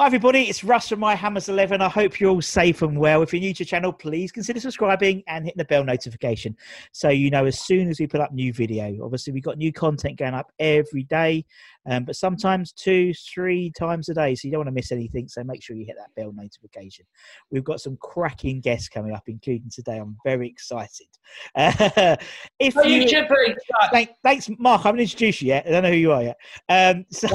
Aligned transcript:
Hi, 0.00 0.06
everybody. 0.06 0.42
It's 0.42 0.62
Russ 0.62 0.90
from 0.90 1.00
My 1.00 1.16
Hammers 1.16 1.48
11. 1.48 1.82
I 1.82 1.88
hope 1.88 2.20
you're 2.20 2.30
all 2.30 2.40
safe 2.40 2.82
and 2.82 2.96
well. 2.96 3.20
If 3.20 3.32
you're 3.32 3.40
new 3.40 3.52
to 3.52 3.64
the 3.64 3.68
channel, 3.68 3.92
please 3.92 4.30
consider 4.30 4.60
subscribing 4.60 5.24
and 5.26 5.44
hitting 5.44 5.58
the 5.58 5.64
bell 5.64 5.82
notification 5.82 6.56
so 6.92 7.08
you 7.08 7.30
know 7.30 7.46
as 7.46 7.58
soon 7.58 7.88
as 7.88 7.98
we 7.98 8.06
put 8.06 8.20
up 8.20 8.32
new 8.32 8.52
video. 8.52 8.96
Obviously, 9.02 9.32
we've 9.32 9.42
got 9.42 9.58
new 9.58 9.72
content 9.72 10.16
going 10.16 10.34
up 10.34 10.52
every 10.60 11.02
day, 11.02 11.44
um, 11.88 12.04
but 12.04 12.16
sometimes 12.16 12.72
two, 12.72 13.12
three 13.14 13.72
times 13.78 14.08
a 14.08 14.14
day. 14.14 14.34
So 14.34 14.46
you 14.46 14.52
don't 14.52 14.60
want 14.60 14.68
to 14.68 14.72
miss 14.72 14.92
anything. 14.92 15.26
So 15.28 15.42
make 15.42 15.62
sure 15.62 15.74
you 15.74 15.86
hit 15.86 15.96
that 15.96 16.14
bell 16.14 16.32
notification. 16.32 17.06
We've 17.50 17.64
got 17.64 17.80
some 17.80 17.96
cracking 18.00 18.60
guests 18.60 18.88
coming 18.88 19.12
up, 19.14 19.24
including 19.26 19.70
today. 19.72 19.98
I'm 19.98 20.16
very 20.24 20.48
excited. 20.48 21.08
Uh, 21.54 22.16
if 22.58 22.76
Oh, 22.76 22.82
you 22.82 23.00
be. 23.00 23.54
Thank, 23.90 24.10
thanks, 24.22 24.50
Mark. 24.58 24.84
I 24.84 24.88
haven't 24.88 25.00
introduced 25.00 25.40
you 25.40 25.48
yet. 25.48 25.66
I 25.66 25.70
don't 25.70 25.82
know 25.84 25.90
who 25.90 25.96
you 25.96 26.12
are 26.12 26.22
yet. 26.22 26.36
Um, 26.68 27.06
so, 27.10 27.28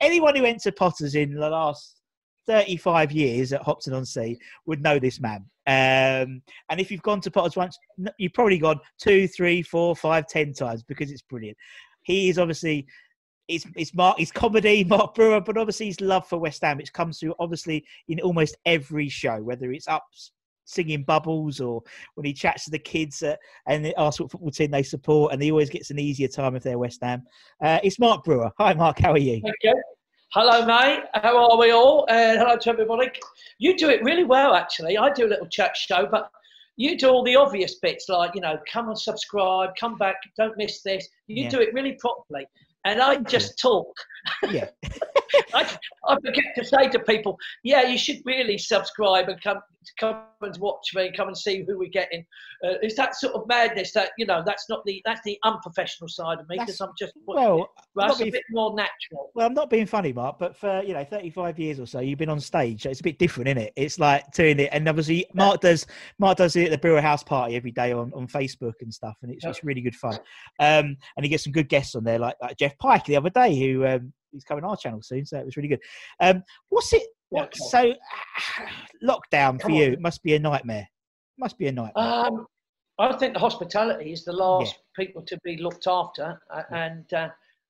anyone 0.00 0.36
who 0.36 0.42
went 0.42 0.60
to 0.62 0.72
Potters 0.72 1.14
in 1.14 1.34
the 1.34 1.48
last 1.48 2.00
35 2.46 3.12
years 3.12 3.52
at 3.52 3.62
Hopton 3.62 3.94
on 3.94 4.04
Sea 4.04 4.38
would 4.66 4.82
know 4.82 4.98
this 4.98 5.20
man. 5.20 5.44
Um, 5.66 6.42
and 6.70 6.80
if 6.80 6.90
you've 6.90 7.02
gone 7.02 7.20
to 7.22 7.30
Potters 7.30 7.56
once, 7.56 7.78
you've 8.18 8.32
probably 8.32 8.58
gone 8.58 8.80
two, 9.00 9.28
three, 9.28 9.62
four, 9.62 9.96
five, 9.96 10.26
ten 10.26 10.52
times 10.52 10.82
because 10.82 11.10
it's 11.10 11.22
brilliant. 11.22 11.56
He 12.02 12.28
is 12.28 12.38
obviously. 12.38 12.86
It's, 13.48 13.66
it's 13.76 13.94
Mark, 13.94 14.20
it's 14.20 14.30
comedy, 14.30 14.84
Mark 14.88 15.14
Brewer, 15.14 15.40
but 15.40 15.56
obviously 15.56 15.86
his 15.86 16.00
love 16.00 16.28
for 16.28 16.38
West 16.38 16.62
Ham, 16.62 16.76
which 16.76 16.92
comes 16.92 17.18
through 17.18 17.34
obviously 17.38 17.84
in 18.08 18.20
almost 18.20 18.56
every 18.66 19.08
show, 19.08 19.42
whether 19.42 19.72
it's 19.72 19.88
up 19.88 20.04
singing 20.64 21.02
bubbles 21.02 21.60
or 21.60 21.82
when 22.14 22.26
he 22.26 22.32
chats 22.34 22.66
to 22.66 22.70
the 22.70 22.78
kids 22.78 23.22
uh, 23.22 23.34
and 23.66 23.82
they 23.82 23.94
ask 23.94 24.20
what 24.20 24.30
football 24.30 24.50
team 24.50 24.70
they 24.70 24.82
support, 24.82 25.32
and 25.32 25.42
he 25.42 25.50
always 25.50 25.70
gets 25.70 25.90
an 25.90 25.98
easier 25.98 26.28
time 26.28 26.54
if 26.54 26.62
they're 26.62 26.78
West 26.78 27.00
Ham. 27.02 27.22
Uh, 27.64 27.80
it's 27.82 27.98
Mark 27.98 28.22
Brewer. 28.24 28.50
Hi, 28.58 28.74
Mark. 28.74 28.98
How 28.98 29.12
are 29.12 29.18
you? 29.18 29.40
Thank 29.42 29.56
you. 29.62 29.82
Hello, 30.34 30.66
mate. 30.66 31.04
How 31.14 31.38
are 31.38 31.58
we 31.58 31.70
all? 31.70 32.04
And 32.10 32.38
hello 32.38 32.58
to 32.58 32.68
everybody. 32.68 33.10
You 33.58 33.78
do 33.78 33.88
it 33.88 34.02
really 34.04 34.24
well, 34.24 34.54
actually. 34.54 34.98
I 34.98 35.10
do 35.10 35.24
a 35.24 35.30
little 35.30 35.46
chat 35.46 35.74
show, 35.74 36.06
but 36.10 36.30
you 36.76 36.98
do 36.98 37.08
all 37.08 37.24
the 37.24 37.34
obvious 37.34 37.76
bits, 37.76 38.10
like 38.10 38.34
you 38.34 38.42
know, 38.42 38.58
come 38.70 38.88
and 38.88 38.98
subscribe, 38.98 39.70
come 39.80 39.96
back, 39.96 40.16
don't 40.36 40.56
miss 40.58 40.82
this. 40.82 41.08
You 41.28 41.44
Yeah. 41.44 41.48
do 41.48 41.60
it 41.60 41.72
really 41.72 41.92
properly, 41.94 42.46
and 42.88 43.02
I 43.02 43.16
just 43.16 43.58
talk. 43.58 43.94
Yeah. 44.50 44.68
I, 45.54 45.76
I 46.06 46.14
forget 46.16 46.44
to 46.56 46.64
say 46.64 46.88
to 46.88 46.98
people, 47.00 47.36
yeah, 47.62 47.82
you 47.82 47.98
should 47.98 48.18
really 48.24 48.58
subscribe 48.58 49.28
and 49.28 49.40
come 49.42 49.58
come 49.98 50.22
and 50.42 50.56
watch 50.58 50.94
me, 50.94 51.10
come 51.16 51.28
and 51.28 51.36
see 51.38 51.64
who 51.66 51.78
we're 51.78 51.88
getting. 51.88 52.20
Uh, 52.64 52.74
it's 52.82 52.96
that 52.96 53.14
sort 53.14 53.34
of 53.34 53.46
madness 53.48 53.92
that 53.92 54.10
you 54.18 54.26
know. 54.26 54.42
That's 54.44 54.68
not 54.68 54.82
the 54.84 55.00
that's 55.04 55.20
the 55.24 55.38
unprofessional 55.44 56.08
side 56.08 56.38
of 56.40 56.48
me 56.48 56.58
because 56.58 56.80
I'm 56.80 56.90
just 56.98 57.12
Well, 57.26 57.70
not 57.94 58.14
a 58.14 58.18
being- 58.18 58.32
bit 58.32 58.42
more 58.50 58.74
natural. 58.74 59.30
Well, 59.34 59.46
I'm 59.46 59.54
not 59.54 59.70
being 59.70 59.86
funny, 59.86 60.12
Mark, 60.12 60.38
but 60.38 60.56
for 60.56 60.82
you 60.82 60.94
know, 60.94 61.04
35 61.04 61.58
years 61.58 61.80
or 61.80 61.86
so, 61.86 62.00
you've 62.00 62.18
been 62.18 62.28
on 62.28 62.40
stage. 62.40 62.82
So 62.82 62.90
it's 62.90 63.00
a 63.00 63.04
bit 63.04 63.18
different, 63.18 63.48
isn't 63.48 63.62
it? 63.62 63.72
It's 63.76 63.98
like 63.98 64.30
doing 64.32 64.58
it, 64.60 64.70
and 64.72 64.88
obviously, 64.88 65.26
Mark 65.34 65.60
does 65.60 65.86
Mark 66.18 66.38
does 66.38 66.56
it 66.56 66.64
at 66.66 66.70
the 66.70 66.78
Brewer 66.78 67.00
House 67.00 67.22
party 67.22 67.56
every 67.56 67.72
day 67.72 67.92
on, 67.92 68.12
on 68.14 68.26
Facebook 68.26 68.74
and 68.80 68.92
stuff, 68.92 69.16
and 69.22 69.32
it's, 69.32 69.44
it's 69.44 69.64
really 69.64 69.80
good 69.80 69.94
fun. 69.96 70.14
Um, 70.60 70.96
and 71.16 71.24
he 71.24 71.28
gets 71.28 71.44
some 71.44 71.52
good 71.52 71.68
guests 71.68 71.94
on 71.94 72.04
there, 72.04 72.18
like, 72.18 72.36
like 72.42 72.56
Geoff 72.56 72.76
Pike 72.78 73.04
the 73.04 73.16
other 73.16 73.30
day, 73.30 73.58
who 73.58 73.86
um, 73.86 74.12
he's 74.32 74.44
coming 74.44 74.64
our 74.64 74.76
channel 74.76 75.02
soon, 75.02 75.26
so 75.26 75.38
it 75.38 75.44
was 75.44 75.56
really 75.56 75.68
good. 75.68 75.80
Um, 76.20 76.42
what's 76.68 76.92
it? 76.92 77.02
What, 77.30 77.52
Yeah. 77.54 77.68
so 77.68 77.94
lockdown 79.04 79.60
for 79.60 79.70
you 79.70 79.92
it 79.92 80.00
must 80.00 80.22
be 80.22 80.34
a 80.34 80.38
nightmare. 80.38 80.88
Must 81.38 81.58
be 81.58 81.68
a 81.68 81.72
nightmare. 81.72 82.04
Um, 82.04 82.46
I 82.98 83.12
think 83.16 83.34
the 83.34 83.40
hospitality 83.40 84.12
is 84.12 84.24
the 84.24 84.32
last 84.32 84.76
people 84.96 85.22
to 85.22 85.38
be 85.44 85.56
looked 85.58 85.86
after, 85.86 86.40
uh, 86.50 86.62
and 86.70 87.12
uh, 87.12 87.28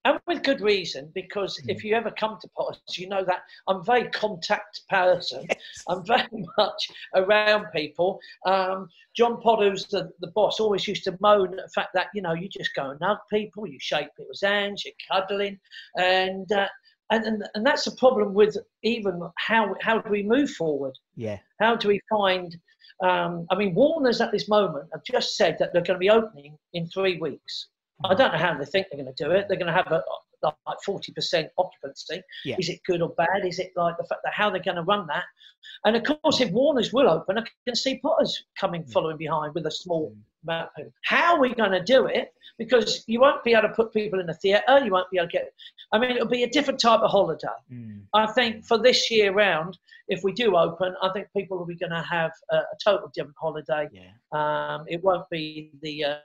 and 0.09 0.21
with 0.27 0.43
good 0.43 0.61
reason. 0.61 1.11
Because 1.15 1.59
Mm. 1.63 1.71
if 1.75 1.85
you 1.85 1.95
ever 1.95 2.11
come 2.11 2.39
to 2.41 2.49
Potters, 2.57 2.99
you 2.99 3.09
know 3.09 3.25
that 3.25 3.41
I'm 3.67 3.77
a 3.81 3.83
very 3.85 4.09
contact 4.11 4.83
person. 4.89 5.47
I'm 5.89 6.05
very 6.05 6.29
much 6.59 6.89
around 7.15 7.67
people. 7.75 8.19
Um, 8.47 8.89
John 9.17 9.41
Potter, 9.41 9.71
who's 9.71 9.87
the, 9.87 10.11
the 10.21 10.33
boss, 10.35 10.61
always 10.61 10.87
used 10.89 11.05
to 11.05 11.17
moan 11.21 11.59
at 11.59 11.65
the 11.67 11.73
fact 11.75 11.91
that 11.95 12.09
you 12.15 12.23
know 12.23 12.33
you 12.35 12.49
just 12.49 12.75
go 12.75 12.91
and 12.91 13.01
hug 13.03 13.19
people, 13.31 13.67
you 13.67 13.79
shake 13.81 14.09
people's 14.17 14.41
hands, 14.43 14.85
you're 14.85 14.95
cuddling, 15.11 15.59
and. 15.97 16.51
Uh, 16.53 16.69
and, 17.11 17.25
and, 17.25 17.43
and 17.55 17.65
that's 17.65 17.87
the 17.87 17.97
problem 17.97 18.35
with 18.35 18.55
even 18.83 19.19
how 19.39 19.75
how 19.81 19.99
do 19.99 20.11
we 20.11 20.23
move 20.23 20.51
forward? 20.51 20.93
yeah. 21.17 21.39
How 21.59 21.75
do 21.75 21.89
we 21.89 22.01
find? 22.11 22.55
Um, 23.03 23.47
I 23.51 23.55
mean, 23.55 23.75
Warner's 23.75 24.21
at 24.21 24.31
this 24.31 24.47
moment 24.47 24.91
have 24.93 25.03
just 25.05 25.35
said 25.35 25.57
that 25.59 25.73
they're 25.73 25.81
going 25.83 25.95
to 25.95 25.99
be 25.99 26.11
opening 26.11 26.59
in 26.75 26.87
three 26.89 27.17
weeks. 27.19 27.69
I 28.05 28.15
don't 28.15 28.33
know 28.33 28.39
how 28.39 28.57
they 28.57 28.65
think 28.65 28.87
they're 28.91 29.03
going 29.03 29.13
to 29.15 29.25
do 29.25 29.31
it. 29.33 29.47
They're 29.49 29.59
going 29.59 29.67
to 29.67 29.73
have 29.73 29.91
a 29.91 30.03
like 30.43 30.79
forty 30.85 31.13
percent 31.13 31.49
occupancy. 31.59 32.23
Yeah. 32.45 32.57
Is 32.59 32.69
it 32.69 32.81
good 32.87 33.03
or 33.03 33.11
bad? 33.11 33.45
Is 33.45 33.59
it 33.59 33.73
like 33.77 33.97
the 33.97 34.05
fact 34.05 34.21
that 34.25 34.33
how 34.33 34.51
they're 34.51 34.63
going 34.63 34.77
to 34.77 34.83
run 34.83 35.07
that? 35.09 35.25
And 35.85 35.97
of 35.97 36.05
course, 36.05 36.41
if 36.41 36.51
Warner's 36.53 36.93
will 36.93 37.09
open, 37.09 37.39
I 37.39 37.43
can 37.67 37.75
see 37.75 37.99
Potters 37.99 38.45
coming 38.59 38.85
following 38.85 39.17
behind 39.17 39.55
with 39.55 39.67
a 39.67 39.71
small 39.71 40.15
amount. 40.45 40.71
of- 40.79 40.93
How 41.05 41.35
are 41.35 41.41
we 41.41 41.53
going 41.55 41.73
to 41.73 41.83
do 41.83 42.07
it? 42.07 42.33
Because 42.57 43.05
you 43.07 43.21
won't 43.21 43.43
be 43.45 43.53
able 43.53 43.69
to 43.69 43.75
put 43.75 43.93
people 43.93 44.21
in 44.21 44.27
the 44.27 44.35
theatre. 44.35 44.79
You 44.85 44.93
won't 44.93 45.11
be 45.11 45.19
able 45.19 45.29
to 45.29 45.33
get. 45.33 45.53
I 45.93 45.99
mean, 45.99 46.13
it'll 46.13 46.29
be 46.29 46.45
a 46.45 46.51
different 46.51 46.81
type 46.81 47.01
of 47.01 47.11
holiday. 47.11 47.49
Mm. 47.73 48.03
I 48.15 48.27
think 48.27 48.65
for 48.65 48.79
this 48.79 49.11
year 49.11 49.33
round, 49.33 49.79
if 50.09 50.23
we 50.23 50.33
do 50.33 50.57
open, 50.57 50.95
I 51.03 51.11
think 51.11 51.29
people 51.37 51.59
will 51.59 51.67
be 51.67 51.77
going 51.77 51.93
to 51.93 52.03
have 52.03 52.33
a, 52.51 52.57
a 52.57 52.77
total 52.85 53.11
different 53.15 53.37
holiday. 53.41 53.89
Yeah. 53.93 54.11
Um, 54.33 54.85
it 54.89 55.03
won't 55.03 55.29
be 55.31 55.73
the. 55.83 56.05
Uh, 56.05 56.17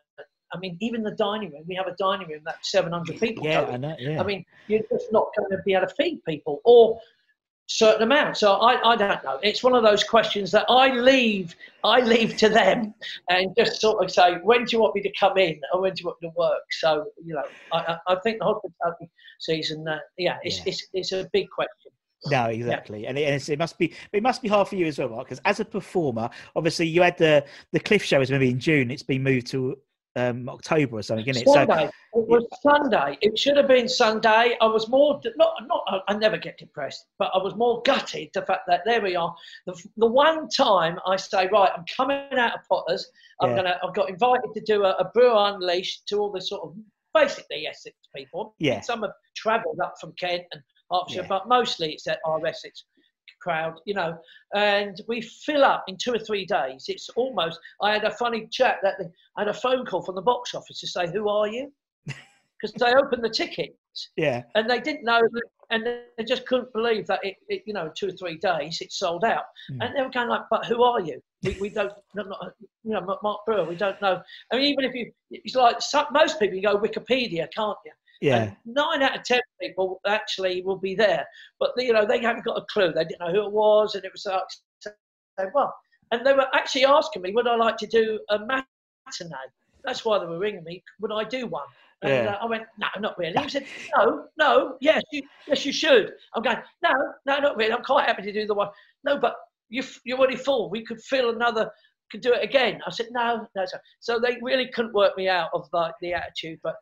I 0.54 0.60
mean, 0.60 0.78
even 0.82 1.04
the 1.04 1.12
dining 1.12 1.52
room. 1.52 1.64
We 1.68 1.76
have 1.76 1.88
a 1.88 1.96
dining 1.98 2.28
room 2.28 2.42
that's 2.46 2.72
700 2.72 3.20
people. 3.20 3.46
Yeah. 3.46 3.62
I 3.64 3.78
know. 3.78 3.96
Yeah. 4.00 4.22
I 4.22 4.24
mean, 4.24 4.46
you're 4.68 4.84
just 4.92 5.12
not 5.12 5.28
going 5.38 5.50
to 5.52 5.58
be 5.66 5.74
able 5.74 5.88
to 5.88 5.96
feed 5.96 6.22
people 6.28 6.62
or 6.64 7.00
certain 7.68 8.04
amount. 8.04 8.38
So 8.38 8.54
I, 8.54 8.94
I 8.94 8.96
don't 8.96 9.24
know. 9.24 9.40
It's 9.42 9.64
one 9.64 9.74
of 9.74 9.84
those 9.84 10.04
questions 10.04 10.52
that 10.52 10.66
I 10.70 10.94
leave 10.94 11.56
I 11.84 12.02
leave 12.02 12.38
to 12.38 12.50
them 12.50 12.94
and 13.30 13.56
just 13.58 13.82
sort 13.82 14.04
of 14.04 14.12
say, 14.12 14.36
when 14.44 14.66
do 14.66 14.76
you 14.76 14.82
want 14.82 14.96
me 14.96 15.02
to 15.02 15.12
come 15.20 15.38
in 15.38 15.60
or 15.74 15.82
when 15.82 15.94
do 15.94 16.02
you 16.02 16.08
want 16.08 16.22
me 16.22 16.30
to 16.30 16.34
work? 16.38 16.64
So 16.72 17.06
you 17.24 17.34
know, 17.34 17.44
I, 17.72 17.98
I 18.08 18.16
think 18.24 18.40
the 18.40 18.46
hospitality 18.46 19.10
season, 19.40 19.88
uh, 19.88 20.00
yeah, 20.18 20.38
it's, 20.44 20.58
Yeah. 20.58 20.64
it's 20.68 20.88
it's 20.94 21.12
a 21.12 21.30
big 21.34 21.50
question. 21.50 21.92
No, 22.28 22.46
exactly, 22.46 23.06
and, 23.06 23.18
it, 23.18 23.24
and 23.24 23.36
it's, 23.36 23.50
it 23.50 23.60
must 23.60 23.78
be 23.78 23.94
it 24.14 24.24
must 24.24 24.42
be 24.42 24.48
hard 24.48 24.70
for 24.70 24.76
you 24.76 24.86
as 24.86 24.98
well, 24.98 25.10
Mark. 25.10 25.28
Because 25.28 25.42
as 25.44 25.60
a 25.60 25.66
performer, 25.66 26.30
obviously 26.56 26.88
you 26.88 27.02
had 27.02 27.18
the 27.18 27.44
the 27.74 27.80
Cliff 27.80 28.04
Show 28.04 28.22
is 28.22 28.32
maybe 28.32 28.50
in 28.50 28.60
June. 28.60 28.92
It's 28.92 29.04
been 29.04 29.24
moved 29.24 29.48
to 29.48 29.78
um, 30.15 30.48
October 30.48 30.98
or 30.98 31.01
something, 31.01 31.25
isn't 31.27 31.42
it? 31.48 31.51
Sunday. 31.51 31.86
it 31.86 31.92
was 32.13 32.45
Sunday. 32.62 33.18
It 33.21 33.38
should 33.38 33.57
have 33.57 33.68
been 33.68 33.89
Sunday. 33.89 34.56
I 34.62 34.65
was 34.65 34.88
more 34.88 35.19
not 35.36 35.54
not. 35.68 36.04
I 36.07 36.13
never 36.13 36.38
get 36.38 36.57
depressed, 36.57 37.07
but 37.18 37.31
I 37.33 37.39
was 37.39 37.56
more 37.56 37.81
gutted 37.83 38.30
the 38.33 38.44
fact 38.44 38.62
that 38.68 38.81
there 38.86 39.01
we 39.01 39.15
are. 39.15 39.33
The, 39.65 39.74
the 39.98 40.06
one 40.07 40.48
time 40.50 41.00
I 41.07 41.15
say, 41.15 41.48
right, 41.51 41.71
I'm 41.75 41.86
coming 41.95 42.19
out 42.33 42.54
of 42.56 42.62
Potters. 42.69 43.10
I'm 43.42 43.51
Yeah. 43.51 43.56
gonna. 43.57 43.80
I've 43.83 43.95
got 43.95 44.10
invited 44.10 44.54
to 44.54 44.62
do 44.62 44.83
a, 44.83 44.92
a 44.98 45.06
brew 45.13 45.36
unleashed 45.36 46.07
to 46.10 46.19
all 46.19 46.31
the 46.31 46.42
sort 46.42 46.62
of 46.63 46.75
basically 47.13 47.68
Essex 47.68 47.95
people. 48.15 48.56
Yeah. 48.60 48.81
Some 48.81 49.01
have 49.01 49.13
travelled 49.36 49.80
up 49.83 49.95
from 50.00 50.13
Kent 50.13 50.44
and 50.51 50.62
Hertfordshire, 50.92 51.24
Yeah. 51.24 51.27
but 51.27 51.48
mostly 51.48 51.94
it's 51.94 52.07
at 52.07 52.19
our 52.25 52.45
Essex 52.45 52.83
crowd, 53.42 53.80
you 53.86 53.94
know. 53.94 54.18
And 54.56 55.00
we 55.08 55.22
fill 55.22 55.64
up 55.64 55.84
in 55.88 55.98
two 55.98 56.14
or 56.14 56.20
three 56.20 56.46
days. 56.46 56.86
It's 56.88 57.10
almost. 57.10 57.60
I 57.81 57.92
had 57.92 58.04
a 58.04 58.12
funny 58.12 58.48
chat 58.52 58.78
that 58.84 58.98
the, 58.98 59.12
I 59.38 59.42
had 59.42 59.50
a 59.50 59.54
phone 59.54 59.86
call 59.86 60.04
from 60.04 60.16
the 60.16 60.22
box 60.22 60.56
office 60.56 60.80
to 60.80 60.88
say, 60.88 61.12
"Who 61.12 61.30
are 61.30 61.48
you?" 61.48 61.72
Because 62.62 62.80
they 62.80 62.94
opened 62.94 63.25
the 63.25 63.30
tickets 63.30 63.75
yeah, 64.16 64.44
and 64.56 64.70
they 64.70 64.80
didn't 64.80 65.04
know, 65.04 65.22
and 65.70 65.86
they 65.86 66.24
just 66.24 66.46
couldn't 66.46 66.72
believe 66.74 67.06
that 67.08 67.20
it, 67.24 67.36
it 67.48 67.64
you 67.66 67.74
know, 67.74 67.92
two 67.96 68.08
or 68.08 68.12
three 68.12 68.38
days 68.38 68.81
it 68.81 68.92
sold 68.92 69.24
out. 69.24 69.44
Mm. 69.72 69.78
And 69.81 69.96
they 69.96 70.02
were 70.02 70.10
going 70.10 70.30
like, 70.30 70.44
"But 70.50 70.66
who 70.66 70.84
are 70.84 71.00
you? 71.00 71.22
We, 71.44 71.58
we 71.60 71.70
don't, 71.70 71.94
not, 72.16 72.28
not, 72.30 72.54
you 72.84 72.92
know, 72.92 73.18
Mark 73.22 73.46
Brewer. 73.46 73.66
We 73.66 73.75
don't 73.75 74.02
know." 74.02 74.22
I 74.52 74.56
mean, 74.56 74.66
even 74.66 74.86
if 74.86 74.96
you, 74.96 75.12
it's 75.30 75.56
like 75.56 75.78
most 76.12 76.40
people, 76.40 76.56
you 76.56 76.64
go 76.64 76.78
Wikipedia, 76.78 77.48
can't 77.56 77.78
you? 77.86 77.92
Yeah, 78.24 78.44
And 78.44 78.56
nine 78.66 79.02
out 79.02 79.18
of 79.18 79.24
ten 79.24 79.42
people 79.62 80.00
actually 80.08 80.62
will 80.64 80.78
be 80.78 80.96
there, 80.96 81.25
but 81.60 81.72
you 81.78 81.92
know 81.92 82.06
they 82.06 82.22
haven't 82.22 82.46
got 82.46 82.58
a 82.58 82.66
clue. 82.72 82.92
They 82.94 83.04
didn't 83.04 83.20
know 83.20 83.31
who 83.34 83.46
it 83.46 83.52
was, 83.52 83.96
and 83.96 84.06
it 84.06 84.12
was 84.14 84.25
like, 84.25 85.54
well, 85.54 85.75
and 86.12 86.25
they 86.25 86.34
were 86.34 86.48
actually 86.54 86.86
asking 86.86 87.22
me, 87.22 87.34
would 87.34 87.48
I 87.48 87.56
like 87.56 87.75
to 87.78 87.88
do 87.88 88.20
a 88.30 88.40
matinee? 88.40 89.36
That's 89.84 90.06
why 90.06 90.20
they 90.20 90.25
were 90.25 90.40
ringing 90.40 90.64
me. 90.64 90.81
Would 91.02 91.12
I 91.12 91.25
do 91.25 91.48
one? 91.48 91.66
And 92.02 92.12
Yeah. 92.12 92.31
uh, 92.36 92.44
I 92.44 92.46
went, 92.46 92.64
no, 92.78 92.88
not 93.00 93.18
really. 93.18 93.42
He 93.42 93.50
said, 93.50 93.66
no, 93.98 94.28
no, 94.38 94.78
yes, 94.80 95.02
you, 95.12 95.24
yes, 95.48 95.66
you 95.66 95.74
should. 95.74 96.14
I'm 96.36 96.44
going, 96.44 96.58
no, 96.81 96.92
no, 97.25 97.40
not 97.40 97.58
really. 97.58 97.74
I'm 97.74 97.84
quite 97.84 98.08
happy 98.08 98.22
to 98.24 98.31
do 98.31 98.46
the 98.46 98.54
one. 98.54 98.70
No, 99.04 99.18
but 99.18 99.36
you, 99.70 99.84
you're 100.06 100.18
already 100.18 100.36
full. 100.38 100.70
We 100.70 100.86
could 100.86 101.02
fill 101.02 101.30
another, 101.31 101.70
could 102.12 102.22
do 102.22 102.34
it 102.34 102.44
again. 102.44 102.80
I 102.86 102.92
said, 102.92 103.08
no, 103.12 103.48
no. 103.56 103.66
So, 103.66 103.78
so 104.00 104.20
they 104.20 104.38
really 104.42 104.70
couldn't 104.74 104.94
work 104.94 105.18
me 105.18 105.28
out 105.28 105.50
of 105.54 105.68
like 105.74 105.94
the 106.02 106.14
attitude, 106.14 106.60
but 106.64 106.75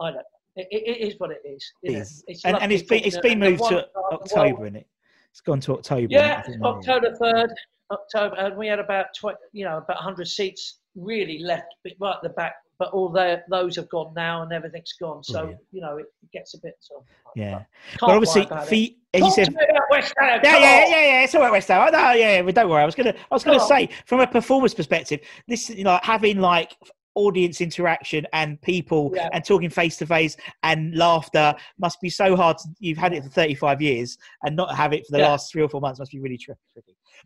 I 0.00 0.10
don't. 0.12 0.24
It, 0.58 0.66
it, 0.72 1.08
is 1.08 1.14
what 1.18 1.30
it 1.30 1.40
is. 1.44 1.72
it 1.82 1.92
is. 1.92 2.24
It's 2.26 2.44
and, 2.44 2.56
and 2.60 2.72
it's 2.72 2.82
been 2.82 3.04
it's 3.04 3.18
been 3.20 3.38
moved 3.38 3.62
to 3.68 3.68
part 3.68 3.86
of 4.12 4.28
the 4.28 4.36
October, 4.36 4.66
isn't 4.66 4.76
it? 4.76 4.86
It's 5.30 5.40
gone 5.40 5.60
to 5.60 5.74
October. 5.74 6.08
Yeah? 6.10 6.42
October 6.64 7.14
third, 7.14 7.52
October, 7.92 8.34
and 8.36 8.56
we 8.56 8.66
had 8.66 8.80
about 8.80 9.06
tw- 9.14 9.38
you 9.52 9.64
know 9.64 9.78
about 9.78 9.96
100 9.96 10.26
seats 10.26 10.80
really 10.96 11.38
left 11.38 11.66
right 12.00 12.14
at 12.16 12.22
the 12.22 12.30
back, 12.30 12.54
but 12.80 12.90
all 12.90 13.08
the, 13.08 13.40
those 13.48 13.76
have 13.76 13.88
gone 13.88 14.12
now 14.16 14.42
and 14.42 14.52
everything's 14.52 14.94
gone. 15.00 15.22
So 15.22 15.40
Brilliant. 15.40 15.60
you 15.70 15.80
know 15.80 15.96
it 15.98 16.06
gets 16.32 16.54
a 16.54 16.58
bit 16.58 16.74
sort 16.80 17.02
of 17.02 17.06
Yeah, 17.36 17.62
but 18.00 18.10
obviously, 18.10 18.40
worry 18.42 18.46
about 18.50 18.64
it. 18.64 18.70
fee, 18.70 18.98
as 19.14 19.22
you 19.22 19.30
said, 19.30 19.44
to 19.44 19.50
me 19.52 19.58
about 19.70 19.82
West 19.90 20.14
Ham. 20.18 20.40
Yeah, 20.42 20.58
yeah, 20.58 20.88
yeah, 20.88 20.88
yeah. 20.88 21.22
It's 21.22 21.34
all 21.36 21.42
right, 21.42 21.52
West 21.52 21.68
Ham. 21.68 21.92
No, 21.92 22.12
yeah, 22.12 22.42
but 22.42 22.54
don't 22.56 22.68
worry. 22.68 22.82
I 22.82 22.86
was 22.86 22.96
gonna, 22.96 23.14
I 23.30 23.34
was 23.34 23.44
gonna 23.44 23.58
Go 23.58 23.62
on. 23.62 23.68
say, 23.68 23.88
from 24.06 24.20
a 24.20 24.26
performance 24.26 24.74
perspective, 24.74 25.20
this, 25.46 25.70
you 25.70 25.84
know, 25.84 26.00
having 26.02 26.40
like 26.40 26.76
audience 27.14 27.60
interaction 27.60 28.26
and 28.32 28.60
people 28.62 29.12
Yeah. 29.14 29.28
and 29.32 29.44
talking 29.44 29.70
face 29.70 29.96
to 29.98 30.06
face 30.06 30.36
and 30.62 30.94
laughter 30.96 31.54
must 31.78 32.00
be 32.00 32.10
so 32.10 32.36
hard. 32.36 32.58
To, 32.58 32.68
you've 32.78 32.98
had 32.98 33.12
it 33.12 33.24
for 33.24 33.30
35 33.30 33.82
years 33.82 34.18
and 34.44 34.54
not 34.54 34.74
have 34.74 34.92
it 34.92 35.06
for 35.06 35.12
the 35.12 35.18
Yeah. 35.18 35.28
last 35.28 35.52
three 35.52 35.62
or 35.62 35.68
four 35.68 35.80
months 35.80 35.98
must 35.98 36.12
be 36.12 36.20
really 36.20 36.38
tricky. 36.38 36.58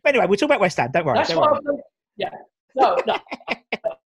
But 0.02 0.14
anyway, 0.14 0.26
we'll 0.26 0.37
talk 0.38 0.49
about 0.49 0.61
West 0.61 0.79
Ham. 0.79 0.90
Don't 0.93 1.05
worry. 1.05 1.19
That's 1.19 1.31
Don't 1.31 1.40
worry. 1.40 1.58
I, 1.69 1.82
yeah. 2.17 2.31
No, 2.75 2.96
no. 3.06 3.17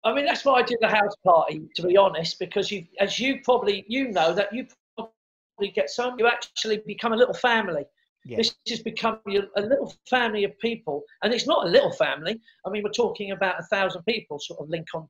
I 0.04 0.14
mean, 0.14 0.26
that's 0.26 0.46
why 0.46 0.60
I 0.60 0.62
did 0.64 0.78
the 0.82 0.88
house 0.88 1.16
party, 1.24 1.62
to 1.76 1.84
be 1.88 1.98
honest, 1.98 2.40
because 2.40 2.72
you, 2.72 2.86
as 3.00 3.20
you 3.20 3.40
probably 3.44 3.86
you 3.88 4.10
know 4.10 4.34
that 4.34 4.54
you 4.54 4.68
probably 4.96 5.72
get 5.74 5.90
some. 5.90 6.18
You 6.18 6.28
actually 6.28 6.82
become 6.86 7.14
a 7.14 7.16
little 7.16 7.34
family. 7.34 7.84
Yeah. 8.26 8.38
This 8.38 8.56
has 8.70 8.82
become 8.82 9.20
a 9.28 9.62
little 9.62 9.94
family 10.10 10.44
of 10.44 10.58
people, 10.60 11.04
and 11.24 11.34
it's 11.34 11.48
not 11.48 11.66
a 11.66 11.70
little 11.70 11.92
family. 11.92 12.40
I 12.66 12.70
mean, 12.70 12.84
we're 12.84 12.92
talking 12.92 13.32
about 13.32 13.60
a 13.60 13.64
thousand 13.64 14.04
people 14.04 14.40
sort 14.40 14.60
of 14.60 14.70
link 14.70 14.88
on 14.94 15.08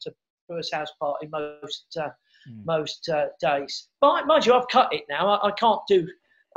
Brewer's 0.51 0.71
house 0.71 0.91
party 0.99 1.27
most 1.31 1.97
uh, 1.99 2.09
Mm. 2.49 2.65
most 2.65 3.07
uh, 3.07 3.27
days. 3.39 3.89
But 3.99 4.25
mind 4.25 4.47
you, 4.47 4.55
I've 4.55 4.67
cut 4.67 4.91
it 4.91 5.03
now. 5.07 5.29
I, 5.29 5.49
I 5.49 5.51
can't 5.51 5.79
do. 5.87 6.07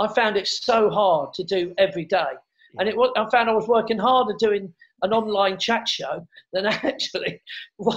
I 0.01 0.09
found 0.09 0.39
it 0.39 0.49
so 0.49 0.89
hard 0.89 1.35
to 1.35 1.45
do 1.45 1.75
every 1.77 2.07
day, 2.07 2.33
and 2.79 2.89
it 2.89 2.97
was. 2.97 3.13
I 3.19 3.29
found 3.29 3.51
I 3.51 3.53
was 3.53 3.69
working 3.69 3.99
harder 3.99 4.35
doing 4.39 4.73
an 5.03 5.13
online 5.13 5.59
chat 5.59 5.87
show 5.87 6.27
than 6.55 6.65
actually 6.91 7.39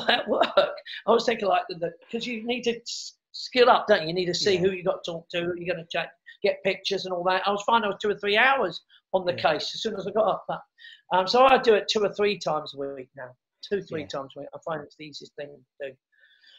at 0.09 0.27
work. 0.27 0.75
I 1.07 1.11
was 1.11 1.25
thinking 1.25 1.47
like 1.47 1.61
because 1.69 2.27
you 2.27 2.45
need 2.45 2.63
to 2.63 2.77
skill 3.31 3.69
up, 3.69 3.88
don't 3.88 4.01
you? 4.01 4.09
You 4.09 4.13
need 4.13 4.25
to 4.25 4.35
see 4.35 4.55
Yeah. 4.55 4.59
who 4.59 4.71
you 4.71 4.83
got 4.83 5.01
to 5.05 5.11
talk 5.13 5.29
to, 5.29 5.39
who 5.45 5.53
you're 5.55 5.73
going 5.73 5.85
to 5.85 5.89
chat, 5.89 6.09
get 6.44 6.61
pictures 6.65 7.05
and 7.05 7.13
all 7.13 7.23
that. 7.23 7.47
I 7.47 7.51
was 7.51 7.63
finding 7.63 7.85
I 7.85 7.94
was 7.94 8.01
two 8.01 8.09
or 8.09 8.19
three 8.19 8.35
hours 8.38 8.81
on 9.13 9.23
the 9.23 9.31
Yeah. 9.31 9.53
case 9.53 9.73
as 9.73 9.81
soon 9.81 9.95
as 9.95 10.05
I 10.05 10.11
got 10.11 10.27
up. 10.27 10.65
Um, 11.13 11.25
so 11.25 11.45
I 11.45 11.57
do 11.57 11.73
it 11.75 11.88
two 11.89 12.03
or 12.03 12.11
three 12.13 12.38
times 12.38 12.73
a 12.73 12.77
week 12.79 13.09
now. 13.15 13.29
Two, 13.68 13.81
three 13.81 14.01
Yeah. 14.01 14.07
times 14.07 14.33
a 14.36 14.42
week. 14.42 14.50
I 14.54 14.57
find 14.65 14.81
it's 14.83 14.95
the 14.98 15.06
easiest 15.06 15.36
thing 15.36 15.48
to 15.81 15.89
do. 15.89 15.95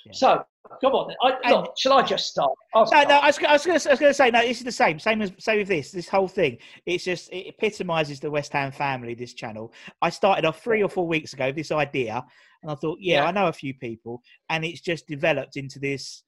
Yeah. 0.06 0.12
So 0.12 0.44
come 0.80 0.92
on. 0.92 1.14
I, 1.22 1.50
look, 1.50 1.74
shall 1.76 1.92
I 1.94 2.02
just 2.02 2.28
start? 2.28 2.52
I'll 2.74 2.82
No, 2.82 2.86
start. 2.86 3.08
no, 3.08 3.16
I 3.18 3.26
was, 3.26 3.38
I 3.38 3.52
was 3.52 3.64
going 3.64 3.98
to 4.10 4.14
say, 4.14 4.30
no, 4.30 4.40
this 4.42 4.58
is 4.58 4.64
the 4.64 4.72
same. 4.72 4.98
Same 4.98 5.20
as 5.22 5.32
same 5.38 5.58
with 5.58 5.68
this. 5.68 5.90
This 5.90 6.08
whole 6.08 6.28
thing. 6.28 6.58
It's 6.86 7.04
just 7.04 7.30
it 7.32 7.48
epitomises 7.48 8.20
the 8.20 8.30
West 8.30 8.52
Ham 8.52 8.72
family. 8.72 9.14
This 9.14 9.34
channel. 9.34 9.72
I 10.00 10.10
started 10.10 10.44
off 10.44 10.62
three 10.62 10.82
or 10.82 10.88
four 10.88 11.06
weeks 11.06 11.32
ago 11.32 11.46
with 11.46 11.56
this 11.56 11.72
idea, 11.72 12.24
and 12.62 12.70
I 12.70 12.74
thought, 12.76 12.98
yeah, 13.00 13.22
Yeah. 13.22 13.26
I 13.26 13.32
know 13.32 13.48
a 13.48 13.52
few 13.52 13.74
people, 13.74 14.22
and 14.50 14.64
it's 14.64 14.80
just 14.80 15.06
developed 15.08 15.56
into 15.56 15.78
this 15.78 16.22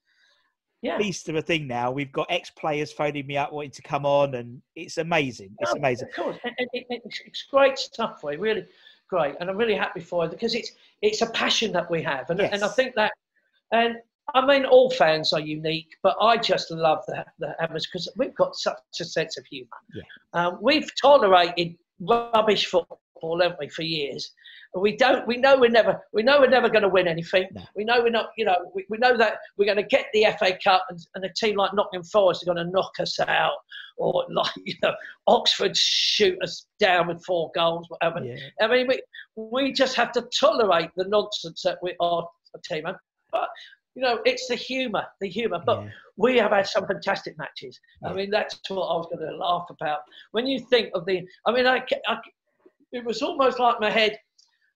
yeah. 0.81 0.97
beast 0.97 1.29
of 1.29 1.35
a 1.35 1.41
thing. 1.41 1.67
Now 1.67 1.91
we've 1.91 2.11
got 2.11 2.27
ex 2.29 2.49
players 2.51 2.91
phoning 2.91 3.25
me 3.25 3.37
up 3.37 3.53
wanting 3.53 3.71
to 3.71 3.81
come 3.83 4.05
on, 4.05 4.35
and 4.35 4.61
it's 4.75 4.97
amazing. 4.97 5.55
It's 5.59 5.71
Oh, 5.71 5.77
amazing. 5.77 6.09
Of 6.09 6.15
course, 6.15 6.37
and 6.43 6.53
it, 6.73 6.85
it's, 6.89 7.21
it's 7.25 7.45
great 7.49 7.77
stuff 7.77 8.19
for 8.21 8.33
you, 8.33 8.39
really 8.39 8.65
great, 9.11 9.35
and 9.39 9.49
I'm 9.49 9.57
really 9.57 9.75
happy 9.75 9.99
for 9.99 10.23
you 10.23 10.29
because 10.29 10.55
it's 10.55 10.71
it's 11.01 11.21
a 11.21 11.29
passion 11.31 11.71
that 11.73 11.91
we 11.91 12.01
have, 12.01 12.29
and 12.29 12.39
and 12.41 12.63
I 12.63 12.69
think 12.69 12.95
that, 12.95 13.11
and 13.71 13.95
I 14.33 14.45
mean 14.45 14.65
all 14.65 14.89
fans 14.89 15.33
are 15.33 15.39
unique, 15.39 15.89
but 16.01 16.15
I 16.21 16.37
just 16.37 16.71
love 16.71 17.03
the 17.07 17.25
the 17.39 17.53
Hammers 17.59 17.85
because 17.85 18.07
we've 18.15 18.35
got 18.35 18.55
such 18.55 18.77
a 18.99 19.05
sense 19.05 19.37
of 19.37 19.45
humour. 19.45 19.67
Yeah. 19.93 20.03
Um, 20.33 20.57
we've 20.61 20.89
tolerated 20.99 21.75
rubbish 21.99 22.65
football, 22.67 23.00
haven't 23.41 23.59
we, 23.59 23.69
for 23.69 23.83
years. 23.83 24.31
We 24.73 24.95
don't. 24.95 25.27
We 25.27 25.37
know 25.37 25.57
we're 25.59 25.69
never. 25.69 25.99
We 26.13 26.23
know 26.23 26.39
we're 26.39 26.49
never 26.49 26.69
going 26.69 26.83
to 26.83 26.89
win 26.89 27.07
anything. 27.07 27.47
No. 27.53 27.61
We 27.75 27.83
know 27.83 28.01
we're 28.01 28.09
not. 28.09 28.29
You 28.37 28.45
know. 28.45 28.71
We, 28.73 28.85
we 28.89 28.97
know 28.97 29.17
that 29.17 29.37
we're 29.57 29.65
going 29.65 29.77
to 29.77 29.83
get 29.83 30.05
the 30.13 30.27
FA 30.39 30.57
Cup, 30.63 30.85
and, 30.89 30.99
and 31.15 31.25
a 31.25 31.33
team 31.33 31.57
like 31.57 31.73
Nottingham 31.73 32.03
Forest 32.05 32.43
are 32.43 32.53
going 32.53 32.65
to 32.65 32.71
knock 32.71 32.91
us 32.99 33.19
out, 33.19 33.57
or 33.97 34.25
like 34.31 34.51
you 34.65 34.75
know, 34.81 34.93
Oxford 35.27 35.75
shoot 35.75 36.37
us 36.41 36.65
down 36.79 37.07
with 37.07 37.23
four 37.25 37.51
goals, 37.53 37.87
whatever. 37.89 38.23
Yeah. 38.23 38.37
I 38.61 38.67
mean, 38.67 38.87
we 38.87 39.01
we 39.35 39.73
just 39.73 39.95
have 39.95 40.11
to 40.13 40.27
tolerate 40.39 40.89
the 40.95 41.05
nonsense 41.07 41.61
that 41.63 41.79
we 41.81 41.93
are 41.99 42.27
a 42.55 42.59
team, 42.73 42.83
but 43.31 43.49
you 43.95 44.01
know, 44.01 44.19
it's 44.25 44.47
the 44.47 44.55
humour, 44.55 45.05
the 45.19 45.29
humour. 45.29 45.61
But 45.65 45.83
Yeah. 45.83 45.89
we 46.17 46.37
have 46.37 46.51
had 46.51 46.67
some 46.67 46.87
fantastic 46.87 47.37
matches. 47.37 47.79
I 48.05 48.13
mean, 48.13 48.29
that's 48.29 48.59
what 48.69 48.87
I 48.87 48.95
was 48.95 49.07
going 49.13 49.27
to 49.29 49.35
laugh 49.35 49.67
about 49.69 49.99
when 50.31 50.47
you 50.47 50.59
think 50.59 50.91
of 50.93 51.05
the. 51.05 51.27
I 51.45 51.51
mean, 51.51 51.67
I, 51.67 51.83
I 52.07 52.17
it 52.91 53.03
was 53.05 53.21
almost 53.21 53.59
like 53.59 53.79
my 53.79 53.89
head. 53.89 54.17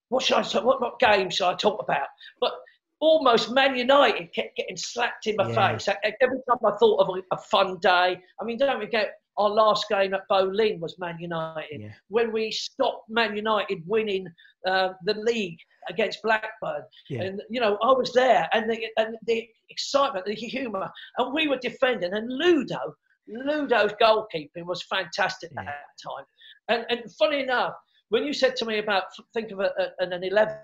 What 0.10 0.24
should 0.24 0.38
I 0.38 0.43
talk? 0.43 0.63
What, 0.63 0.81
what 0.81 1.00
game 1.00 1.29
should 1.29 1.48
I 1.48 1.55
talk 1.55 1.81
about? 1.81 2.07
But 2.39 2.53
almost 3.00 3.51
Man 3.51 3.75
United 3.75 4.34
kept 4.34 4.55
getting 4.55 4.77
slapped 4.77 5.27
in 5.27 5.36
my 5.36 5.50
Yeah. 5.50 5.77
face. 5.77 5.89
Every 6.22 6.39
time 6.50 6.57
I 6.65 6.72
thought 6.77 7.00
of 7.00 7.24
a, 7.31 7.38
fun 7.38 7.77
day, 7.79 8.19
I 8.39 8.43
mean, 8.43 8.57
don't 8.57 8.79
forget 8.79 9.15
our 9.38 9.50
last 9.50 9.88
game 9.89 10.13
at 10.13 10.27
Boleyn 10.29 10.79
was 10.79 10.98
Man 10.98 11.17
United. 11.19 11.81
Yeah. 11.81 11.91
When 12.07 12.31
we 12.31 12.51
stopped 12.51 13.10
Man 13.10 13.36
United 13.36 13.84
winning 13.86 14.27
uh, 14.65 14.89
the 15.03 15.15
league 15.15 15.60
against 15.89 16.22
Blackburn, 16.24 16.84
Yeah. 17.10 17.24
and 17.24 17.41
you 17.50 17.60
know 17.60 17.77
I 17.84 17.91
was 17.91 18.13
there, 18.13 18.48
and 18.53 18.69
the 18.69 18.88
and 18.98 19.15
the 19.27 19.48
excitement, 19.69 20.25
the 20.25 20.34
humour, 20.36 20.89
and 21.17 21.34
we 21.34 21.48
were 21.48 21.57
defending, 21.57 22.13
and 22.13 22.31
Ludo, 22.31 22.95
Ludo's 23.27 23.91
goalkeeping 24.01 24.65
was 24.65 24.84
fantastic 24.84 25.51
at 25.57 25.65
that 25.65 25.84
time. 26.03 26.25
And 26.69 26.86
and 26.89 27.12
funny 27.19 27.41
enough, 27.43 27.74
when 28.10 28.24
you 28.26 28.34
said 28.34 28.56
to 28.58 28.66
me 28.66 28.80
about 28.80 29.04
think 29.34 29.52
of 29.52 29.60
a, 29.60 29.72
a, 30.00 30.04
an 30.04 30.24
eleven, 30.24 30.58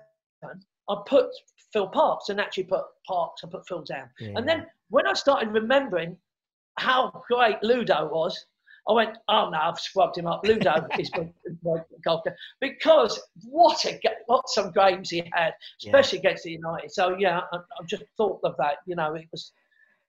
I 0.88 0.96
put 1.06 1.26
Phil 1.72 1.88
Parkes 1.88 2.28
and 2.28 2.40
actually 2.40 2.64
put 2.64 2.82
Parkes 3.06 3.42
and 3.42 3.52
put 3.52 3.66
Phil 3.66 3.82
down. 3.82 4.08
Yeah. 4.20 4.32
And 4.36 4.48
then 4.48 4.66
when 4.90 5.06
I 5.06 5.14
started 5.14 5.50
remembering 5.52 6.16
how 6.78 7.22
great 7.28 7.62
Ludo 7.62 8.08
was, 8.08 8.46
I 8.88 8.92
went, 8.92 9.16
oh 9.28 9.48
no, 9.50 9.58
I've 9.58 9.78
scrubbed 9.78 10.18
him 10.18 10.26
up. 10.26 10.44
Ludo 10.44 10.86
is 10.98 11.10
my, 11.14 11.78
goalkeeper 12.04 12.36
because 12.60 13.20
what 13.44 13.84
a 13.84 14.00
what 14.26 14.48
some 14.48 14.72
games 14.72 15.10
he 15.10 15.18
had, 15.32 15.52
Yeah. 15.80 15.90
especially 15.90 16.18
against 16.18 16.44
the 16.44 16.52
United. 16.52 16.90
So 16.90 17.16
yeah, 17.18 17.40
I, 17.52 17.56
I 17.56 17.84
just 17.86 18.04
thought 18.16 18.40
of 18.42 18.56
that. 18.58 18.78
You 18.86 18.96
know, 18.96 19.14
it 19.14 19.28
was 19.30 19.52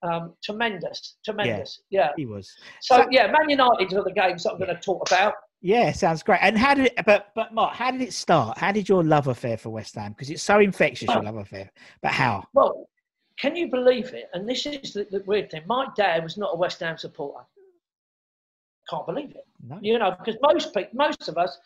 um, 0.02 0.34
tremendous, 0.42 1.16
tremendous. 1.24 1.80
Yeah. 1.90 2.10
he 2.16 2.26
was. 2.26 2.52
So, 2.80 2.96
So- 2.98 3.08
yeah, 3.10 3.30
Man 3.30 3.48
United 3.48 3.92
are 3.94 4.04
the 4.04 4.12
games 4.12 4.42
that 4.42 4.52
I'm 4.52 4.58
going 4.58 4.74
to 4.74 4.80
talk 4.80 5.08
about. 5.10 5.34
Yeah, 5.64 5.92
sounds 5.92 6.22
great. 6.22 6.40
And 6.42 6.58
how 6.58 6.74
did 6.74 6.86
it? 6.86 7.06
But 7.06 7.28
but 7.34 7.54
Mark, 7.54 7.74
how 7.74 7.90
did 7.90 8.02
it 8.02 8.12
start? 8.12 8.58
How 8.58 8.70
did 8.70 8.86
your 8.86 9.02
love 9.02 9.28
affair 9.28 9.56
for 9.56 9.70
West 9.70 9.94
Ham? 9.94 10.12
Because 10.12 10.28
it's 10.28 10.42
so 10.42 10.58
infectious, 10.60 11.08
your 11.08 11.20
Oh. 11.20 11.22
love 11.22 11.36
affair. 11.36 11.70
But 12.02 12.12
how? 12.12 12.44
Well, 12.52 12.86
can 13.38 13.56
you 13.56 13.70
believe 13.70 14.12
it? 14.12 14.28
And 14.34 14.46
this 14.46 14.66
is 14.66 14.92
the, 14.92 15.06
the 15.10 15.22
weird 15.26 15.50
thing. 15.50 15.62
My 15.66 15.86
dad 15.96 16.22
was 16.22 16.36
not 16.36 16.50
a 16.52 16.56
West 16.56 16.80
Ham 16.80 16.98
supporter. 16.98 17.46
Can't 18.90 19.06
believe 19.06 19.30
it. 19.30 19.46
No. 19.66 19.78
You 19.80 19.98
know, 19.98 20.10
because 20.10 20.36
most 20.42 20.74
people, 20.74 20.90
most 20.92 21.30
of 21.30 21.38
us 21.38 21.58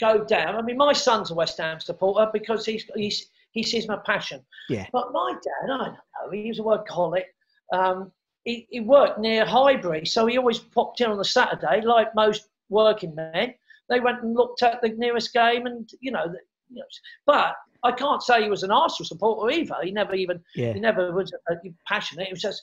go 0.00 0.24
down. 0.24 0.56
I 0.56 0.62
mean, 0.62 0.76
my 0.76 0.92
son's 0.92 1.30
a 1.30 1.34
West 1.34 1.58
Ham 1.58 1.78
supporter 1.78 2.28
because 2.32 2.66
he's, 2.66 2.86
he's 2.96 3.28
he 3.52 3.62
sees 3.62 3.86
my 3.86 3.98
passion. 4.04 4.44
Yeah. 4.68 4.86
But 4.92 5.12
my 5.12 5.32
dad, 5.32 5.64
I 5.64 5.66
don't 5.68 5.92
know, 5.92 6.30
he 6.32 6.48
was 6.48 6.58
a 6.58 6.62
workaholic. 6.62 7.26
Um, 7.72 8.10
he, 8.44 8.66
he 8.68 8.80
worked 8.80 9.20
near 9.20 9.44
Highbury, 9.46 10.06
so 10.06 10.26
he 10.26 10.38
always 10.38 10.58
popped 10.58 11.00
in 11.00 11.08
on 11.08 11.18
the 11.18 11.24
Saturday, 11.24 11.82
like 11.82 12.12
most 12.16 12.48
working 12.68 13.14
men. 13.14 13.54
They 13.88 14.00
went 14.00 14.22
and 14.22 14.34
looked 14.34 14.62
at 14.62 14.80
the 14.82 14.90
nearest 14.90 15.32
game, 15.32 15.66
and 15.66 15.88
you 16.00 16.10
know, 16.12 16.26
the, 16.26 16.38
you 16.70 16.76
know 16.80 16.86
but 17.26 17.54
I 17.84 17.92
can't 17.92 18.22
say 18.22 18.42
he 18.42 18.50
was 18.50 18.62
an 18.62 18.70
Arsenal 18.70 19.06
supporter 19.06 19.50
either. 19.54 19.76
He 19.82 19.90
never 19.92 20.14
even, 20.14 20.40
Yeah. 20.54 20.72
he 20.74 20.80
never 20.80 21.12
was 21.12 21.32
uh, 21.50 21.54
passionate. 21.86 22.28
It 22.28 22.32
was 22.32 22.42
just 22.42 22.62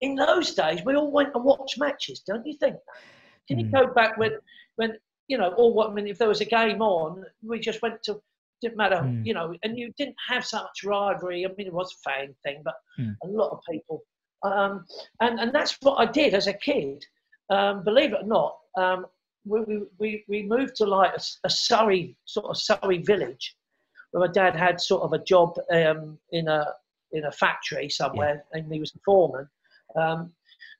in 0.00 0.14
those 0.14 0.54
days 0.54 0.84
we 0.84 0.94
all 0.96 1.10
went 1.12 1.34
and 1.34 1.44
watched 1.44 1.78
matches, 1.78 2.20
don't 2.26 2.46
you 2.46 2.54
think? 2.54 2.76
Can 3.48 3.58
you 3.58 3.66
Mm. 3.66 3.72
go 3.72 3.94
back 3.94 4.16
when, 4.18 4.32
when 4.76 4.94
you 5.28 5.38
know, 5.38 5.52
all 5.52 5.74
what 5.74 5.90
I 5.90 5.92
mean, 5.92 6.06
if 6.06 6.18
there 6.18 6.28
was 6.28 6.40
a 6.40 6.44
game 6.46 6.82
on, 6.82 7.24
we 7.42 7.58
just 7.60 7.82
went 7.82 8.02
to. 8.04 8.20
Didn't 8.62 8.78
matter, 8.78 9.02
Mm. 9.02 9.26
you 9.26 9.34
know, 9.34 9.54
and 9.64 9.78
you 9.78 9.92
didn't 9.98 10.16
have 10.30 10.42
so 10.46 10.56
much 10.62 10.82
rivalry. 10.82 11.44
I 11.44 11.48
mean, 11.58 11.66
it 11.66 11.72
was 11.74 11.92
a 11.94 12.08
fan 12.10 12.34
thing, 12.42 12.62
but 12.64 12.74
Mm. 12.98 13.14
a 13.22 13.26
lot 13.26 13.50
of 13.50 13.60
people, 13.70 14.02
um, 14.42 14.86
and 15.20 15.38
and 15.38 15.52
that's 15.54 15.76
what 15.82 15.96
I 15.96 16.10
did 16.10 16.32
as 16.32 16.46
a 16.46 16.54
kid. 16.54 17.04
Um, 17.50 17.84
believe 17.84 18.14
it 18.14 18.22
or 18.22 18.26
not, 18.26 18.56
um, 18.78 19.06
we, 19.46 19.82
we, 19.98 20.24
we, 20.28 20.42
moved 20.42 20.76
to 20.76 20.86
like 20.86 21.12
a, 21.14 21.20
a 21.44 21.50
Surrey 21.50 22.16
sort 22.24 22.46
of 22.46 22.56
Surrey 22.56 22.98
village, 22.98 23.56
where 24.10 24.26
my 24.26 24.32
dad 24.32 24.56
had 24.56 24.80
sort 24.80 25.02
of 25.02 25.12
a 25.12 25.24
job 25.24 25.56
um, 25.72 26.18
in 26.32 26.48
a 26.48 26.66
in 27.12 27.24
a 27.24 27.32
factory 27.32 27.88
somewhere, 27.88 28.44
and 28.52 28.72
he 28.72 28.80
was 28.80 28.92
a 28.94 28.98
foreman. 29.04 29.48
Um, 29.94 30.32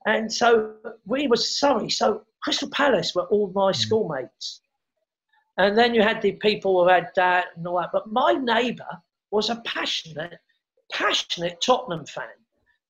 and 0.07 0.33
so 0.33 0.75
we 1.05 1.27
were 1.27 1.37
Surrey. 1.37 1.91
So 1.91 2.25
Crystal 2.43 2.71
Palace 2.71 3.15
were 3.15 3.25
all 3.25 3.51
my 3.55 3.73
schoolmates. 3.73 4.61
And 5.59 5.77
then 5.77 5.95
you 5.95 6.03
had 6.03 6.21
the 6.21 6.33
people 6.33 6.83
who 6.83 6.89
had 6.89 7.11
that 7.17 7.47
and 7.57 7.67
all 7.67 7.81
that. 7.81 7.91
But 7.93 8.13
my 8.13 8.33
neighbour 8.33 9.03
was 9.31 9.51
a 9.51 9.57
passionate, 9.65 10.39
passionate 10.93 11.61
Tottenham 11.61 12.07
fan. 12.07 12.29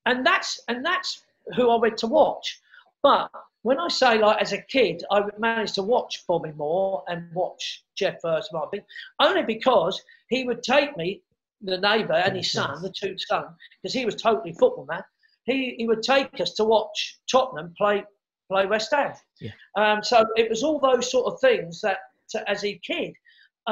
And 0.05 0.25
that's 0.25 0.59
and 0.67 0.85
that's 0.85 1.23
who 1.55 1.69
I 1.71 1.77
went 1.77 1.97
to 1.99 2.07
watch. 2.07 2.61
But 3.01 3.31
when 3.67 3.79
I 3.81 3.89
say 3.89 4.17
like 4.17 4.41
as 4.41 4.53
a 4.53 4.61
kid, 4.61 5.03
I 5.11 5.23
managed 5.37 5.75
to 5.75 5.83
watch 5.83 6.23
Bobby 6.25 6.53
Moore 6.55 7.03
and 7.09 7.29
watch 7.33 7.83
Geoff 7.97 8.15
Hurst 8.23 8.53
Martin, 8.53 8.81
only 9.19 9.43
because 9.43 10.01
he 10.29 10.45
would 10.45 10.63
take 10.63 10.95
me, 10.95 11.21
the 11.61 11.77
neighbour 11.77 12.13
and 12.13 12.37
his 12.37 12.53
son, 12.53 12.81
the 12.81 12.93
two 12.97 13.17
sons, 13.17 13.49
because 13.83 13.93
he 13.93 14.05
was 14.05 14.15
totally 14.15 14.53
football 14.53 14.85
man. 14.89 15.03
He 15.43 15.75
he 15.77 15.85
would 15.85 16.01
take 16.01 16.39
us 16.39 16.53
to 16.53 16.63
watch 16.63 17.19
Tottenham 17.29 17.73
play 17.77 18.05
play 18.49 18.65
West 18.67 18.93
Ham. 18.93 19.11
Yeah. 19.41 19.51
Um, 19.75 20.01
so 20.01 20.25
it 20.37 20.49
was 20.49 20.63
all 20.63 20.79
those 20.79 21.11
sort 21.11 21.25
of 21.33 21.37
things 21.41 21.81
that, 21.81 21.97
to, 22.29 22.49
as 22.49 22.63
a 22.63 22.79
kid, 22.89 23.11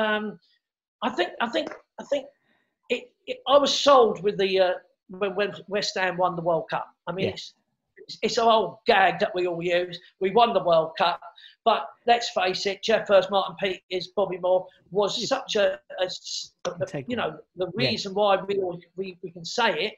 um, 0.04 0.38
I 1.04 1.10
think 1.12 1.30
I 1.40 1.48
think 1.48 1.70
I 2.02 2.04
think 2.12 2.26
it, 2.90 3.14
it, 3.28 3.38
I 3.48 3.58
was 3.58 3.74
sold 3.74 4.22
with 4.24 4.38
the 4.38 4.60
uh, 4.60 4.74
when, 5.08 5.36
when 5.36 5.54
West 5.70 5.98
Ham 5.98 6.18
won 6.18 6.36
the 6.36 6.42
World 6.42 6.66
Cup. 6.70 6.88
I 7.08 7.14
mean, 7.14 7.28
Yeah. 7.28 7.32
it's 7.32 7.54
it's 8.22 8.38
an 8.38 8.46
old 8.48 8.78
gag 8.86 9.20
that 9.20 9.34
we 9.34 9.48
all 9.48 9.62
use. 9.62 10.00
We 10.20 10.32
won 10.32 10.54
the 10.54 10.64
World 10.64 10.92
Cup, 10.98 11.22
but 11.64 11.88
let's 12.06 12.30
face 12.30 12.66
it, 12.66 12.84
Geoff 12.84 13.08
Hurst, 13.08 13.32
Martin 13.32 13.56
Peters, 13.60 14.10
Bobby 14.16 14.38
Moore 14.38 14.68
was 14.92 15.28
such 15.28 15.56
a, 15.56 15.80
Integral. 16.02 17.04
you 17.08 17.16
know 17.16 17.40
the 17.56 17.72
Yeah. 17.78 17.90
reason 17.90 18.14
why 18.14 18.38
we, 18.38 18.58
all, 18.60 18.80
we 18.96 19.18
we 19.24 19.32
can 19.32 19.46
say 19.46 19.72
it. 19.86 19.94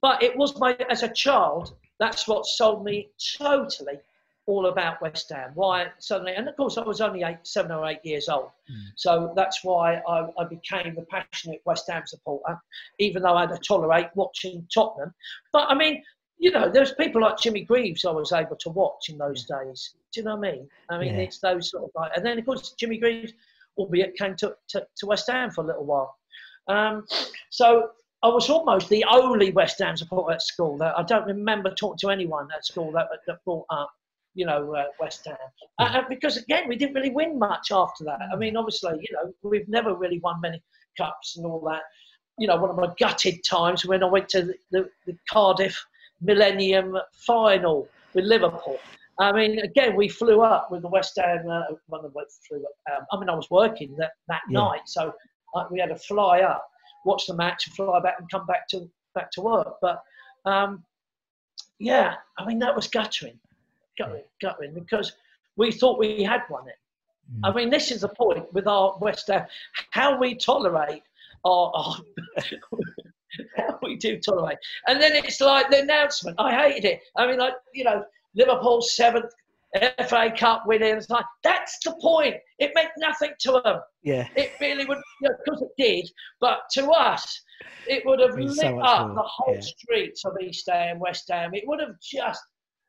But 0.00 0.22
it 0.22 0.36
was 0.36 0.58
my 0.58 0.74
as 0.90 1.02
a 1.02 1.08
child. 1.08 1.76
That's 1.98 2.26
what 2.26 2.46
sold 2.46 2.84
me 2.84 3.10
totally 3.38 3.98
all 4.46 4.66
about 4.66 5.00
West 5.00 5.30
Ham. 5.30 5.52
Why 5.54 5.86
suddenly, 6.00 6.34
and 6.34 6.48
of 6.48 6.56
course, 6.56 6.76
I 6.76 6.82
was 6.82 7.00
only 7.00 7.22
eight, 7.22 7.38
seven 7.44 7.70
or 7.70 7.86
eight 7.86 8.04
years 8.04 8.28
old, 8.28 8.50
mm. 8.68 8.86
so 8.96 9.32
that's 9.36 9.62
why 9.62 10.02
I, 10.08 10.26
I 10.36 10.44
became 10.44 10.98
a 10.98 11.02
passionate 11.02 11.62
West 11.64 11.88
Ham 11.88 12.02
supporter, 12.06 12.60
even 12.98 13.22
though 13.22 13.34
I 13.36 13.42
had 13.42 13.50
to 13.50 13.58
tolerate 13.58 14.08
watching 14.16 14.66
Tottenham. 14.74 15.14
But 15.52 15.68
I 15.70 15.74
mean, 15.74 16.02
you 16.38 16.50
know, 16.50 16.68
there's 16.68 16.92
people 16.94 17.22
like 17.22 17.38
Jimmy 17.38 17.62
Greaves 17.62 18.04
I 18.04 18.10
was 18.10 18.32
able 18.32 18.56
to 18.56 18.70
watch 18.70 19.08
in 19.08 19.18
those 19.18 19.44
days. 19.44 19.94
Do 20.12 20.20
you 20.20 20.24
know 20.24 20.36
what 20.36 20.48
I 20.48 20.52
mean? 20.52 20.68
I 20.90 20.98
mean, 20.98 21.14
Yeah. 21.14 21.20
it's 21.20 21.38
those 21.38 21.70
sort 21.70 21.84
of 21.84 21.90
like, 21.94 22.12
and 22.16 22.24
then 22.26 22.38
of 22.38 22.44
course 22.44 22.74
Jimmy 22.78 22.98
Greaves, 22.98 23.32
albeit 23.76 24.16
came 24.16 24.34
to, 24.36 24.54
to, 24.70 24.86
to 24.96 25.06
West 25.06 25.30
Ham 25.30 25.50
for 25.50 25.62
a 25.62 25.66
little 25.66 25.84
while. 25.84 26.16
Um, 26.68 27.06
so 27.50 27.90
I 28.22 28.28
was 28.28 28.48
almost 28.50 28.88
the 28.88 29.04
only 29.08 29.50
West 29.52 29.78
Ham 29.80 29.96
supporter 29.96 30.34
at 30.34 30.42
school. 30.42 30.76
That 30.78 30.96
I 30.98 31.02
don't 31.02 31.26
remember 31.26 31.74
talking 31.74 31.98
to 31.98 32.10
anyone 32.10 32.48
at 32.56 32.64
school 32.64 32.92
that, 32.92 33.08
that 33.26 33.44
brought 33.44 33.66
up, 33.70 33.90
you 34.34 34.46
know, 34.46 34.74
uh, 34.74 34.84
West 35.00 35.24
Ham. 35.26 35.36
Uh, 35.78 35.82
uh, 35.82 36.02
because 36.08 36.36
again, 36.36 36.68
we 36.68 36.76
didn't 36.76 36.94
really 36.94 37.10
win 37.10 37.38
much 37.38 37.72
after 37.72 38.04
that. 38.04 38.18
I 38.32 38.36
mean, 38.36 38.56
obviously, 38.56 38.92
you 39.00 39.16
know, 39.16 39.32
we've 39.42 39.68
never 39.68 39.94
really 39.94 40.18
won 40.20 40.40
many 40.40 40.62
cups 40.96 41.36
and 41.36 41.46
all 41.46 41.60
that. 41.68 41.82
You 42.38 42.46
know, 42.46 42.56
one 42.56 42.70
of 42.70 42.76
my 42.76 42.92
gutted 42.98 43.44
times 43.44 43.84
when 43.84 44.02
I 44.02 44.06
went 44.06 44.28
to 44.30 44.42
the, 44.42 44.54
the, 44.70 44.90
the 45.06 45.16
Cardiff 45.30 45.84
Millennium 46.22 46.96
final 47.26 47.88
with 48.14 48.24
Liverpool. 48.24 48.78
I 49.18 49.32
mean, 49.32 49.58
again, 49.58 49.94
we 49.94 50.08
flew 50.08 50.40
up 50.42 50.70
with 50.70 50.82
the 50.82 50.88
West 50.88 51.18
Ham. 51.18 51.48
Uh, 51.48 51.62
went 51.88 52.28
through, 52.46 52.64
um, 52.90 53.04
I 53.12 53.18
mean, 53.18 53.28
I 53.28 53.34
was 53.34 53.50
working 53.50 53.94
that, 53.98 54.12
that 54.28 54.40
Yeah. 54.48 54.60
night, 54.60 54.82
so 54.86 55.12
uh, 55.54 55.64
we 55.70 55.80
had 55.80 55.90
to 55.90 55.96
fly 55.96 56.40
up, 56.40 56.66
watch 57.04 57.26
the 57.26 57.34
match, 57.34 57.66
and 57.66 57.76
fly 57.76 58.00
back 58.00 58.16
and 58.18 58.30
come 58.30 58.46
back 58.46 58.66
to 58.68 58.90
back 59.14 59.30
to 59.32 59.42
work. 59.42 59.74
But 59.82 60.02
um, 60.46 60.82
yeah, 61.78 62.14
I 62.38 62.46
mean, 62.46 62.58
that 62.60 62.74
was 62.74 62.88
guttering, 62.88 63.38
guttering, 63.98 64.24
guttering, 64.40 64.72
because 64.72 65.12
we 65.56 65.70
thought 65.70 65.98
we 65.98 66.22
had 66.22 66.42
won 66.48 66.68
it. 66.68 66.76
I 67.44 67.52
mean, 67.52 67.70
this 67.70 67.90
is 67.90 68.00
the 68.02 68.08
point 68.08 68.52
with 68.52 68.66
our 68.66 68.98
West 69.00 69.28
Ham, 69.28 69.46
how 69.90 70.18
we 70.18 70.34
tolerate 70.34 71.02
our, 71.44 71.72
our 71.74 71.96
we 73.82 73.96
do 73.96 74.18
tolerate. 74.18 74.58
And 74.88 75.00
then 75.00 75.12
it's 75.14 75.40
like 75.40 75.70
the 75.70 75.80
announcement. 75.80 76.36
I 76.38 76.54
hated 76.54 76.84
it. 76.84 77.00
I 77.16 77.26
mean, 77.26 77.38
like, 77.38 77.54
you 77.74 77.84
know, 77.84 78.04
Liverpool 78.34 78.82
seventh 78.82 79.32
FA 80.06 80.32
Cup 80.36 80.64
winning. 80.66 80.96
It's 80.96 81.08
like, 81.08 81.24
that's 81.42 81.78
the 81.84 81.94
point. 82.00 82.36
It 82.58 82.72
meant 82.74 82.90
nothing 82.98 83.32
to 83.40 83.60
them. 83.64 83.80
Yeah. 84.02 84.28
It 84.36 84.52
really 84.60 84.84
would, 84.84 84.98
you 85.20 85.28
know, 85.28 85.34
because 85.44 85.62
it 85.62 85.70
did. 85.78 86.10
But 86.40 86.60
to 86.72 86.90
us, 86.90 87.42
it 87.88 88.04
would 88.04 88.20
have 88.20 88.38
lit 88.38 88.56
so 88.56 88.80
up 88.80 89.08
more, 89.08 89.16
the 89.16 89.22
whole 89.22 89.54
yeah. 89.54 89.60
streets 89.60 90.24
of 90.24 90.32
East 90.42 90.68
Ham, 90.70 90.98
West 90.98 91.30
Ham. 91.30 91.54
It 91.54 91.64
would 91.66 91.80
have 91.80 91.94
just, 92.02 92.42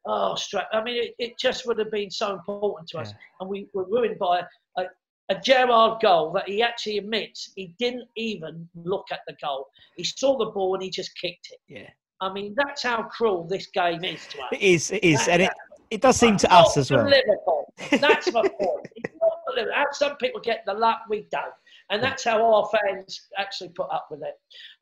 oh, 0.05 0.35
straight. 0.35 0.65
I 0.73 0.83
mean, 0.83 1.03
it, 1.03 1.15
it 1.19 1.39
just 1.39 1.65
would 1.67 1.79
have 1.79 1.91
been 1.91 2.11
so 2.11 2.33
important 2.33 2.89
to 2.89 2.99
us. 2.99 3.13
And 3.39 3.49
we 3.49 3.67
were 3.73 3.85
ruined 3.85 4.19
by 4.19 4.41
a, 4.77 4.83
a 5.29 5.35
Gerrard 5.35 6.01
goal 6.01 6.31
that 6.33 6.47
he 6.47 6.61
actually 6.61 6.97
admits 6.97 7.51
he 7.55 7.73
didn't 7.79 8.07
even 8.15 8.67
look 8.75 9.05
at 9.11 9.21
the 9.27 9.35
goal. 9.41 9.67
He 9.95 10.03
saw 10.03 10.37
the 10.37 10.51
ball 10.51 10.73
and 10.73 10.83
he 10.83 10.89
just 10.89 11.11
kicked 11.19 11.49
it. 11.51 11.59
Yeah. 11.67 11.89
I 12.21 12.31
mean, 12.31 12.55
that's 12.55 12.83
how 12.83 13.03
cruel 13.03 13.47
this 13.47 13.67
game 13.67 14.03
is 14.03 14.25
to 14.27 14.41
us. 14.41 14.49
It 14.53 14.61
is. 14.61 14.91
It 14.91 15.03
is, 15.03 15.27
and 15.27 15.41
it 15.41 15.51
it 15.93 16.01
does 16.01 16.17
seem 16.17 16.37
to 16.37 16.51
us 16.51 16.75
as 16.77 16.89
well. 16.89 17.05
Liverpool. 17.05 17.71
That's 17.91 18.31
my 18.31 18.41
point. 18.59 18.87
It's 18.95 19.13
not 19.21 19.39
for 19.45 19.55
Liverpool. 19.55 19.75
How 19.75 19.85
some 19.91 20.15
people 20.17 20.41
get 20.41 20.63
the 20.65 20.73
luck, 20.73 21.01
we 21.09 21.27
don't. 21.31 21.53
And 21.91 22.01
that's 22.01 22.23
how 22.23 22.43
our 22.43 22.67
fans 22.69 23.27
actually 23.37 23.69
put 23.69 23.87
up 23.91 24.07
with 24.09 24.21
it. 24.23 24.33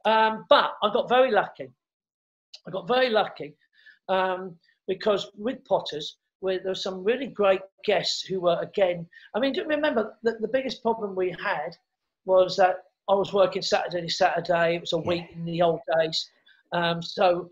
Um, 0.10 0.45
but 0.50 0.71
I 0.81 0.93
got 0.93 1.10
very 1.10 1.31
lucky. 1.31 1.69
I 2.65 2.71
got 2.71 2.88
very 2.88 3.10
lucky 3.10 3.55
um, 4.07 4.55
because 4.88 5.29
with 5.36 5.65
Potters, 5.65 6.17
where 6.41 6.60
there 6.60 6.71
were 6.71 6.75
some 6.75 7.03
really 7.03 7.27
great 7.27 7.62
guests 7.86 8.21
who 8.21 8.41
were, 8.41 8.60
again, 8.62 9.07
I 9.36 9.39
mean, 9.39 9.53
do 9.53 9.63
remember 9.63 10.17
that 10.24 10.41
the 10.41 10.48
biggest 10.48 10.81
problem 10.81 11.15
we 11.15 11.29
had 11.43 11.77
was 12.25 12.57
that 12.57 12.83
I 13.10 13.13
was 13.13 13.31
working 13.31 13.62
Saturday 13.62 14.01
to 14.01 14.13
Saturday. 14.13 14.75
It 14.75 14.81
was 14.81 14.93
a 14.93 14.98
week 14.98 15.25
in 15.33 15.45
the 15.45 15.62
old 15.62 15.79
days. 15.98 16.29
Um, 16.74 17.01
so 17.01 17.50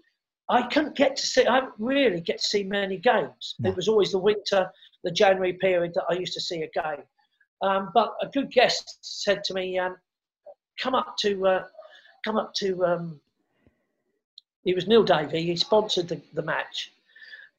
I 0.50 0.64
couldn't 0.64 0.96
get 0.96 1.16
to 1.16 1.26
see, 1.26 1.46
I 1.46 1.68
really 1.78 2.22
get 2.22 2.40
to 2.40 2.44
see 2.44 2.64
many 2.64 2.98
games. 2.98 3.56
No. 3.60 3.70
It 3.70 3.76
was 3.76 3.88
always 3.88 4.12
the 4.12 4.20
winter, 4.20 4.70
the 5.04 5.12
January 5.12 5.54
period 5.54 5.94
that 5.94 6.06
I 6.10 6.14
used 6.14 6.34
to 6.34 6.42
see 6.42 6.64
a 6.64 6.82
game. 6.82 7.04
Um, 7.62 7.92
but 7.94 8.16
a 8.22 8.28
good 8.28 8.52
guest 8.52 8.98
said 9.02 9.44
to 9.46 9.54
me, 9.54 9.78
um, 9.78 9.98
come 10.80 10.96
up 10.96 11.16
to, 11.20 11.46
uh, 11.46 11.64
come 12.26 12.38
up 12.38 12.54
to, 12.56 12.86
um, 12.86 13.20
he 14.64 14.74
was 14.74 14.88
Neil 14.88 15.04
Davey, 15.04 15.44
he 15.44 15.56
sponsored 15.56 16.08
the, 16.08 16.22
the 16.34 16.42
match. 16.42 16.92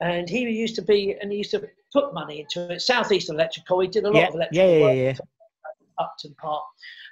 And 0.01 0.29
he 0.29 0.41
used 0.49 0.75
to 0.77 0.83
be, 0.83 1.17
and 1.21 1.31
he 1.31 1.39
used 1.39 1.51
to 1.51 1.69
put 1.93 2.15
money 2.15 2.41
into 2.41 2.73
it. 2.73 2.81
Southeast 2.81 3.29
Electrical, 3.29 3.81
he 3.81 3.89
did 3.89 4.05
a 4.05 4.11
lot 4.11 4.17
Yeah, 4.17 4.29
of 4.29 4.35
electrical 4.35 4.71
yeah, 4.71 4.77
yeah, 4.77 4.83
work 4.83 5.19
yeah. 5.19 6.05
Upton 6.05 6.35
Park, 6.41 6.65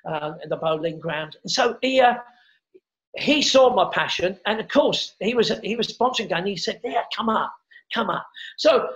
at 0.06 0.48
the 0.48 0.56
Boleyn 0.56 0.98
ground. 0.98 1.36
And 1.42 1.50
so 1.50 1.76
he, 1.82 2.00
uh, 2.00 2.14
he 3.16 3.42
saw 3.42 3.74
my 3.74 3.90
passion, 3.92 4.38
and 4.46 4.60
of 4.60 4.68
course 4.68 5.14
he 5.20 5.34
was 5.34 5.52
he 5.62 5.76
was 5.76 5.88
sponsoring, 5.88 6.30
and 6.32 6.46
he 6.46 6.56
said, 6.56 6.80
"Yeah, 6.84 7.02
come 7.14 7.28
up, 7.28 7.52
come 7.92 8.10
up." 8.10 8.26
So 8.56 8.90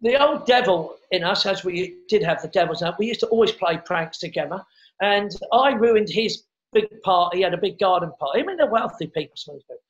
the 0.00 0.20
old 0.20 0.46
devil 0.46 0.96
in 1.10 1.22
us, 1.22 1.46
as 1.46 1.64
we 1.64 1.98
did 2.08 2.22
have 2.22 2.42
the 2.42 2.48
devils 2.48 2.82
out, 2.82 2.98
we 2.98 3.06
used 3.06 3.20
to 3.20 3.26
always 3.26 3.52
play 3.52 3.76
pranks 3.84 4.18
together, 4.18 4.64
and 5.00 5.30
I 5.52 5.72
ruined 5.72 6.08
his 6.08 6.44
big 6.72 6.88
party. 7.02 7.38
He 7.38 7.42
had 7.42 7.54
a 7.54 7.58
big 7.58 7.78
garden 7.78 8.12
party. 8.18 8.40
I 8.40 8.44
mean, 8.44 8.56
they're 8.56 8.66
wealthy 8.70 9.08
people, 9.08 9.36
some 9.36 9.54
of 9.54 9.58
these 9.58 9.64
people. 9.64 9.81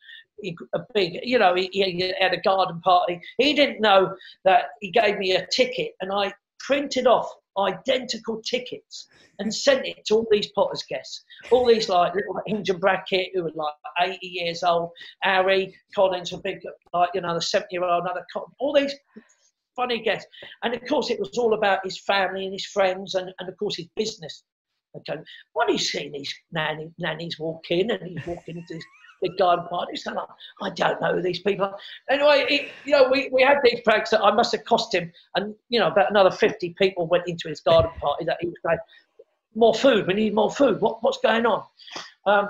A 0.75 0.81
big, 0.95 1.21
you 1.23 1.39
know, 1.39 1.55
he, 1.55 1.69
he 1.73 2.13
had 2.21 2.35
a 2.35 2.41
garden 2.41 2.81
party. 2.81 3.21
He 3.39 3.55
didn't 3.55 3.81
know 3.81 4.15
that 4.45 4.67
he 4.81 4.91
gave 4.91 5.19
me 5.19 5.35
a 5.37 5.47
ticket, 5.47 5.93
and 6.01 6.13
I 6.13 6.33
printed 6.61 7.07
off 7.07 7.33
identical 7.59 8.41
tickets 8.43 9.09
and 9.39 9.55
sent 9.55 9.87
it 9.87 10.05
to 10.07 10.15
all 10.15 10.27
these 10.31 10.51
Potters 10.53 10.85
guests, 10.89 11.25
all 11.51 11.67
these 11.67 11.89
like 11.89 12.15
little 12.15 12.41
Hinge 12.47 12.71
and 12.71 12.81
Brackett 12.81 13.31
who 13.35 13.45
were 13.45 13.53
like 13.55 13.75
80 14.01 14.27
years 14.27 14.63
old, 14.63 14.91
Harry 15.23 15.75
Collins, 15.95 16.33
a 16.33 16.39
big 16.39 16.61
like 16.93 17.11
you 17.15 17.21
know 17.21 17.35
the 17.35 17.43
70 17.43 17.69
year 17.71 17.85
old, 17.85 18.05
another 18.05 18.25
all 18.59 18.73
these 18.73 18.95
funny 19.77 20.03
guests, 20.03 20.27
and 20.63 20.75
of 20.75 20.81
course 20.89 21.11
it 21.11 21.19
was 21.19 21.37
all 21.39 21.55
about 21.55 21.85
his 21.85 22.01
family 22.01 22.45
and 22.45 22.55
his 22.55 22.67
friends 22.67 23.15
and, 23.15 23.33
and 23.39 23.49
of 23.49 23.57
course 23.57 23.77
his 23.77 23.89
business. 23.97 24.45
Okay, 24.95 25.19
what 25.55 25.71
he's 25.71 25.91
seen 25.91 26.13
these 26.13 26.35
nanny, 26.53 26.91
nannies 26.99 27.39
walk 27.39 27.71
in 27.71 27.91
and 27.91 28.07
he's 28.07 28.27
walking 28.27 28.59
into 28.59 28.75
this 28.75 28.85
big 29.23 29.39
garden 29.39 29.67
party. 29.69 29.97
So 29.97 30.13
like, 30.13 30.29
I 30.61 30.71
don't 30.71 31.01
know 31.01 31.23
these 31.23 31.41
people. 31.41 31.73
Anyway, 32.11 32.45
it, 32.49 32.69
you 32.85 32.93
know, 32.93 33.09
we, 33.11 33.31
we 33.33 33.43
had 33.43 33.59
these 33.65 33.81
pranks 33.85 34.11
that 34.11 34.23
I 34.23 34.33
must 34.33 34.53
have 34.53 34.65
cost 34.65 34.95
him, 34.95 35.11
and 35.37 35.55
you 35.69 35.81
know, 35.81 35.89
about 35.89 36.11
another 36.11 36.31
50 36.31 36.75
people 36.79 37.07
went 37.07 37.25
into 37.27 37.49
his 37.49 37.61
garden 37.61 37.91
party 38.01 38.25
that 38.25 38.39
he 38.41 38.49
was 38.49 38.57
going, 38.65 38.79
more 39.55 39.75
food, 39.75 40.07
we 40.07 40.15
need 40.15 40.35
more 40.35 40.51
food. 40.51 40.81
What, 40.81 41.03
what's 41.03 41.19
going 41.19 41.47
on? 41.47 41.65
Um, 42.27 42.49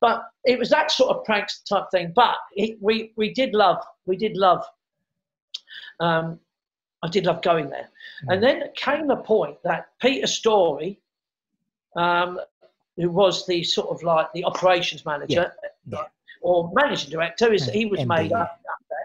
but 0.00 0.24
it 0.44 0.58
was 0.58 0.70
that 0.70 0.90
sort 0.90 1.16
of 1.16 1.24
pranks 1.24 1.60
type 1.60 1.84
thing. 1.90 2.12
But 2.14 2.36
it, 2.54 2.78
we, 2.80 3.12
we 3.16 3.32
did 3.32 3.54
love, 3.54 3.78
we 4.06 4.16
did 4.16 4.36
love, 4.36 4.64
um, 6.00 6.38
I 7.02 7.08
did 7.08 7.26
love 7.26 7.42
going 7.42 7.68
there. 7.70 7.88
And 8.28 8.42
then 8.42 8.62
came 8.76 9.10
a 9.10 9.16
point 9.16 9.58
that 9.64 9.88
Peter 10.00 10.26
Storrie, 10.26 10.98
um, 11.96 12.40
who 12.96 13.10
was 13.10 13.46
the 13.46 13.62
sort 13.62 13.88
of 13.88 14.02
like 14.02 14.32
the 14.34 14.44
operations 14.44 15.04
manager 15.04 15.52
Yeah. 15.86 15.98
Uh, 15.98 16.04
or 16.42 16.70
managing 16.74 17.10
director, 17.10 17.52
is 17.52 17.66
he 17.66 17.86
was 17.86 18.00
MD, 18.00 18.06
made 18.06 18.32
up, 18.32 18.42
up 18.42 18.60
there. 18.90 18.98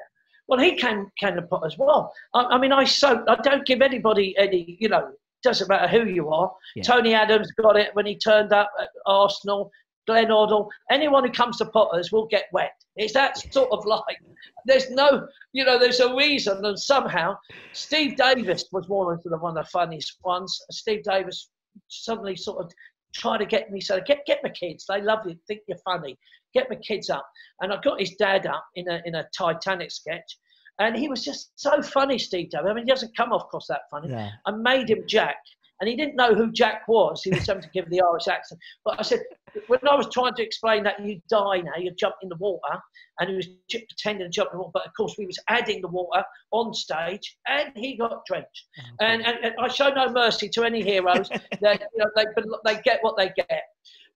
Well, 0.47 0.59
he 0.59 0.75
came 0.75 1.09
came 1.17 1.35
to 1.35 1.41
put 1.41 1.65
as 1.65 1.77
well. 1.77 2.13
I, 2.33 2.43
I 2.43 2.57
mean, 2.57 2.73
I 2.73 2.83
so 2.83 3.23
I 3.27 3.35
don't 3.35 3.65
give 3.65 3.81
anybody 3.81 4.37
any, 4.37 4.77
you 4.79 4.89
know, 4.89 5.11
doesn't 5.41 5.69
matter 5.69 5.87
who 5.87 6.09
you 6.09 6.29
are. 6.29 6.51
Yeah. 6.75 6.83
Tony 6.83 7.13
Adams 7.13 7.51
got 7.51 7.77
it 7.77 7.95
when 7.95 8.05
he 8.05 8.15
turned 8.17 8.51
up 8.51 8.71
at 8.79 8.89
Arsenal. 9.05 9.71
Glenn 10.07 10.29
Hoddle, 10.29 10.67
anyone 10.89 11.23
who 11.23 11.31
comes 11.31 11.57
to 11.57 11.65
Potters 11.67 12.11
will 12.11 12.25
get 12.25 12.45
wet. 12.51 12.71
It's 12.95 13.13
that 13.13 13.37
sort 13.53 13.69
of 13.71 13.85
like, 13.85 14.17
there's 14.65 14.89
no, 14.89 15.27
you 15.53 15.63
know, 15.63 15.77
there's 15.77 15.99
a 15.99 16.15
reason, 16.15 16.65
and 16.65 16.79
somehow 16.79 17.37
Steve 17.73 18.17
Davis 18.17 18.65
was 18.71 18.89
one 18.89 19.13
of 19.13 19.21
the 19.21 19.37
one 19.37 19.55
of 19.55 19.63
the 19.63 19.69
funniest 19.69 20.17
ones. 20.23 20.59
Steve 20.71 21.03
Davis 21.03 21.51
suddenly 21.89 22.35
sort 22.35 22.65
of 22.65 22.71
tried 23.13 23.39
to 23.39 23.45
get 23.45 23.71
me, 23.71 23.81
so 23.81 23.99
get 24.05 24.25
get 24.25 24.39
my 24.43 24.49
kids. 24.49 24.85
They 24.87 25.01
love 25.01 25.19
you, 25.25 25.35
think 25.47 25.61
you're 25.67 25.77
funny. 25.79 26.17
Get 26.53 26.69
my 26.69 26.77
kids 26.77 27.09
up, 27.09 27.27
and 27.61 27.71
I 27.71 27.79
got 27.81 27.99
his 27.99 28.15
dad 28.15 28.47
up 28.47 28.65
in 28.75 28.89
a 28.89 29.01
in 29.05 29.15
a 29.15 29.25
Titanic 29.37 29.91
sketch, 29.91 30.37
and 30.79 30.95
he 30.95 31.07
was 31.07 31.23
just 31.23 31.51
so 31.55 31.81
funny, 31.81 32.17
Steve. 32.17 32.49
I 32.57 32.73
mean, 32.73 32.85
he 32.85 32.89
doesn't 32.89 33.15
come 33.15 33.31
off 33.31 33.43
across 33.43 33.67
that 33.67 33.81
funny. 33.91 34.09
Yeah. 34.09 34.29
I 34.45 34.51
made 34.51 34.89
him 34.89 35.03
Jack, 35.07 35.37
and 35.79 35.89
he 35.89 35.95
didn't 35.95 36.15
know 36.15 36.35
who 36.35 36.51
Jack 36.51 36.87
was. 36.87 37.23
He 37.23 37.31
was 37.31 37.47
having 37.47 37.63
to 37.63 37.69
give 37.69 37.89
the 37.89 38.01
Irish 38.01 38.27
accent. 38.27 38.59
But 38.83 38.99
I 38.99 39.03
said, 39.03 39.21
when 39.67 39.79
I 39.89 39.95
was 39.95 40.09
trying 40.11 40.33
to 40.35 40.43
explain 40.43 40.83
that 40.83 41.03
you 41.03 41.21
die 41.29 41.61
now, 41.61 41.75
you 41.77 41.91
jump 41.97 42.15
in 42.21 42.29
the 42.29 42.35
water, 42.35 42.79
and 43.19 43.29
he 43.29 43.35
was 43.35 43.47
pretending 43.69 44.27
to 44.27 44.29
jump 44.29 44.49
in 44.51 44.57
the 44.57 44.61
water, 44.61 44.71
but 44.73 44.85
of 44.85 44.93
course 44.95 45.15
we 45.17 45.25
was 45.25 45.39
adding 45.47 45.81
the 45.81 45.87
water 45.87 46.23
on 46.51 46.73
stage, 46.73 47.37
and 47.47 47.71
he 47.75 47.95
got 47.95 48.25
drenched. 48.25 48.67
And, 48.99 49.25
and, 49.25 49.37
and 49.43 49.55
I 49.59 49.67
show 49.67 49.89
no 49.89 50.09
mercy 50.11 50.49
to 50.49 50.63
any 50.63 50.83
heroes. 50.83 51.29
that 51.61 51.81
you 51.81 51.97
know, 51.97 52.09
they 52.15 52.25
they 52.65 52.81
get 52.81 52.99
what 53.01 53.17
they 53.17 53.31
get. 53.35 53.63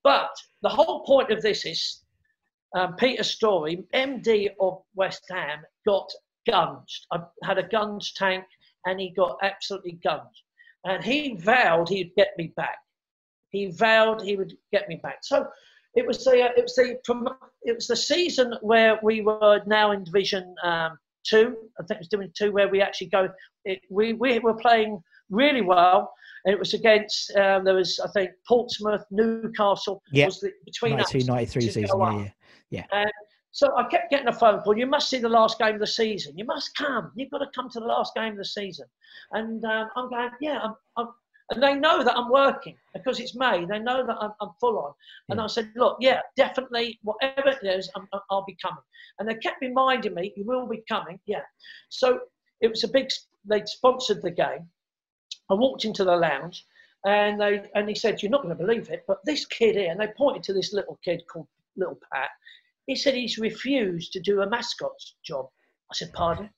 But 0.04 0.32
the 0.62 0.70
whole 0.70 1.04
point 1.06 1.32
of 1.32 1.42
this 1.42 1.66
is 1.66 2.02
um, 2.76 2.96
Peter 2.96 3.24
Storrie, 3.24 3.86
MD 3.94 4.50
of 4.60 4.82
West 4.96 5.24
Ham, 5.30 5.62
got 5.86 6.10
guns. 6.46 7.08
I 7.12 7.20
had 7.44 7.58
a 7.58 7.68
guns 7.68 8.12
tank, 8.14 8.44
and 8.86 9.00
he 9.00 9.12
got 9.12 9.38
absolutely 9.42 10.00
guns. 10.04 10.44
And 10.86 11.04
he 11.04 11.36
vowed 11.36 11.90
he'd 11.90 12.14
get 12.16 12.30
me 12.38 12.54
back. 12.56 12.78
He 13.50 13.68
vowed 13.68 14.22
he 14.22 14.36
would 14.36 14.54
get 14.72 14.88
me 14.90 15.00
back. 15.02 15.20
So 15.22 15.48
it 15.96 16.06
was 16.06 16.24
the 16.24 16.52
it 16.58 16.64
was 16.64 16.76
the 16.76 17.00
it 17.64 17.76
was 17.76 17.88
the 17.88 17.96
season 17.96 18.56
where 18.62 19.00
we 19.04 19.22
were 19.22 19.62
now 19.66 19.92
in 19.92 20.04
Division 20.04 20.56
um, 20.64 20.98
Two. 21.26 21.56
I 21.80 21.84
think 21.84 21.98
it 21.98 22.00
was 22.00 22.08
Division 22.10 22.34
Two 22.36 22.52
where 22.52 22.68
we 22.68 22.82
actually 22.82 23.08
go. 23.08 23.30
It, 23.66 23.82
we 23.90 24.14
we 24.14 24.40
were 24.40 24.56
playing 24.56 25.02
really 25.30 25.62
well. 25.62 26.12
And 26.46 26.54
it 26.54 26.60
was 26.60 26.74
against 26.74 27.34
um, 27.38 27.64
there 27.64 27.76
was 27.76 28.00
I 28.00 28.10
think 28.10 28.32
Portsmouth, 28.48 29.06
Newcastle. 29.12 30.02
Yeah. 30.12 30.26
was 30.26 30.42
the, 30.42 30.52
between 30.66 30.98
92, 30.98 31.18
us 31.20 31.28
93 31.28 31.62
season. 31.62 32.00
Yeah, 32.00 32.30
yeah. 32.70 32.86
And 32.92 33.12
so 33.54 33.76
I 33.78 33.84
kept 33.84 34.10
getting 34.10 34.28
a 34.28 34.34
phone 34.34 34.62
call. 34.62 34.76
You 34.76 34.88
must 34.88 35.10
see 35.10 35.20
the 35.20 35.30
last 35.30 35.60
game 35.60 35.76
of 35.76 35.80
the 35.80 35.88
season. 35.88 36.36
You 36.36 36.44
must 36.44 36.76
come. 36.76 37.12
You've 37.16 37.30
got 37.30 37.38
to 37.38 37.50
come 37.54 37.70
to 37.70 37.80
the 37.80 37.86
last 37.86 38.16
game 38.16 38.32
of 38.32 38.40
the 38.40 38.46
season. 38.46 38.88
And 39.32 39.64
um, 39.64 39.90
I'm 39.96 40.10
going, 40.10 40.32
yeah. 40.42 40.60
I'm, 40.64 40.76
I'm, 40.98 41.10
and 41.52 41.62
they 41.62 41.76
know 41.76 42.04
that 42.04 42.18
I'm 42.18 42.32
working 42.32 42.76
because 42.96 43.20
it's 43.20 43.36
May. 43.36 43.64
They 43.66 43.78
know 43.78 44.08
that 44.08 44.18
I'm, 44.20 44.32
I'm 44.42 44.50
full 44.60 44.80
on. 44.80 44.94
And 45.30 45.40
I 45.40 45.46
said, 45.46 45.72
look, 45.76 45.98
yeah, 46.00 46.22
definitely, 46.36 47.00
whatever 47.04 47.50
it 47.50 47.64
is, 47.64 47.92
I'm, 47.96 48.08
I'll 48.32 48.44
be 48.44 48.58
coming. 48.60 48.84
And 49.20 49.30
they 49.30 49.36
kept 49.36 49.62
reminding 49.62 50.16
me, 50.16 50.34
you 50.36 50.46
will 50.46 50.68
be 50.68 50.84
coming. 50.90 51.20
Yeah. 51.28 51.42
So 51.90 52.22
it 52.60 52.70
was 52.70 52.84
a 52.84 52.88
big. 52.88 53.12
They'd 53.46 53.68
sponsored 53.68 54.24
the 54.24 54.32
game. 54.32 54.68
I 55.52 55.54
walked 55.54 55.86
into 55.86 56.04
the 56.04 56.16
lounge, 56.16 56.66
and 57.06 57.40
they 57.40 57.70
and 57.76 57.88
he 57.90 57.94
said, 57.94 58.24
"You're 58.24 58.32
not 58.32 58.42
going 58.42 58.58
to 58.58 58.64
believe 58.64 58.90
it, 58.90 59.04
but 59.06 59.20
this 59.26 59.46
kid 59.46 59.76
here," 59.76 59.92
and 59.92 60.00
they 60.00 60.08
pointed 60.18 60.44
to 60.44 60.54
this 60.54 60.72
little 60.72 60.98
kid 61.04 61.24
called 61.28 61.48
Little 61.76 62.00
Pat. 62.12 62.30
He 62.86 62.96
said 62.96 63.14
he's 63.14 63.38
refused 63.38 64.12
to 64.14 64.20
do 64.20 64.42
a 64.42 64.50
mascot's 64.50 65.16
job. 65.24 65.50
I 65.90 65.96
said, 65.96 66.12
"Pardon? 66.14 66.50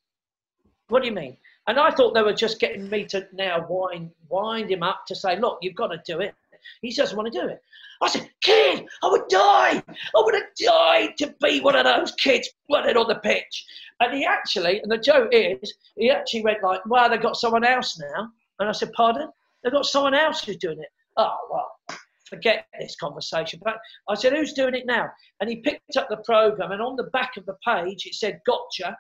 What 0.88 1.02
do 1.02 1.08
you 1.08 1.14
mean?" 1.14 1.38
And 1.68 1.80
I 1.80 1.92
thought 1.92 2.14
they 2.14 2.22
were 2.22 2.34
just 2.34 2.60
getting 2.60 2.90
me 2.90 3.06
to 3.06 3.28
now 3.34 3.66
wind 3.68 4.12
wind 4.30 4.72
him 4.72 4.84
up 4.84 5.06
to 5.08 5.16
say, 5.16 5.38
"Look, 5.40 5.60
you've 5.62 5.76
got 5.76 5.88
to 5.88 6.02
do 6.06 6.22
it." 6.22 6.36
He 6.82 6.94
doesn't 6.94 7.16
want 7.16 7.32
to 7.32 7.40
do 7.40 7.48
it. 7.48 7.62
I 8.02 8.08
said, 8.08 8.30
"Kid, 8.42 8.88
I 9.04 9.08
would 9.08 9.28
die. 9.28 9.84
I 9.88 10.22
would 10.24 10.34
have 10.34 10.56
died 10.60 11.18
to 11.18 11.36
be 11.42 11.60
one 11.60 11.76
of 11.76 11.86
those 11.86 12.12
kids 12.14 12.50
running 12.72 12.98
on 12.98 13.08
the 13.08 13.16
pitch." 13.16 13.66
And 14.00 14.14
he 14.14 14.26
actually, 14.26 14.82
and 14.82 14.92
the 14.92 14.98
joke 14.98 15.30
is, 15.32 15.76
he 15.96 16.10
actually 16.10 16.44
went 16.44 16.64
like, 16.64 16.86
"Wow, 16.86 17.08
they've 17.08 17.22
got 17.22 17.38
someone 17.38 17.64
else 17.64 18.00
now." 18.00 18.32
And 18.60 18.68
I 18.68 18.72
said, 18.72 18.92
"Pardon? 18.94 19.32
They've 19.64 19.72
got 19.72 19.86
someone 19.86 20.16
else 20.16 20.44
who's 20.44 20.58
doing 20.58 20.80
it." 20.80 20.90
Oh 21.18 21.38
well, 21.52 22.00
forget 22.28 22.66
this 22.80 22.96
conversation. 22.96 23.60
But 23.64 23.78
I 24.10 24.16
said, 24.16 24.34
"Who's 24.34 24.54
doing 24.54 24.76
it 24.76 24.86
now?" 24.86 25.10
And 25.40 25.50
he 25.50 25.58
picked 25.58 25.98
up 25.98 26.10
the 26.10 26.18
program, 26.18 26.72
and 26.72 26.82
on 26.82 26.96
the 26.96 27.10
back 27.14 27.38
of 27.38 27.46
the 27.46 27.56
page 27.66 28.06
it 28.06 28.16
said 28.16 28.42
"Gotcha," 28.46 28.98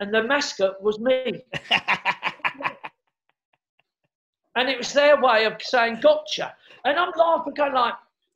and 0.00 0.12
the 0.14 0.22
mascot 0.22 0.82
was 0.82 0.98
me. 0.98 1.44
and 4.56 4.68
it 4.68 4.78
was 4.78 4.92
their 4.92 5.20
way 5.20 5.44
of 5.44 5.54
saying 5.60 6.00
"Gotcha," 6.00 6.54
and 6.84 6.98
I'm 6.98 7.12
laughing, 7.16 7.54
going 7.54 7.74
like. 7.74 7.94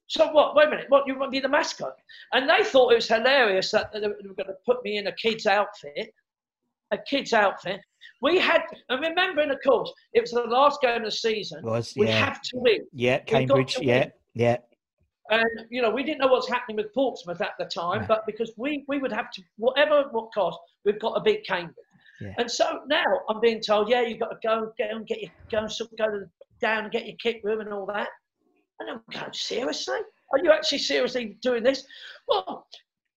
So 0.09 0.31
what? 0.31 0.55
Wait 0.55 0.66
a 0.66 0.70
minute. 0.70 0.87
What 0.90 1.07
you 1.07 1.18
want 1.18 1.33
to 1.33 1.37
be 1.37 1.40
the 1.40 1.48
mascot? 1.48 1.94
And 2.35 2.46
they 2.50 2.64
thought 2.64 2.92
it 2.92 2.96
was 2.96 3.09
hilarious 3.09 3.70
that 3.70 3.92
they 3.94 4.00
were 4.00 4.14
going 4.22 4.46
to 4.46 4.57
put 4.66 4.85
me 4.85 4.98
in 4.98 5.07
a 5.07 5.12
kid's 5.12 5.46
outfit, 5.46 6.12
a 6.90 6.98
kid's 6.98 7.33
outfit. 7.33 7.81
We 8.20 8.38
had, 8.38 8.62
and 8.88 9.00
remembering, 9.00 9.50
of 9.50 9.59
course, 9.64 9.92
it 10.12 10.20
was 10.20 10.31
the 10.31 10.42
last 10.42 10.81
game 10.81 10.98
of 10.98 11.05
the 11.05 11.11
season. 11.11 11.64
Was, 11.64 11.94
we 11.96 12.07
yeah. 12.07 12.24
have 12.24 12.40
to 12.42 12.59
win. 12.59 12.87
Yeah, 12.92 13.18
Cambridge. 13.18 13.76
Yeah, 13.81 14.00
win. 14.00 14.12
Yeah. 14.35 14.57
And 15.31 15.49
you 15.71 15.81
know, 15.81 15.90
we 15.90 16.03
didn't 16.03 16.18
know 16.18 16.27
what's 16.27 16.49
happening 16.49 16.77
with 16.77 16.92
Portsmouth 16.92 17.40
at 17.40 17.53
the 17.59 17.64
time, 17.64 18.03
No. 18.03 18.07
but 18.09 18.27
because 18.27 18.53
we 18.57 18.85
we 18.88 18.99
would 18.99 19.12
have 19.12 19.31
to, 19.33 19.42
whatever 19.57 20.05
what 20.11 20.33
cost, 20.35 20.59
we've 20.85 21.01
got 21.01 21.14
to 21.14 21.21
beat 21.21 21.47
Cambridge. 21.47 21.75
Yeah. 22.21 22.35
And 22.38 22.51
so 22.51 22.81
now 22.88 23.05
I'm 23.29 23.40
being 23.40 23.61
told, 23.61 23.88
yeah, 23.88 24.03
you've 24.03 24.21
got 24.21 24.29
to 24.31 24.38
go 24.42 24.73
get 24.77 24.90
and 24.90 25.07
get 25.07 25.23
your 25.23 25.31
go 25.51 25.59
and 25.59 25.71
go 25.99 26.11
to 26.11 26.18
the, 26.21 26.31
down 26.61 26.85
and 26.85 26.92
get 26.92 27.07
your 27.07 27.16
kit 27.23 27.40
room 27.42 27.61
and 27.61 27.73
all 27.73 27.87
that. 27.87 28.09
And 28.81 28.90
I'm 28.90 29.01
going, 29.11 29.33
seriously? 29.33 29.99
Are 30.33 30.38
you 30.42 30.51
actually 30.51 30.79
seriously 30.79 31.37
doing 31.42 31.62
this? 31.62 31.85
Well, 32.29 32.66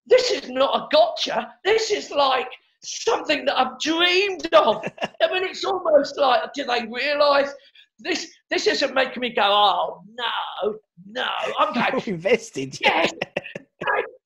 this 0.05 0.31
is 0.31 0.49
not 0.49 0.75
a 0.75 0.87
gotcha. 0.91 1.53
This 1.63 1.91
is 1.91 2.11
like 2.11 2.49
something 2.83 3.45
that 3.45 3.59
I've 3.59 3.79
dreamed 3.79 4.47
of. 4.53 4.83
I 5.21 5.31
mean, 5.33 5.43
it's 5.43 5.65
almost 5.65 6.17
like, 6.17 6.53
do 6.53 6.65
they 6.65 6.85
realise 6.87 7.51
this? 7.99 8.27
This 8.49 8.67
isn't 8.67 8.93
making 8.93 9.21
me 9.21 9.33
go, 9.33 9.43
oh 9.43 10.01
no, 10.15 10.77
no. 11.05 11.27
I'm 11.59 11.73
going, 11.91 12.03
invested. 12.07 12.77
yes, 12.81 13.11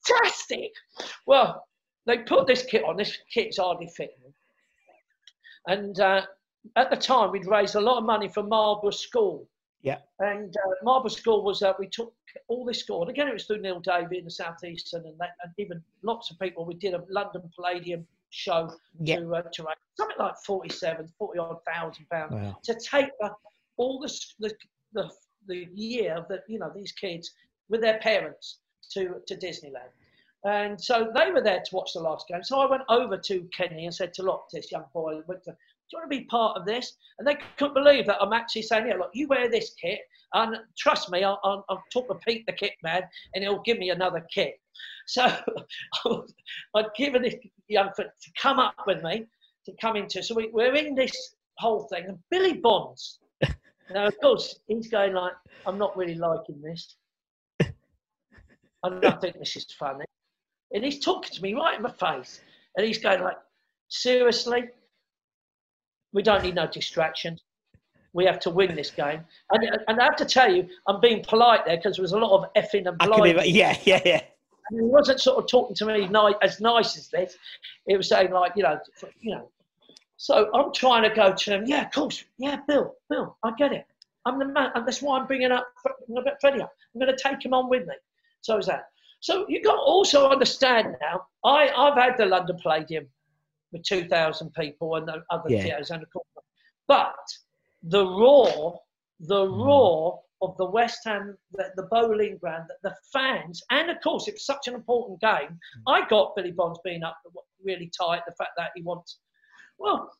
fantastic. 0.08 0.72
Well, 1.26 1.66
they 2.06 2.18
put 2.18 2.46
this 2.46 2.64
kit 2.64 2.84
on. 2.84 2.96
This 2.96 3.16
kit's 3.32 3.58
hardly 3.58 3.88
fitting. 3.88 4.32
And 5.66 5.98
uh, 6.00 6.22
at 6.76 6.90
the 6.90 6.96
time, 6.96 7.30
we'd 7.32 7.46
raised 7.46 7.74
a 7.74 7.80
lot 7.80 7.98
of 7.98 8.04
money 8.04 8.28
for 8.28 8.42
Marlborough 8.42 8.90
School. 8.90 9.46
Yeah. 9.82 9.98
And 10.18 10.54
uh, 10.56 10.70
Marlborough 10.82 11.08
School 11.10 11.44
was, 11.44 11.62
uh, 11.62 11.72
we 11.78 11.86
took 11.88 12.12
all 12.48 12.64
this 12.64 12.78
school, 12.80 13.00
and 13.02 13.10
again, 13.10 13.28
it 13.28 13.32
was 13.32 13.44
through 13.44 13.60
Neil 13.60 13.80
Davey 13.80 14.18
in 14.18 14.24
the 14.24 14.30
Southeastern, 14.30 15.04
and, 15.06 15.18
that, 15.18 15.30
and 15.42 15.52
even 15.58 15.82
lots 16.02 16.30
of 16.30 16.38
people. 16.38 16.64
We 16.64 16.74
did 16.74 16.94
a 16.94 17.02
London 17.08 17.42
Palladium 17.56 18.06
show 18.30 18.70
Yeah. 19.00 19.16
to, 19.16 19.34
uh, 19.34 19.42
to 19.42 19.62
raise 19.64 19.76
something 19.96 20.16
like 20.18 20.34
47, 20.46 21.08
40 21.18 21.38
odd 21.38 21.56
thousand 21.66 22.06
pounds 22.10 22.32
Wow. 22.32 22.56
to 22.62 22.74
take 22.74 23.08
the, 23.20 23.30
all 23.76 23.98
the, 24.00 24.08
the, 24.38 24.54
the, 24.92 25.10
the 25.46 25.68
year 25.74 26.24
that 26.28 26.40
you 26.48 26.58
know, 26.58 26.70
these 26.74 26.92
kids 26.92 27.30
with 27.68 27.80
their 27.80 27.98
parents 27.98 28.58
to, 28.92 29.16
to 29.26 29.36
Disneyland. 29.36 29.90
And 30.44 30.80
so 30.80 31.10
they 31.14 31.30
were 31.30 31.42
there 31.42 31.60
to 31.60 31.74
watch 31.76 31.92
the 31.92 32.00
last 32.00 32.26
game. 32.26 32.42
So 32.42 32.60
I 32.60 32.70
went 32.70 32.82
over 32.88 33.18
to 33.18 33.48
Kenny 33.54 33.84
and 33.84 33.94
said 33.94 34.14
to 34.14 34.22
look, 34.22 34.46
this 34.52 34.72
young 34.72 34.86
boy, 34.94 35.20
do 35.90 35.96
you 35.96 35.98
want 35.98 36.10
to 36.10 36.18
be 36.18 36.24
part 36.24 36.56
of 36.56 36.64
this? 36.64 36.94
And 37.18 37.28
they 37.28 37.36
couldn't 37.58 37.74
believe 37.74 38.06
that 38.06 38.22
I'm 38.22 38.32
actually 38.32 38.62
saying, 38.62 38.86
yeah, 38.86 38.94
look, 38.94 39.10
you 39.12 39.28
wear 39.28 39.50
this 39.50 39.74
kit, 39.80 40.00
and 40.32 40.56
trust 40.78 41.10
me, 41.10 41.24
I'll, 41.24 41.40
I'll, 41.68 41.82
talk 41.92 42.08
to 42.08 42.14
Pete 42.26 42.46
the 42.46 42.52
kit 42.52 42.72
man, 42.82 43.02
and 43.34 43.42
he'll 43.42 43.62
give 43.62 43.78
me 43.78 43.90
another 43.90 44.26
kit. 44.32 44.54
So 45.06 45.26
I'd 46.74 46.84
given 46.96 47.22
this 47.22 47.34
young 47.66 47.90
to 47.96 48.06
come 48.40 48.60
up 48.60 48.76
with 48.86 49.02
me, 49.02 49.26
to 49.66 49.72
come 49.80 49.96
into. 49.96 50.22
So 50.22 50.36
we, 50.36 50.48
we're 50.52 50.74
in 50.74 50.94
this 50.94 51.34
whole 51.58 51.88
thing, 51.88 52.04
and 52.06 52.18
Billy 52.30 52.54
Bonds. 52.54 53.18
Now, 53.92 54.06
of 54.06 54.18
course, 54.20 54.60
he's 54.66 54.88
going 54.88 55.14
like, 55.14 55.32
I'm 55.66 55.78
not 55.78 55.96
really 55.96 56.14
liking 56.14 56.60
this. 56.62 56.96
I 57.60 58.88
don't 58.88 59.20
think 59.20 59.38
this 59.38 59.56
is 59.56 59.66
funny. 59.78 60.04
And 60.72 60.84
he's 60.84 61.00
talking 61.00 61.30
to 61.34 61.42
me 61.42 61.54
right 61.54 61.76
in 61.76 61.82
my 61.82 61.90
face. 61.90 62.40
And 62.76 62.86
he's 62.86 62.98
going 62.98 63.22
like, 63.22 63.36
seriously? 63.88 64.68
We 66.12 66.22
don't 66.22 66.42
need 66.42 66.54
no 66.54 66.66
distractions. 66.66 67.42
We 68.12 68.24
have 68.24 68.40
to 68.40 68.50
win 68.50 68.74
this 68.74 68.90
game. 68.90 69.24
And, 69.50 69.78
and 69.86 70.00
I 70.00 70.04
have 70.04 70.16
to 70.16 70.24
tell 70.24 70.52
you, 70.52 70.68
I'm 70.88 71.00
being 71.00 71.22
polite 71.22 71.66
there 71.66 71.76
because 71.76 71.96
there 71.96 72.02
was 72.02 72.12
a 72.12 72.18
lot 72.18 72.36
of 72.38 72.52
effing 72.54 72.88
and 72.88 72.98
blinding. 72.98 73.54
yeah, 73.54 73.76
yeah, 73.84 74.00
yeah. 74.04 74.22
And 74.70 74.80
he 74.80 74.86
wasn't 74.86 75.20
sort 75.20 75.38
of 75.38 75.48
talking 75.48 75.76
to 75.76 75.86
me 75.86 76.08
as 76.42 76.60
nice 76.60 76.96
as 76.96 77.08
this. 77.08 77.36
It 77.86 77.96
was 77.96 78.08
saying 78.08 78.30
like, 78.30 78.52
you 78.56 78.62
know, 78.62 78.78
you 79.20 79.34
know. 79.34 79.50
So 80.20 80.50
I'm 80.52 80.70
trying 80.74 81.02
to 81.08 81.16
go 81.16 81.32
to 81.32 81.50
him. 81.50 81.64
Yeah, 81.64 81.86
of 81.86 81.92
course. 81.92 82.22
Yeah, 82.36 82.58
Bill, 82.68 82.94
Bill, 83.08 83.38
I 83.42 83.52
get 83.56 83.72
it. 83.72 83.86
I'm 84.26 84.38
the 84.38 84.44
man, 84.44 84.70
and 84.74 84.86
that's 84.86 85.00
why 85.00 85.18
I'm 85.18 85.26
bringing 85.26 85.50
up 85.50 85.66
Fre- 85.82 86.20
Freddie 86.42 86.60
up. 86.60 86.70
I'm 86.94 87.00
going 87.00 87.16
to 87.16 87.22
take 87.22 87.42
him 87.42 87.54
on 87.54 87.70
with 87.70 87.86
me. 87.86 87.94
So 88.42 88.58
is 88.58 88.66
that. 88.66 88.84
So 89.20 89.46
you've 89.48 89.64
got 89.64 89.76
to 89.76 89.80
also 89.80 90.28
understand 90.28 90.94
now. 91.00 91.22
I 91.42 91.70
I've 91.70 91.94
had 91.96 92.18
the 92.18 92.26
London 92.26 92.58
Palladium 92.62 93.06
with 93.72 93.82
2,000 93.84 94.52
people 94.52 94.96
and 94.96 95.08
the 95.08 95.22
other 95.30 95.48
Yeah. 95.48 95.62
theatres 95.62 95.90
and 95.90 96.02
of 96.02 96.12
course, 96.12 96.26
but 96.86 97.16
the 97.82 98.04
roar, 98.04 98.78
the 99.20 99.46
mm. 99.46 99.64
roar 99.64 100.20
of 100.42 100.54
the 100.58 100.66
West 100.66 100.98
Ham, 101.06 101.38
the, 101.52 101.72
the 101.76 101.84
Boleyn 101.84 102.36
ground, 102.36 102.68
the, 102.68 102.90
the 102.90 102.96
fans, 103.10 103.62
and 103.70 103.88
of 103.90 103.96
course, 104.02 104.28
it's 104.28 104.44
such 104.44 104.68
an 104.68 104.74
important 104.74 105.18
game. 105.22 105.58
Mm. 105.58 105.82
I 105.86 106.06
got 106.08 106.36
Billy 106.36 106.52
Bonds 106.52 106.78
being 106.84 107.04
up 107.04 107.16
really 107.64 107.90
tight, 107.98 108.20
the 108.26 108.34
fact 108.34 108.50
that 108.58 108.72
he 108.76 108.82
wants. 108.82 109.18
Well, 109.80 110.12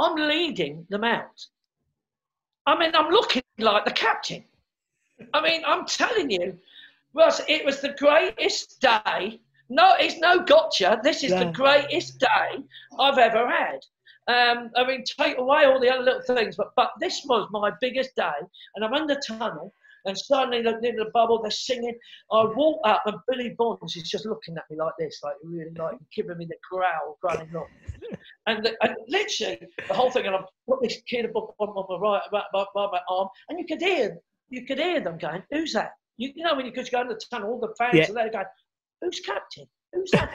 I'm 0.00 0.16
leading 0.16 0.86
them 0.88 1.04
out. 1.04 1.46
I 2.66 2.78
mean, 2.78 2.92
I'm 2.94 3.10
looking 3.10 3.42
like 3.58 3.84
the 3.84 3.92
captain. 3.92 4.44
I 5.34 5.40
mean, 5.42 5.62
I'm 5.66 5.84
telling 5.84 6.30
you, 6.30 6.58
Russ, 7.12 7.42
it 7.46 7.64
was 7.64 7.80
the 7.80 7.94
greatest 7.98 8.80
day. 8.80 9.40
No, 9.68 9.94
it's 10.00 10.18
no 10.18 10.40
gotcha. 10.40 10.98
This 11.04 11.22
is 11.22 11.30
the 11.30 11.52
greatest 11.52 12.18
day 12.18 12.64
I've 12.98 13.18
ever 13.18 13.48
had. 13.48 13.80
Um, 14.26 14.70
I 14.74 14.86
mean, 14.86 15.04
take 15.04 15.36
away 15.36 15.64
all 15.66 15.78
the 15.78 15.92
other 15.92 16.02
little 16.02 16.36
things, 16.36 16.56
but 16.56 16.72
but 16.74 16.90
this 16.98 17.22
was 17.26 17.46
my 17.50 17.70
biggest 17.82 18.16
day, 18.16 18.40
and 18.74 18.84
I'm 18.84 18.94
in 18.94 19.06
the 19.06 19.22
tunnel, 19.26 19.74
and 20.04 20.16
suddenly 20.16 20.62
the, 20.62 20.78
in 20.86 20.96
the 20.96 21.10
bubble 21.12 21.40
they're 21.40 21.50
singing. 21.50 21.96
I 22.30 22.44
walk 22.44 22.80
up, 22.84 23.02
and 23.06 23.16
Billy 23.28 23.54
Bonds 23.56 23.96
is 23.96 24.08
just 24.08 24.26
looking 24.26 24.56
at 24.56 24.64
me 24.70 24.76
like 24.76 24.94
this, 24.98 25.20
like 25.22 25.34
really 25.42 25.70
like 25.76 25.96
giving 26.14 26.38
me 26.38 26.46
the 26.46 26.56
growl, 26.70 27.18
growling 27.20 27.50
look. 27.52 27.68
And, 28.46 28.64
the, 28.64 28.76
and 28.82 28.94
literally 29.08 29.58
the 29.88 29.94
whole 29.94 30.10
thing, 30.10 30.26
and 30.26 30.36
I've 30.36 30.44
put 30.68 30.82
this 30.82 31.00
kid 31.08 31.26
up 31.26 31.54
on, 31.58 31.86
my 31.88 31.96
right, 31.96 32.22
by, 32.30 32.42
by, 32.52 32.64
by 32.74 32.86
my 32.92 33.00
arm, 33.08 33.28
and 33.48 33.58
you 33.58 33.66
could 33.66 33.80
hear, 33.80 34.18
you 34.50 34.66
could 34.66 34.78
hear 34.78 35.00
them 35.00 35.18
going, 35.18 35.42
"Who's 35.50 35.72
that?" 35.72 35.92
You, 36.16 36.32
you 36.34 36.44
know 36.44 36.54
when 36.54 36.66
you 36.66 36.72
could 36.72 36.90
go 36.90 37.00
in 37.00 37.08
the 37.08 37.20
tunnel, 37.30 37.50
all 37.50 37.60
the 37.60 37.74
fans 37.78 37.94
Yeah. 37.94 38.10
are 38.10 38.14
there 38.14 38.30
going, 38.30 38.44
"Who's 39.00 39.20
captain? 39.20 39.66
Who's 39.92 40.10
that?" 40.10 40.30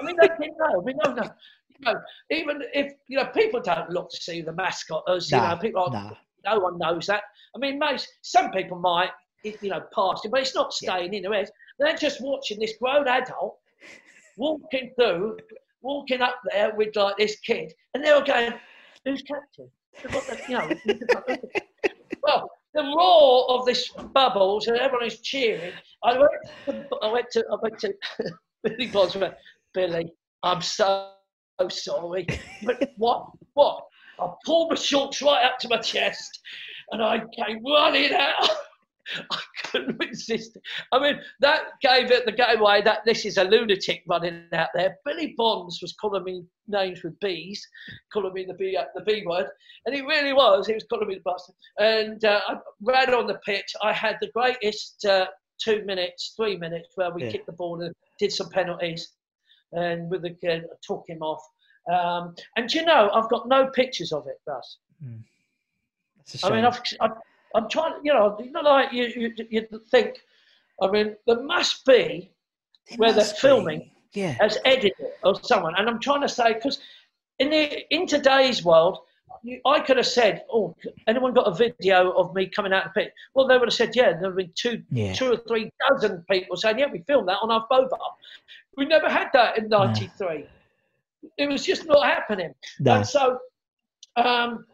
I 0.00 0.04
mean, 0.04 0.16
they 0.20 0.28
didn't 0.28 0.56
know. 0.58 0.80
We 0.80 0.94
know, 0.94 1.12
no. 1.12 1.22
You 1.68 1.92
know, 1.92 2.00
even 2.30 2.62
if 2.72 2.92
you 3.08 3.18
know, 3.18 3.26
people 3.26 3.60
don't 3.60 3.90
look 3.90 4.10
to 4.10 4.16
see 4.16 4.40
the 4.40 4.52
mascot 4.52 5.04
as 5.08 5.30
you 5.30 5.36
know, 5.38 5.56
people. 5.56 5.82
Are, 5.82 5.90
nah. 5.90 6.14
No 6.44 6.58
one 6.58 6.78
knows 6.78 7.06
that. 7.06 7.22
I 7.54 7.58
mean, 7.58 7.78
most 7.78 8.08
some 8.22 8.50
people 8.50 8.78
might, 8.78 9.10
you 9.44 9.56
know, 9.62 9.82
pass 9.94 10.24
it, 10.24 10.30
but 10.30 10.40
it's 10.40 10.54
not 10.54 10.72
staying 10.72 11.14
in 11.14 11.22
their 11.22 11.32
heads. 11.32 11.50
They're 11.78 11.96
just 11.96 12.20
watching 12.20 12.58
this 12.58 12.74
grown 12.80 13.08
adult 13.08 13.58
walking 14.36 14.92
through, 14.96 15.38
walking 15.80 16.20
up 16.20 16.36
there 16.50 16.74
with 16.74 16.94
like 16.96 17.16
this 17.16 17.38
kid, 17.40 17.72
and 17.94 18.04
they're 18.04 18.22
going, 18.22 18.54
"Who's 19.04 19.22
captain?" 19.22 19.70
The, 20.02 20.40
you 20.48 20.56
know, 20.56 20.70
well, 22.22 22.50
the 22.74 22.82
roar 22.82 23.50
of 23.50 23.66
this 23.66 23.90
bubbles 24.14 24.66
and 24.66 24.76
everyone 24.78 25.06
is 25.06 25.20
cheering. 25.20 25.72
I 26.02 26.18
went, 26.18 26.30
to, 26.66 26.96
I 27.02 27.12
went 27.12 27.30
to, 27.32 27.44
I 27.50 27.56
went 27.60 27.78
to 27.80 27.94
Billy 28.62 28.90
went, 28.92 29.34
Billy, 29.74 30.12
I'm 30.42 30.62
so 30.62 31.10
sorry, 31.68 32.26
but 32.62 32.90
what, 32.96 33.26
what? 33.54 33.84
I 34.20 34.28
pulled 34.44 34.70
my 34.70 34.76
shorts 34.76 35.22
right 35.22 35.44
up 35.44 35.58
to 35.60 35.68
my 35.68 35.78
chest, 35.78 36.40
and 36.90 37.02
I 37.02 37.20
came 37.36 37.64
running 37.64 38.12
out. 38.14 38.48
I 39.32 39.38
couldn't 39.64 39.98
resist. 39.98 40.54
it. 40.56 40.62
I 40.92 40.98
mean, 41.00 41.20
that 41.40 41.62
gave 41.82 42.12
it 42.12 42.24
the 42.24 42.30
gateway 42.32 42.82
that 42.82 43.00
this 43.04 43.24
is 43.26 43.36
a 43.36 43.42
lunatic 43.44 44.04
running 44.06 44.44
out 44.52 44.68
there. 44.74 44.96
Billy 45.04 45.34
Bonds 45.36 45.80
was 45.82 45.92
calling 46.00 46.22
me 46.22 46.44
names 46.68 47.02
with 47.02 47.18
B's, 47.18 47.66
calling 48.12 48.32
me 48.32 48.44
the 48.44 48.54
B, 48.54 48.76
uh, 48.76 48.84
the 48.94 49.02
B 49.02 49.24
word, 49.26 49.46
and 49.86 49.94
he 49.94 50.02
really 50.02 50.32
was. 50.32 50.68
He 50.68 50.74
was 50.74 50.84
calling 50.88 51.08
me 51.08 51.16
the 51.16 51.20
bastard. 51.28 51.56
And 51.78 52.24
uh, 52.24 52.40
I 52.48 52.56
ran 52.80 53.12
on 53.12 53.26
the 53.26 53.40
pitch. 53.44 53.74
I 53.82 53.92
had 53.92 54.18
the 54.20 54.30
greatest 54.32 55.04
uh, 55.04 55.26
two 55.60 55.84
minutes, 55.84 56.34
three 56.36 56.56
minutes 56.56 56.90
where 56.94 57.10
we 57.10 57.24
Yeah. 57.24 57.32
kicked 57.32 57.46
the 57.46 57.52
ball 57.52 57.80
and 57.82 57.92
did 58.20 58.32
some 58.32 58.50
penalties, 58.50 59.14
and 59.72 60.08
with 60.10 60.22
the 60.22 60.30
kid, 60.40 60.62
I 60.64 60.76
took 60.86 61.02
him 61.08 61.22
off. 61.22 61.42
Um, 61.90 62.34
and 62.56 62.72
you 62.72 62.84
know, 62.84 63.10
I've 63.12 63.28
got 63.28 63.48
no 63.48 63.66
pictures 63.68 64.12
of 64.12 64.26
it, 64.26 64.40
Russ. 64.46 64.78
A 66.42 66.46
I 66.46 66.50
mean. 66.50 66.64
I've, 66.64 66.80
I've, 67.00 67.10
I'm 67.54 67.68
trying, 67.68 67.94
you 68.02 68.12
know, 68.14 68.38
you 68.42 68.50
know, 68.52 68.60
like 68.62 68.92
you, 68.92 69.04
you, 69.16 69.34
you 69.50 69.66
think, 69.90 70.22
I 70.80 70.88
mean, 70.90 71.16
there 71.26 71.42
must 71.42 71.84
be 71.84 72.30
It 72.88 72.98
where 72.98 73.10
they're 73.12 73.18
must 73.24 73.34
be. 73.36 73.40
filming 73.40 73.90
Yeah. 74.14 74.36
as 74.40 74.58
editor 74.64 75.08
or 75.24 75.34
someone, 75.42 75.74
and 75.76 75.88
I'm 75.88 75.98
trying 76.00 76.22
to 76.22 76.28
say 76.28 76.54
because 76.54 76.78
in 77.38 77.50
the 77.50 77.94
in 77.94 78.06
today's 78.06 78.64
world, 78.64 78.98
I 79.66 79.80
could 79.80 79.96
have 79.96 80.06
said, 80.06 80.44
"Oh, 80.52 80.76
anyone 81.08 81.34
got 81.34 81.48
a 81.48 81.54
video 81.54 82.12
of 82.12 82.32
me 82.34 82.46
coming 82.46 82.72
out 82.72 82.86
of 82.86 82.94
the 82.94 83.00
pit?" 83.00 83.14
Well, 83.34 83.46
they 83.48 83.58
would 83.58 83.68
have 83.68 83.74
said, 83.74 83.96
"Yeah." 83.96 84.12
There 84.12 84.26
have 84.30 84.36
been 84.36 84.52
two, 84.54 84.82
Yeah. 84.92 85.12
two 85.14 85.32
or 85.32 85.36
three 85.48 85.70
dozen 85.88 86.24
people 86.30 86.56
saying, 86.56 86.78
"Yeah, 86.78 86.86
we 86.92 87.00
filmed 87.00 87.28
that 87.28 87.38
on 87.42 87.50
our 87.50 87.66
Boba." 87.68 87.98
We 88.76 88.84
never 88.84 89.08
had 89.08 89.28
that 89.32 89.58
in 89.58 89.68
'93. 89.68 90.46
It 91.38 91.48
was 91.48 91.64
just 91.64 91.86
not 91.86 92.04
happening. 92.04 92.52
No. 92.80 92.96
And 92.96 93.06
so, 93.06 93.38
um, 94.16 94.66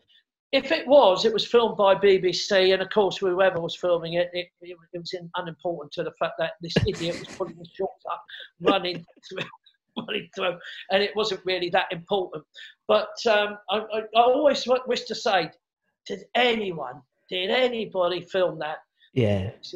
if 0.53 0.73
it 0.73 0.87
was, 0.87 1.25
it 1.25 1.33
was 1.33 1.47
filmed 1.47 1.77
by 1.77 1.95
BBC, 1.95 2.73
and 2.73 2.81
of 2.81 2.89
course, 2.91 3.19
whoever 3.19 3.61
was 3.61 3.77
filming 3.77 4.15
it, 4.15 4.31
it, 4.33 4.49
it, 4.63 4.77
it 4.93 4.99
was 4.99 5.13
in, 5.13 5.29
unimportant 5.37 5.93
to 5.93 6.03
the 6.03 6.13
fact 6.19 6.35
that 6.39 6.53
this 6.63 6.75
idiot 6.87 7.19
was 7.19 7.37
putting 7.37 7.57
his 7.57 7.71
shorts 7.75 8.05
up, 8.11 8.25
running 8.61 9.05
through, 9.29 9.47
running 9.99 10.29
through, 10.35 10.57
and 10.91 11.03
it 11.03 11.15
wasn't 11.15 11.41
really 11.45 11.69
that 11.71 11.87
important. 11.91 12.45
But 12.87 13.11
um, 13.27 13.59
I, 13.69 13.79
I, 13.79 13.99
I 14.17 14.21
always 14.21 14.67
wish 14.87 15.03
to 15.03 15.15
say, 15.15 15.51
did 16.07 16.21
anyone, 16.35 17.03
did 17.29 17.51
anybody 17.51 18.23
film 18.23 18.59
that? 18.61 18.79
Yeah. 19.13 19.51
It's 19.59 19.75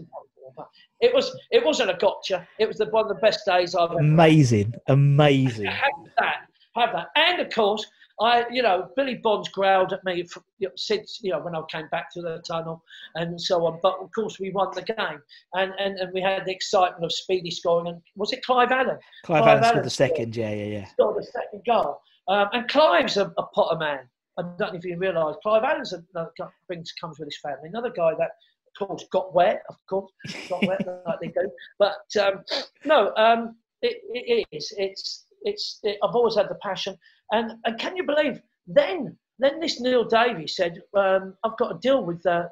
It 1.01 1.15
was. 1.15 1.37
It 1.51 1.65
wasn't 1.65 1.91
a 1.91 1.95
gotcha. 1.95 2.47
It 2.59 2.69
was 2.69 2.79
the, 2.79 2.87
one 2.87 3.05
of 3.05 3.09
the 3.09 3.21
best 3.21 3.41
days 3.45 3.75
I've 3.75 3.91
ever 3.91 4.01
Amazing. 4.01 4.75
Amazing. 4.87 5.67
have 5.67 5.91
that, 6.19 6.47
have 6.77 6.93
that, 6.93 7.09
and 7.17 7.41
of 7.41 7.53
course, 7.53 7.87
I, 8.21 8.45
you 8.51 8.63
know, 8.63 8.89
Billy 8.95 9.17
Bonds 9.17 9.49
growled 9.49 9.93
at 9.93 10.05
me 10.05 10.25
for, 10.25 10.43
you 10.59 10.69
know, 10.69 10.75
since 10.77 11.21
you 11.23 11.33
know 11.33 11.41
when 11.41 11.57
I 11.57 11.63
came 11.71 11.89
back 11.91 12.13
to 12.13 12.23
the 12.23 12.43
tunnel 12.47 12.83
and 13.15 13.41
so 13.41 13.67
on. 13.67 13.81
But 13.83 13.97
of 14.01 14.11
course, 14.13 14.39
we 14.39 14.51
won 14.51 14.69
the 14.75 14.83
game, 14.83 15.21
and 15.55 15.73
and, 15.79 15.99
and 15.99 16.13
we 16.13 16.21
had 16.21 16.45
the 16.45 16.53
excitement 16.53 17.05
of 17.05 17.11
Speedie 17.11 17.53
scoring. 17.53 17.89
And 17.89 18.01
was 18.17 18.33
it 18.33 18.45
Clive 18.45 18.71
Allen? 18.71 18.99
Clive 19.25 19.43
Clive 19.43 19.59
Allen 19.59 19.65
scored 19.65 19.85
the 19.85 19.91
second. 19.91 20.37
Yeah, 20.37 20.53
yeah, 20.53 20.65
yeah. 20.65 20.87
Scored 20.87 21.17
the 21.17 21.25
second 21.27 21.63
goal, 21.67 22.01
um, 22.29 22.49
and 22.53 22.69
Clive's 22.69 23.17
a, 23.17 23.33
a 23.39 23.43
Potter 23.55 23.79
man. 23.79 24.01
I 24.39 24.43
don't 24.43 24.73
know 24.73 24.79
if 24.79 24.85
you 24.85 24.97
realise 24.99 25.37
Clive 25.43 25.65
Allen's 25.65 25.93
another 25.93 26.31
brings 26.67 26.93
comes 26.93 27.19
with 27.19 27.29
his 27.29 27.39
family. 27.39 27.69
Another 27.69 27.91
guy 27.91 28.13
that, 28.19 28.31
of 28.69 28.89
course, 28.89 29.05
got 29.11 29.35
wet. 29.35 29.63
Of 29.69 29.77
course, 29.89 30.11
got 30.49 30.67
wet 30.67 30.87
like 31.07 31.21
they 31.21 31.29
do. 31.29 31.51
But 31.79 32.05
um, 32.21 32.45
no, 32.85 33.13
um, 33.17 33.57
it, 33.83 34.01
it 34.13 34.47
is. 34.53 34.73
It's 34.79 35.27
it's. 35.45 35.81
It, 35.83 35.99
I've 36.03 36.15
always 36.15 36.37
had 36.37 36.49
the 36.49 36.57
passion, 36.63 36.97
and 37.33 37.53
and 37.65 37.79
can 37.79 37.97
you 37.97 38.05
believe? 38.05 38.41
Then 38.67 39.17
then 39.39 39.61
this 39.61 39.81
Neil 39.81 40.05
Davies 40.05 40.57
said, 40.57 40.81
um, 40.97 41.35
"I've 41.45 41.57
got 41.59 41.75
a 41.77 41.79
deal 41.81 42.05
with 42.05 42.23
the 42.23 42.51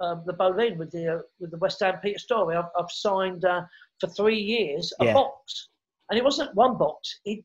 um, 0.00 0.22
the 0.26 0.32
Boleyn 0.32 0.76
with 0.78 0.90
the 0.90 1.14
uh, 1.14 1.18
with 1.40 1.50
the 1.50 1.58
West 1.58 1.80
Ham 1.80 1.96
Peter 2.02 2.18
Storrie. 2.18 2.56
I've, 2.56 2.70
I've 2.78 2.90
signed 2.90 3.44
uh, 3.44 3.62
for 4.00 4.08
three 4.08 4.38
years 4.40 4.92
a 5.00 5.04
Yeah. 5.06 5.14
box, 5.14 5.68
and 6.10 6.18
it 6.18 6.24
wasn't 6.24 6.54
one 6.54 6.76
box. 6.76 7.20
He 7.24 7.44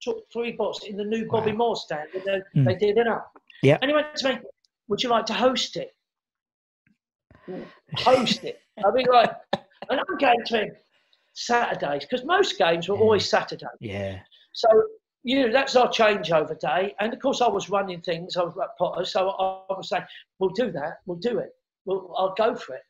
took 0.00 0.24
three 0.32 0.52
boxes 0.52 0.90
in 0.90 0.96
the 0.96 1.04
new 1.04 1.28
Bobby 1.28 1.50
Wow. 1.52 1.56
Moore 1.58 1.76
stand. 1.76 2.08
And 2.14 2.22
they, 2.24 2.60
Mm. 2.60 2.64
they 2.66 2.74
did 2.76 2.98
it 2.98 3.08
up. 3.08 3.32
Yeah. 3.62 3.78
And 3.82 3.90
he 3.90 3.94
went 3.94 4.14
to 4.16 4.28
me, 4.28 4.38
"Would 4.88 5.02
you 5.02 5.08
like 5.10 5.26
to 5.26 5.34
host 5.34 5.76
it? 5.76 5.94
host 7.96 8.44
it?" 8.44 8.60
I 8.84 8.90
mean, 8.92 9.06
like, 9.12 9.32
and 9.90 10.00
I'm 10.00 10.18
going 10.18 10.44
to 10.46 10.56
him. 10.58 10.76
Saturdays 11.46 12.04
because 12.04 12.24
most 12.24 12.58
games 12.58 12.88
were 12.88 12.96
always 12.96 13.28
Saturday. 13.28 13.66
Yeah. 13.80 14.18
So 14.52 14.68
you 15.24 15.42
know, 15.42 15.52
that's 15.52 15.76
our 15.76 15.88
changeover 15.88 16.58
day. 16.58 16.94
And 17.00 17.12
of 17.12 17.20
course, 17.20 17.40
I 17.40 17.48
was 17.48 17.68
running 17.68 18.00
things. 18.00 18.36
I 18.36 18.44
was 18.44 18.54
at 18.62 18.76
Potter, 18.78 19.04
so 19.04 19.30
I, 19.30 19.72
I 19.72 19.76
was 19.76 19.88
saying, 19.88 20.04
"We'll 20.38 20.50
do 20.50 20.70
that. 20.72 20.98
We'll 21.06 21.18
do 21.18 21.38
it. 21.38 21.50
We'll, 21.84 22.14
I'll 22.16 22.34
go 22.34 22.54
for 22.54 22.74
it." 22.74 22.82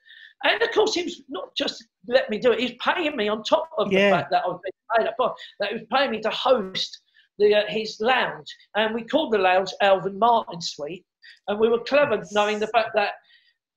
And 0.45 0.63
of 0.63 0.71
course, 0.71 0.95
he 0.95 1.03
was 1.03 1.23
not 1.29 1.55
just 1.57 1.85
let 2.07 2.31
me 2.31 2.39
do 2.39 2.53
it. 2.53 2.61
He's 2.61 2.77
paying 2.81 3.17
me 3.17 3.29
on 3.29 3.43
top 3.43 3.71
of 3.77 3.93
Yeah. 3.93 4.11
the 4.11 4.17
fact 4.17 4.31
that 4.31 4.45
I 4.45 4.49
was 4.49 4.61
being 4.63 5.07
paid 5.07 5.09
up. 5.09 5.37
That 5.61 5.69
he 5.71 5.75
was 5.75 5.87
paying 5.93 6.11
me 6.11 6.21
to 6.21 6.31
host 6.31 7.01
the 7.39 7.55
uh, 7.55 7.63
his 7.69 7.99
lounge, 8.01 8.47
and 8.77 8.95
we 8.95 9.03
called 9.05 9.33
the 9.33 9.39
lounge 9.39 9.71
Alvin 9.81 10.19
Martin 10.19 10.61
Suite. 10.61 11.05
And 11.49 11.59
we 11.59 11.69
were 11.69 11.81
clever, 11.81 12.23
knowing 12.33 12.59
the 12.59 12.67
fact 12.69 12.91
that 12.95 13.13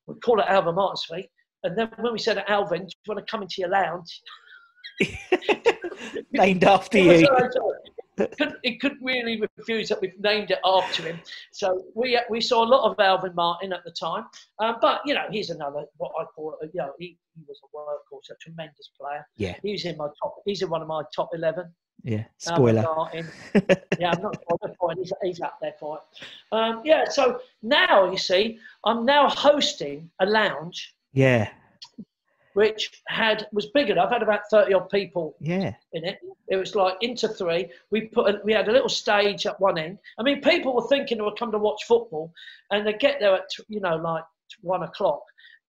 we 0.08 0.16
call 0.16 0.40
it 0.40 0.46
Alvin 0.48 0.76
Martin 0.76 0.98
Suite. 0.98 1.30
And 1.64 1.78
then 1.78 1.90
when 2.00 2.14
we 2.14 2.20
said 2.20 2.44
Alvin, 2.48 2.82
"Do 2.82 2.94
you 3.06 3.14
want 3.14 3.26
to 3.26 3.32
come 3.32 3.42
into 3.42 3.56
your 3.60 3.70
lounge?" 3.70 4.22
Named 6.32 6.64
after 6.64 6.98
It 6.98 7.22
you. 7.22 7.28
so- 7.28 7.74
couldn't, 8.38 8.58
he 8.64 8.78
couldn't 8.78 9.02
really 9.02 9.42
refuse 9.58 9.90
that 9.90 10.00
we've 10.02 10.20
named 10.20 10.52
it 10.52 10.60
after 10.66 11.04
him. 11.04 11.20
So 11.52 11.84
we 11.96 12.20
we 12.30 12.42
saw 12.42 12.64
a 12.64 12.68
lot 12.68 12.90
of 12.90 13.00
Alvin 13.00 13.34
Martin 13.36 13.74
at 13.74 13.84
the 13.84 13.92
time. 13.92 14.26
Um, 14.60 14.78
but 14.82 15.02
you 15.06 15.14
know, 15.14 15.26
he's 15.32 15.50
another 15.50 15.86
what 15.98 16.12
I 16.20 16.26
call 16.26 16.56
you 16.62 16.70
know 16.76 16.92
he, 17.00 17.18
he 17.36 17.42
was 17.48 17.60
a 17.64 17.76
workhorse, 17.76 18.30
a 18.34 18.36
tremendous 18.42 18.92
player. 19.00 19.26
Yeah. 19.38 19.56
He's 19.64 19.86
in 19.86 19.98
my 19.98 20.08
top. 20.22 20.36
He's 20.46 20.62
in 20.62 20.70
one 20.70 20.82
of 20.82 20.88
my 20.88 21.04
top 21.16 21.30
eleven. 21.34 21.74
Yeah. 22.04 22.24
Spoiler. 22.38 22.82
Martin. 22.82 23.28
yeah, 24.00 24.12
I'm 24.12 24.22
not 24.22 24.36
spoiler. 24.74 24.96
He's, 24.98 25.14
he's 25.22 25.42
up 25.42 25.58
there 25.62 25.76
for 25.80 26.00
it. 26.00 26.26
Um, 26.52 26.82
yeah. 26.84 27.06
So 27.08 27.40
now 27.62 28.10
you 28.12 28.18
see, 28.18 28.58
I'm 28.86 29.06
now 29.06 29.30
hosting 29.30 30.10
a 30.20 30.26
lounge 30.26 30.96
Yeah. 31.14 31.50
Which 32.54 33.02
had 33.08 33.48
was 33.52 33.68
big 33.68 33.90
enough. 33.90 34.12
Had 34.12 34.24
about 34.24 34.42
thirty 34.50 34.74
odd 34.74 34.90
people 34.90 35.36
Yeah. 35.40 35.74
in 35.94 36.06
it. 36.06 36.20
It 36.50 36.58
was 36.58 36.76
like 36.76 36.96
into 37.02 37.28
three. 37.28 37.70
We 37.92 38.02
put 38.02 38.30
a, 38.36 38.42
we 38.44 38.54
had 38.54 38.68
a 38.68 38.72
little 38.72 38.90
stage 38.90 39.46
at 39.46 39.60
one 39.60 39.78
end. 39.78 39.98
I 40.20 40.24
mean, 40.24 40.42
people 40.42 40.74
were 40.76 40.88
thinking 40.88 41.18
they 41.18 41.24
would 41.24 41.40
come 41.40 41.52
to 41.52 41.58
watch 41.58 41.84
football, 41.88 42.34
and 42.72 42.86
they 42.86 42.94
get 42.94 43.20
there 43.20 43.36
at 43.36 43.50
you 43.68 43.80
know 43.80 43.96
like 43.96 44.24
one 44.62 44.84
o'clock, 44.84 45.22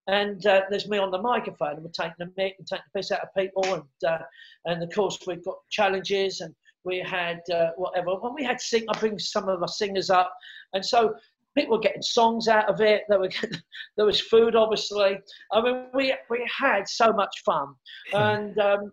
and 0.07 0.45
uh, 0.47 0.63
there's 0.71 0.89
me 0.89 0.99
on 0.99 1.11
the 1.11 1.21
microphone, 1.21 1.75
and 1.75 1.85
we're 1.85 1.91
taking 1.91 2.15
the 2.19 2.33
mic 2.37 2.57
and 2.59 2.67
taking 2.67 2.85
the 2.93 2.99
piss 2.99 3.13
out 3.13 3.21
of 3.23 3.35
people, 3.37 3.65
and 3.75 3.85
uh, 4.09 4.19
and 4.65 4.83
of 4.83 4.91
course 4.91 5.19
we've 5.27 5.45
got 5.45 5.57
challenges, 5.71 6.41
and 6.41 6.55
we 6.85 6.99
had 6.99 7.41
uh, 7.53 7.71
whatever. 7.77 8.17
When 8.17 8.35
we 8.35 8.45
had 8.45 8.61
sing, 8.61 8.85
I 8.89 8.99
bring 8.99 9.19
some 9.19 9.49
of 9.49 9.63
our 9.63 9.69
singers 9.69 10.11
up, 10.11 10.35
and 10.73 10.85
so. 10.85 11.15
People 11.57 11.77
were 11.77 11.83
getting 11.83 12.03
songs 12.03 12.49
out 12.49 12.69
of 12.69 12.81
it. 12.81 13.03
There, 13.09 13.19
were, 13.21 13.29
there 13.97 14.07
was 14.07 14.21
food, 14.21 14.57
obviously. 14.57 15.19
I 15.53 15.63
mean, 15.63 15.87
we 15.95 16.15
we 16.31 16.51
had 16.59 16.89
so 16.89 17.13
much 17.13 17.43
fun, 17.45 17.75
and 18.13 18.59
um, 18.59 18.93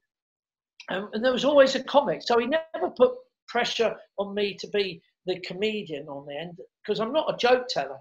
and, 0.89 1.08
and 1.13 1.24
there 1.24 1.32
was 1.32 1.45
always 1.45 1.76
a 1.76 1.84
comic. 1.84 2.22
So 2.24 2.38
he 2.39 2.48
never 2.48 2.89
put 2.95 3.13
pressure 3.48 3.95
on 4.17 4.34
me 4.34 4.56
to 4.60 4.67
be 4.69 5.02
the 5.26 5.39
comedian 5.41 6.08
on 6.08 6.26
the 6.26 6.38
end 6.38 6.60
because 6.84 7.00
I'm 7.00 7.13
not 7.13 7.34
a 7.34 7.38
joke 7.38 7.67
teller. 7.69 8.00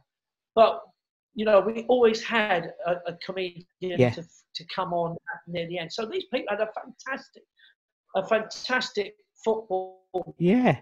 But 0.55 0.83
you 1.35 1.45
know, 1.45 1.61
we 1.61 1.85
always 1.89 2.23
had 2.23 2.73
a, 2.87 2.97
a 3.07 3.13
comedian 3.25 3.65
Yeah. 3.81 4.11
to, 4.11 4.23
to 4.23 4.65
come 4.75 4.93
on 4.93 5.17
near 5.47 5.69
the 5.69 5.79
end. 5.79 5.93
So 5.93 6.05
these 6.05 6.25
people 6.33 6.49
had 6.51 6.61
a 6.61 6.69
fantastic, 6.73 7.43
a 8.17 8.27
fantastic 8.27 9.15
football 9.45 10.03
Yeah. 10.39 10.79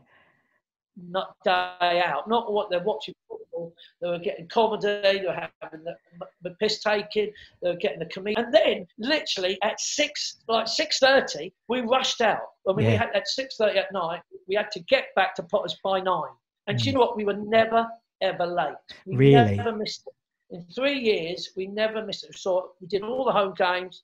not 0.96 1.36
day 1.44 2.02
out. 2.04 2.26
Not 2.28 2.52
what 2.52 2.70
they're 2.70 2.82
watching 2.82 3.14
football. 3.56 3.72
They 4.00 4.08
were 4.08 4.18
getting 4.18 4.48
comedy. 4.48 5.00
They 5.02 5.22
were 5.26 5.32
having 5.60 5.84
the, 5.84 5.94
the 6.42 6.50
piss 6.60 6.82
taking. 6.82 7.32
They 7.62 7.70
were 7.70 7.76
getting 7.76 7.98
the 7.98 8.06
comedy. 8.06 8.36
And 8.36 8.52
then, 8.52 8.86
literally 8.98 9.58
at 9.62 9.80
six, 9.80 10.38
like 10.48 10.68
six 10.68 10.98
thirty, 10.98 11.52
we 11.68 11.80
rushed 11.80 12.20
out. 12.20 12.40
I 12.68 12.72
mean, 12.72 12.86
we 12.86 12.92
had 12.94 13.10
at 13.14 13.28
six 13.28 13.56
thirty 13.56 13.78
at 13.78 13.92
night. 13.92 14.20
We 14.48 14.54
had 14.54 14.70
to 14.72 14.80
get 14.80 15.06
back 15.16 15.34
to 15.36 15.42
Potters 15.42 15.76
by 15.82 16.00
nine. 16.00 16.30
And 16.66 16.78
do 16.78 16.82
Mm. 16.82 16.86
you 16.86 16.92
know 16.94 17.00
what? 17.00 17.16
We 17.16 17.24
were 17.24 17.34
never 17.34 17.86
ever 18.22 18.46
late. 18.46 18.74
We 19.06 19.16
Really? 19.16 19.56
never 19.56 19.72
missed 19.74 20.06
it. 20.06 20.14
In 20.54 20.64
three 20.74 20.98
years, 20.98 21.50
we 21.56 21.66
never 21.66 22.04
missed 22.04 22.24
it. 22.24 22.36
So 22.38 22.72
we 22.80 22.86
did 22.86 23.02
all 23.02 23.24
the 23.24 23.32
home 23.32 23.54
games. 23.56 24.02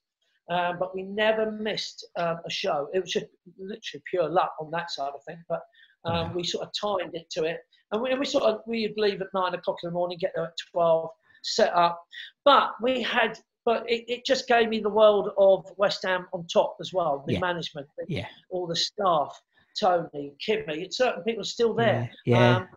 Um, 0.51 0.77
but 0.79 0.93
we 0.95 1.03
never 1.05 1.51
missed 1.53 2.05
um, 2.17 2.39
a 2.45 2.51
show. 2.51 2.89
It 2.93 3.01
was 3.01 3.13
just 3.13 3.27
literally 3.59 4.03
pure 4.11 4.29
luck 4.29 4.53
on 4.61 4.71
that 4.73 4.91
side 4.91 5.13
of 5.15 5.23
things. 5.25 5.43
But 5.49 5.61
um, 6.05 6.29
Wow. 6.31 6.33
we 6.35 6.43
sort 6.45 6.67
of 6.67 6.73
timed 6.79 7.15
it 7.15 7.31
to 7.31 7.45
it, 7.45 7.61
and 7.93 8.03
we, 8.03 8.15
we 8.15 8.25
sort 8.25 8.45
of 8.45 8.61
we'd 8.67 8.95
leave 8.97 9.21
at 9.21 9.29
nine 9.35 9.55
o'clock 9.55 9.77
in 9.83 9.89
the 9.89 9.93
morning, 9.95 10.19
get 10.19 10.33
there 10.35 10.45
at 10.47 10.57
twelve, 10.73 11.11
set 11.43 11.73
up. 11.75 12.03
But 12.45 12.73
we 12.83 13.03
had, 13.03 13.39
but 13.65 13.89
it, 13.89 14.05
it 14.09 14.25
just 14.27 14.49
gave 14.49 14.69
me 14.69 14.81
the 14.81 14.89
world 14.89 15.31
of 15.39 15.71
West 15.77 16.03
Ham 16.05 16.27
on 16.33 16.47
top 16.47 16.77
as 16.81 16.93
well. 16.93 17.23
The 17.27 17.35
Yeah. 17.35 17.41
management, 17.41 17.87
the- 17.99 18.07
Yeah. 18.09 18.27
all 18.51 18.67
the 18.67 18.77
staff, 18.77 19.41
Tony, 19.79 20.33
Kimmy, 20.45 20.93
certain 20.93 21.23
people 21.23 21.43
are 21.43 21.45
still 21.45 21.75
there. 21.75 22.11
Yeah. 22.25 22.39
Yeah. 22.39 22.57
Um, 22.57 22.69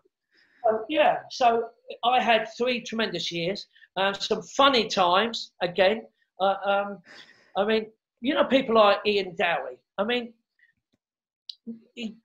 so, 0.64 0.84
yeah, 0.88 1.16
so 1.30 1.68
I 2.04 2.20
had 2.20 2.48
three 2.58 2.80
tremendous 2.80 3.30
years, 3.30 3.66
um, 3.96 4.14
some 4.14 4.42
funny 4.42 4.88
times 4.88 5.52
again. 5.62 6.06
Uh, 6.40 6.56
um, 6.64 6.98
I 7.56 7.64
mean, 7.64 7.86
you 8.20 8.34
know, 8.34 8.44
people 8.44 8.74
like 8.74 8.98
Ian 9.06 9.36
Dowie. 9.36 9.78
I 9.98 10.04
mean, 10.04 10.34
he, 11.94 12.16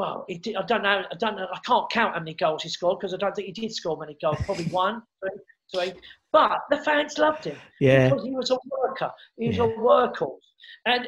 well, 0.00 0.24
he 0.28 0.38
did, 0.38 0.56
I 0.56 0.62
don't 0.62 0.82
know. 0.82 1.02
I 1.12 1.14
don't 1.18 1.36
know. 1.36 1.46
I 1.52 1.58
can't 1.66 1.90
count 1.90 2.14
how 2.14 2.20
many 2.20 2.32
goals 2.32 2.62
he 2.62 2.70
scored 2.70 2.98
because 2.98 3.12
I 3.12 3.18
don't 3.18 3.36
think 3.36 3.48
he 3.48 3.52
did 3.52 3.70
score 3.74 3.98
many 3.98 4.16
goals. 4.22 4.38
Probably 4.46 4.64
one, 4.84 5.02
three, 5.20 5.38
three. 5.74 6.00
But 6.32 6.60
the 6.70 6.78
fans 6.78 7.18
loved 7.18 7.44
him 7.44 7.56
Yeah. 7.80 8.08
because 8.08 8.24
he 8.24 8.30
was 8.30 8.50
a 8.50 8.56
worker. 8.70 9.10
He 9.38 9.48
was 9.48 9.58
Yeah. 9.58 9.64
a 9.64 9.68
workhorse, 9.76 10.38
and 10.86 11.06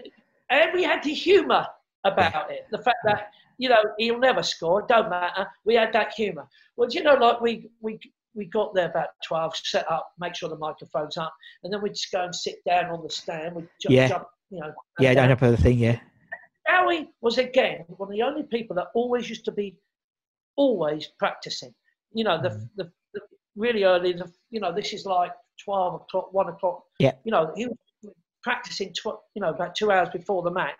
and 0.50 0.72
we 0.74 0.82
had 0.82 1.02
the 1.02 1.14
humour 1.14 1.66
about 2.04 2.50
it. 2.50 2.66
The 2.70 2.82
fact 2.82 2.98
that 3.06 3.28
you 3.56 3.70
know 3.70 3.82
he'll 3.96 4.18
never 4.18 4.42
score. 4.42 4.82
Don't 4.86 5.08
matter. 5.08 5.46
We 5.64 5.74
had 5.74 5.90
that 5.94 6.12
humour. 6.12 6.46
Well, 6.76 6.90
do 6.90 6.98
you 6.98 7.04
know, 7.04 7.14
like 7.14 7.40
we 7.40 7.70
we 7.80 7.98
we 8.34 8.44
got 8.44 8.74
there 8.74 8.90
about 8.90 9.08
twelve, 9.26 9.56
set 9.56 9.90
up, 9.90 10.06
make 10.18 10.34
sure 10.34 10.50
the 10.50 10.58
microphone's 10.58 11.16
up, 11.16 11.32
and 11.64 11.72
then 11.72 11.80
we'd 11.80 11.94
just 11.94 12.12
go 12.12 12.24
and 12.24 12.34
sit 12.34 12.56
down 12.66 12.90
on 12.90 13.02
the 13.02 13.08
stand. 13.10 13.54
We'd 13.56 13.68
jump, 13.80 13.94
Yeah. 13.94 14.08
jump 14.08 14.24
you 14.50 14.60
know. 14.60 14.72
Yeah. 15.00 15.14
Down. 15.14 15.28
don't 15.28 15.38
have 15.40 15.50
the 15.50 15.62
thing. 15.62 15.78
Yeah. 15.78 15.98
Howie 16.66 17.08
was 17.20 17.38
again 17.38 17.84
one 17.88 18.08
of 18.08 18.12
the 18.12 18.22
only 18.22 18.44
people 18.44 18.76
that 18.76 18.88
always 18.94 19.28
used 19.28 19.44
to 19.46 19.52
be 19.52 19.76
always 20.56 21.08
practicing. 21.18 21.74
You 22.12 22.24
know, 22.24 22.40
the, 22.40 22.50
Mm. 22.50 22.68
the, 22.76 22.92
the 23.14 23.20
really 23.56 23.84
early, 23.84 24.12
the, 24.12 24.30
you 24.50 24.60
know, 24.60 24.72
this 24.72 24.92
is 24.92 25.04
like 25.06 25.32
12 25.64 25.94
o'clock, 25.94 26.32
1 26.32 26.48
o'clock. 26.48 26.84
Yeah. 26.98 27.12
You 27.24 27.32
know, 27.32 27.52
he 27.56 27.66
was 27.66 27.76
practicing, 28.42 28.92
tw- 28.92 29.20
you 29.34 29.40
know, 29.42 29.50
about 29.50 29.74
two 29.74 29.90
hours 29.90 30.08
before 30.10 30.42
the 30.42 30.50
match. 30.50 30.76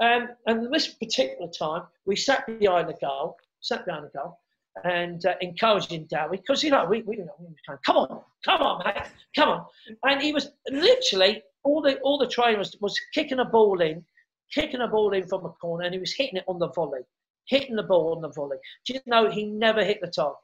Um, 0.00 0.28
and 0.46 0.72
this 0.72 0.88
particular 0.88 1.50
time, 1.50 1.84
we 2.04 2.16
sat 2.16 2.46
behind 2.58 2.88
the 2.88 2.96
goal, 3.00 3.36
sat 3.60 3.86
behind 3.86 4.04
the 4.06 4.18
goal, 4.18 4.38
and 4.84 5.24
uh, 5.24 5.34
encouraging 5.40 6.06
Dowie 6.10 6.36
because 6.36 6.62
you 6.62 6.70
know 6.70 6.84
we 6.84 7.00
we, 7.02 7.16
you 7.16 7.24
know, 7.24 7.32
we 7.38 7.46
going, 7.66 7.78
come 7.86 7.96
on, 7.96 8.20
come 8.44 8.60
on, 8.60 8.82
mate, 8.84 9.04
come 9.34 9.48
on, 9.48 9.64
and 10.04 10.20
he 10.20 10.34
was 10.34 10.50
literally 10.70 11.42
all 11.64 11.80
the 11.80 11.98
all 12.00 12.18
the 12.18 12.26
trainer 12.28 12.58
was, 12.58 12.76
was 12.82 12.94
kicking 13.14 13.38
a 13.38 13.44
ball 13.46 13.80
in, 13.80 14.04
kicking 14.52 14.80
a 14.80 14.88
ball 14.88 15.12
in 15.12 15.26
from 15.26 15.44
a 15.44 15.50
corner, 15.50 15.84
and 15.84 15.94
he 15.94 16.00
was 16.00 16.14
hitting 16.14 16.36
it 16.36 16.44
on 16.46 16.58
the 16.58 16.68
volley, 16.68 17.00
hitting 17.46 17.76
the 17.76 17.82
ball 17.82 18.14
on 18.14 18.22
the 18.22 18.28
volley. 18.30 18.56
Do 18.84 18.94
you 18.94 19.00
know 19.06 19.30
he 19.30 19.44
never 19.44 19.84
hit 19.84 20.00
the 20.00 20.08
target? 20.08 20.38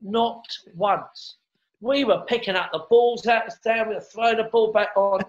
Not 0.00 0.44
once. 0.74 1.36
We 1.80 2.04
were 2.04 2.24
picking 2.26 2.56
up 2.56 2.70
the 2.72 2.84
balls 2.90 3.26
out 3.26 3.46
of 3.46 3.52
stand, 3.52 3.88
we 3.88 3.94
were 3.94 4.00
throwing 4.00 4.38
the 4.38 4.44
ball 4.44 4.72
back 4.72 4.90
on, 4.96 5.20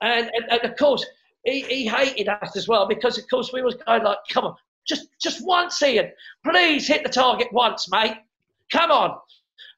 and, 0.00 0.30
and, 0.34 0.44
and 0.50 0.62
of 0.62 0.76
course 0.76 1.04
he, 1.44 1.62
he 1.62 1.86
hated 1.86 2.28
us 2.28 2.56
as 2.56 2.68
well 2.68 2.86
because 2.86 3.18
of 3.18 3.28
course 3.28 3.52
we 3.52 3.62
was 3.62 3.74
going 3.74 4.04
like, 4.04 4.18
come 4.28 4.44
on, 4.44 4.54
just 4.86 5.08
just 5.20 5.44
once, 5.44 5.82
Ian, 5.82 6.12
please 6.44 6.86
hit 6.86 7.02
the 7.02 7.08
target 7.08 7.52
once, 7.52 7.90
mate. 7.90 8.18
Come 8.70 8.90
on. 8.90 9.18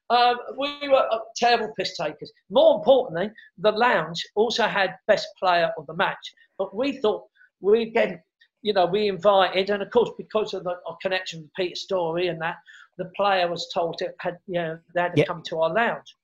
Um, 0.09 0.37
we 0.57 0.87
were 0.89 1.07
uh, 1.11 1.19
terrible 1.35 1.71
piss 1.77 1.95
takers. 1.95 2.31
More 2.49 2.77
importantly, 2.77 3.31
the 3.59 3.71
lounge 3.71 4.25
also 4.35 4.63
had 4.63 4.95
best 5.07 5.27
player 5.37 5.71
of 5.77 5.85
the 5.85 5.93
match, 5.93 6.33
but 6.57 6.75
we 6.75 6.93
thought 6.97 7.25
we 7.61 7.91
get, 7.91 8.23
you 8.63 8.73
know, 8.73 8.87
we 8.87 9.07
invited, 9.07 9.69
and 9.69 9.83
of 9.83 9.91
course 9.91 10.09
because 10.17 10.53
of 10.53 10.63
the 10.63 10.75
our 10.87 10.97
connection 11.01 11.41
with 11.41 11.53
Peter 11.55 11.75
Storrie 11.75 12.29
and 12.31 12.41
that, 12.41 12.55
the 12.97 13.05
player 13.15 13.47
was 13.49 13.69
told 13.73 14.01
it 14.01 14.15
had, 14.19 14.39
you 14.47 14.55
know, 14.61 14.79
they 14.95 15.01
had 15.01 15.13
to 15.15 15.19
Yep. 15.19 15.27
come 15.27 15.43
to 15.43 15.59
our 15.59 15.73
lounge. 15.73 16.15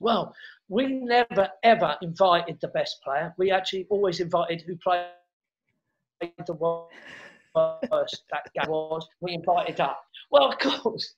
Well, 0.00 0.34
we 0.68 0.86
never 0.86 1.50
ever 1.62 1.96
invited 2.02 2.58
the 2.60 2.68
best 2.68 3.02
player. 3.02 3.34
We 3.38 3.50
actually 3.50 3.86
always 3.90 4.20
invited 4.20 4.62
who 4.62 4.76
played 4.76 5.06
the 6.46 6.54
worst 6.54 8.24
that 8.30 8.52
game 8.54 8.68
was. 8.68 9.06
We 9.20 9.34
invited 9.34 9.80
up. 9.80 10.00
Well, 10.30 10.48
of 10.52 10.58
course. 10.58 11.14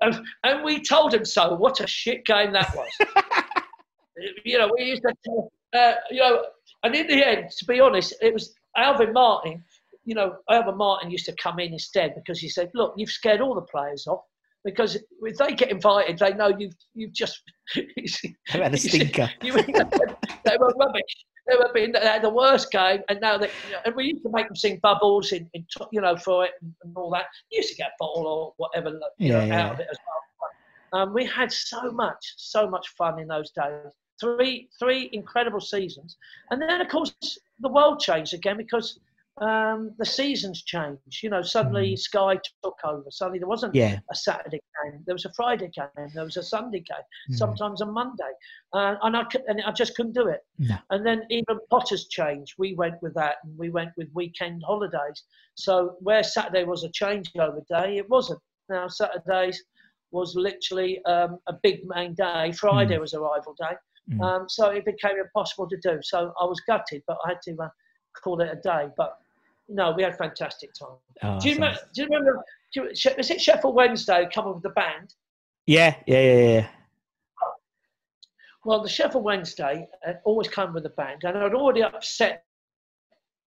And, 0.00 0.20
and 0.44 0.64
we 0.64 0.82
told 0.82 1.14
him 1.14 1.24
so. 1.24 1.54
What 1.54 1.80
a 1.80 1.86
shit 1.86 2.24
game 2.24 2.52
that 2.52 2.74
was. 2.74 2.88
you 4.44 4.58
know, 4.58 4.70
we 4.76 4.84
used 4.84 5.02
to, 5.02 5.78
uh, 5.78 5.94
you 6.10 6.20
know, 6.20 6.44
and 6.84 6.94
in 6.94 7.06
the 7.06 7.26
end, 7.26 7.50
to 7.58 7.64
be 7.64 7.80
honest, 7.80 8.14
it 8.20 8.32
was 8.32 8.54
Alvin 8.76 9.12
Martin. 9.12 9.64
You 10.04 10.14
know, 10.14 10.36
Alvin 10.50 10.76
Martin 10.76 11.10
used 11.10 11.26
to 11.26 11.34
come 11.42 11.58
in 11.58 11.72
instead 11.72 12.14
because 12.14 12.38
he 12.38 12.48
said, 12.48 12.70
"Look, 12.74 12.94
you've 12.96 13.10
scared 13.10 13.40
all 13.40 13.54
the 13.54 13.62
players 13.62 14.06
off 14.06 14.22
because 14.64 14.96
if 15.22 15.36
they 15.36 15.54
get 15.54 15.70
invited, 15.70 16.18
they 16.18 16.32
know 16.34 16.52
you've 16.58 16.74
you've 16.94 17.12
just 17.12 17.42
had 18.46 18.74
a 18.74 18.76
stinker. 18.76 19.30
you 19.42 19.52
they 19.52 20.56
were 20.58 20.74
rubbish. 20.78 21.26
They 21.48 21.56
were 21.56 21.70
being 21.72 21.92
they 21.92 22.00
had 22.00 22.22
the 22.22 22.30
worst 22.30 22.70
game, 22.70 23.00
and 23.08 23.20
now 23.20 23.38
they 23.38 23.50
and 23.84 23.94
we 23.94 24.04
used 24.06 24.22
to 24.22 24.30
make 24.32 24.46
them 24.48 24.56
sing 24.56 24.78
bubbles 24.82 25.32
in, 25.32 25.48
in 25.54 25.64
you 25.92 26.00
know 26.00 26.16
for 26.16 26.44
it 26.44 26.52
and, 26.62 26.72
and 26.84 26.96
all 26.96 27.10
that. 27.10 27.26
You 27.50 27.58
used 27.58 27.70
to 27.70 27.76
get 27.76 27.88
a 27.88 27.96
bottle 27.98 28.26
or 28.26 28.52
whatever 28.56 28.90
you 29.18 29.32
Yeah, 29.32 29.40
know, 29.40 29.46
yeah. 29.46 29.66
out 29.66 29.72
of 29.74 29.80
it 29.80 29.88
as 29.90 29.98
well. 30.06 31.02
Um, 31.02 31.12
we 31.12 31.24
had 31.26 31.52
so 31.52 31.90
much, 31.90 32.34
so 32.36 32.68
much 32.68 32.88
fun 32.96 33.18
in 33.20 33.28
those 33.28 33.50
days. 33.50 33.92
Three, 34.20 34.68
three 34.78 35.10
incredible 35.12 35.60
seasons, 35.60 36.16
and 36.50 36.60
then 36.60 36.80
of 36.80 36.88
course 36.88 37.12
the 37.60 37.68
world 37.68 38.00
changed 38.00 38.34
again 38.34 38.56
because 38.56 38.98
um, 39.40 39.94
the 39.98 40.04
seasons 40.06 40.62
changed. 40.62 41.22
You 41.22 41.30
know, 41.30 41.42
suddenly 41.42 41.96
Sky 41.96 42.38
took 42.62 42.76
over. 42.84 43.04
Suddenly 43.10 43.38
there 43.38 43.48
wasn't 43.48 43.72
Mm. 43.74 43.76
Yeah. 43.76 43.98
a 44.10 44.14
Saturday 44.14 44.60
game. 44.84 45.02
There 45.06 45.14
was 45.14 45.24
a 45.24 45.32
Friday 45.32 45.70
game. 45.74 46.08
There 46.14 46.24
was 46.24 46.36
a 46.36 46.42
Sunday 46.42 46.80
game. 46.80 47.04
Mm. 47.30 47.36
Sometimes 47.36 47.80
a 47.80 47.86
Monday, 47.86 48.32
uh, 48.72 48.96
and 49.02 49.16
I 49.16 49.24
could, 49.24 49.42
and 49.48 49.60
I 49.62 49.72
just 49.72 49.94
couldn't 49.96 50.12
do 50.14 50.28
it. 50.28 50.40
No. 50.58 50.76
And 50.90 51.04
then 51.06 51.22
even 51.30 51.58
Potter's 51.70 52.08
changed. 52.08 52.54
We 52.58 52.74
went 52.74 53.00
with 53.02 53.14
that, 53.14 53.36
and 53.44 53.56
we 53.58 53.70
went 53.70 53.90
with 53.96 54.08
weekend 54.14 54.62
holidays. 54.66 55.22
So 55.54 55.96
where 56.00 56.22
Saturday 56.22 56.64
was 56.64 56.84
a 56.84 56.88
changeover 56.90 57.66
day, 57.66 57.98
it 57.98 58.08
wasn't. 58.08 58.40
Now 58.68 58.88
Saturdays 58.88 59.62
was 60.10 60.34
literally 60.36 61.04
um, 61.04 61.38
a 61.48 61.52
big 61.62 61.86
main 61.86 62.14
day. 62.14 62.52
Friday 62.52 62.96
Mm. 62.96 63.00
was 63.00 63.12
a 63.14 63.20
rival 63.20 63.54
day. 63.58 63.76
Mm. 64.10 64.22
Um, 64.22 64.48
so 64.48 64.68
it 64.70 64.84
became 64.86 65.18
impossible 65.18 65.68
to 65.68 65.76
do. 65.82 65.98
So 66.02 66.32
I 66.40 66.44
was 66.46 66.60
gutted, 66.66 67.02
but 67.06 67.18
I 67.26 67.30
had 67.30 67.42
to 67.42 67.56
uh, 67.62 67.68
call 68.22 68.40
it 68.40 68.48
a 68.50 68.56
day. 68.56 68.88
But 68.96 69.18
no, 69.68 69.92
we 69.92 70.02
had 70.02 70.14
a 70.14 70.16
fantastic 70.16 70.70
time. 70.74 70.96
Oh, 71.22 71.38
do, 71.40 71.48
you 71.48 71.54
remember, 71.54 71.78
do 71.94 72.02
you 72.02 72.08
remember? 72.08 72.44
Do 72.72 72.82
you, 72.82 72.94
She- 72.94 73.14
was 73.16 73.30
it 73.30 73.40
Sheffield 73.40 73.74
Wednesday 73.74 74.28
coming 74.32 74.54
with 74.54 74.62
the 74.62 74.70
band? 74.70 75.14
Yeah, 75.66 75.94
yeah, 76.06 76.20
yeah, 76.20 76.48
yeah. 76.48 76.68
Well, 78.64 78.82
the 78.82 78.88
Sheffield 78.88 79.24
Wednesday 79.24 79.86
had 80.02 80.20
always 80.24 80.48
come 80.48 80.74
with 80.74 80.84
a 80.86 80.90
band, 80.90 81.22
and 81.24 81.36
I'd 81.38 81.54
already 81.54 81.82
upset 81.82 82.44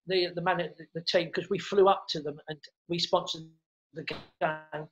the 0.08 0.30
the 0.36 0.42
man 0.42 0.58
the, 0.58 0.86
the 0.96 1.02
team 1.02 1.28
because 1.34 1.50
we 1.50 1.60
flew 1.60 1.88
up 1.88 2.06
to 2.10 2.22
them 2.22 2.40
and 2.48 2.58
we 2.88 2.98
sponsored 2.98 3.44
the 3.94 4.04
game 4.04 4.88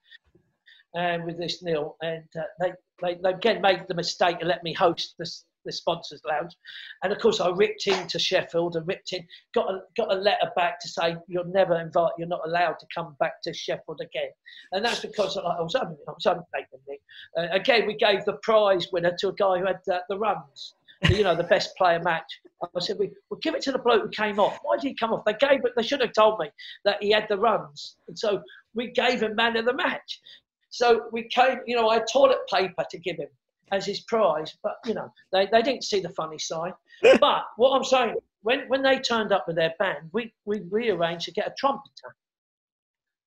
and 0.96 1.24
with 1.24 1.38
this 1.38 1.62
Neil, 1.62 1.96
and 2.02 2.24
uh, 2.38 2.44
they, 2.60 2.74
they 3.02 3.20
they 3.22 3.30
again 3.30 3.62
made 3.62 3.86
the 3.88 3.96
mistake 3.96 4.40
to 4.40 4.46
let 4.46 4.64
me 4.64 4.74
host 4.74 5.16
this 5.20 5.46
the 5.66 5.72
sponsors 5.72 6.22
lounge, 6.28 6.56
and 7.04 7.12
of 7.12 7.20
course 7.20 7.40
I 7.40 7.50
ripped 7.50 7.88
into 7.88 8.20
Sheffield 8.20 8.76
and 8.76 8.88
ripped 8.88 9.14
in, 9.14 9.26
got 9.54 9.70
a 9.70 9.82
got 9.96 10.12
a 10.12 10.16
letter 10.16 10.52
back 10.56 10.80
to 10.82 10.88
say 10.88 11.16
you're 11.28 11.46
never 11.46 11.80
invited, 11.80 12.14
you're 12.18 12.28
not 12.28 12.42
allowed 12.46 12.80
to 12.80 12.86
come 12.94 13.16
back 13.20 13.42
to 13.44 13.54
Sheffield 13.54 14.02
again, 14.02 14.32
and 14.72 14.84
that's 14.84 15.00
because 15.02 15.38
I 15.38 15.62
was 15.62 15.76
I 15.76 15.84
was 16.08 16.26
untaken. 16.26 16.80
Uh, 17.38 17.48
again, 17.52 17.86
we 17.88 17.96
gave 17.96 18.26
the 18.26 18.38
prize 18.44 18.88
winner 18.92 19.16
to 19.20 19.30
a 19.30 19.34
guy 19.34 19.60
who 19.60 19.66
had 19.66 19.80
uh, 19.92 20.00
the 20.10 20.18
runs. 20.18 20.76
You 21.10 21.24
know, 21.24 21.34
the 21.34 21.44
best 21.44 21.78
player 21.78 22.02
match. 22.02 22.42
I 22.62 22.80
said, 22.82 22.98
we, 23.00 23.10
we'll 23.30 23.40
give 23.40 23.56
it 23.56 23.62
to 23.62 23.72
the 23.72 23.80
bloke 23.80 24.02
who 24.02 24.10
came 24.10 24.38
off. 24.38 24.60
Why 24.64 24.76
did 24.76 24.84
he 24.84 24.94
come 24.94 25.14
off? 25.14 25.24
They 25.24 25.32
gave 25.32 25.64
it. 25.64 25.72
They 25.78 25.82
should 25.82 26.02
have 26.02 26.12
told 26.12 26.40
me 26.40 26.50
that 26.84 27.02
he 27.02 27.10
had 27.10 27.26
the 27.30 27.38
runs, 27.38 27.96
and 28.10 28.20
so 28.20 28.44
we 28.74 28.88
gave 28.92 29.24
him 29.24 29.36
man 29.36 29.56
of 29.56 29.64
the 29.64 29.74
match. 29.74 30.20
So 30.70 31.08
we 31.12 31.24
came, 31.24 31.60
you 31.66 31.76
know, 31.76 31.90
I 31.90 31.96
had 31.96 32.06
toilet 32.12 32.40
paper 32.52 32.84
to 32.90 32.98
give 32.98 33.18
him 33.18 33.30
as 33.72 33.86
his 33.86 34.02
prize, 34.02 34.56
but 34.64 34.76
you 34.86 34.94
know, 34.94 35.12
they, 35.32 35.48
they 35.52 35.62
didn't 35.62 35.84
see 35.84 36.00
the 36.00 36.10
funny 36.10 36.40
side. 36.40 36.74
but 37.20 37.46
what 37.58 37.76
I'm 37.76 37.84
saying, 37.84 38.16
when 38.42 38.68
when 38.68 38.82
they 38.82 39.00
turned 39.00 39.32
up 39.32 39.46
with 39.48 39.56
their 39.56 39.74
band, 39.80 40.10
we 40.14 40.34
we 40.46 40.62
rearranged 40.70 41.26
to 41.26 41.32
get 41.32 41.48
a 41.48 41.54
trumpeter. 41.58 42.16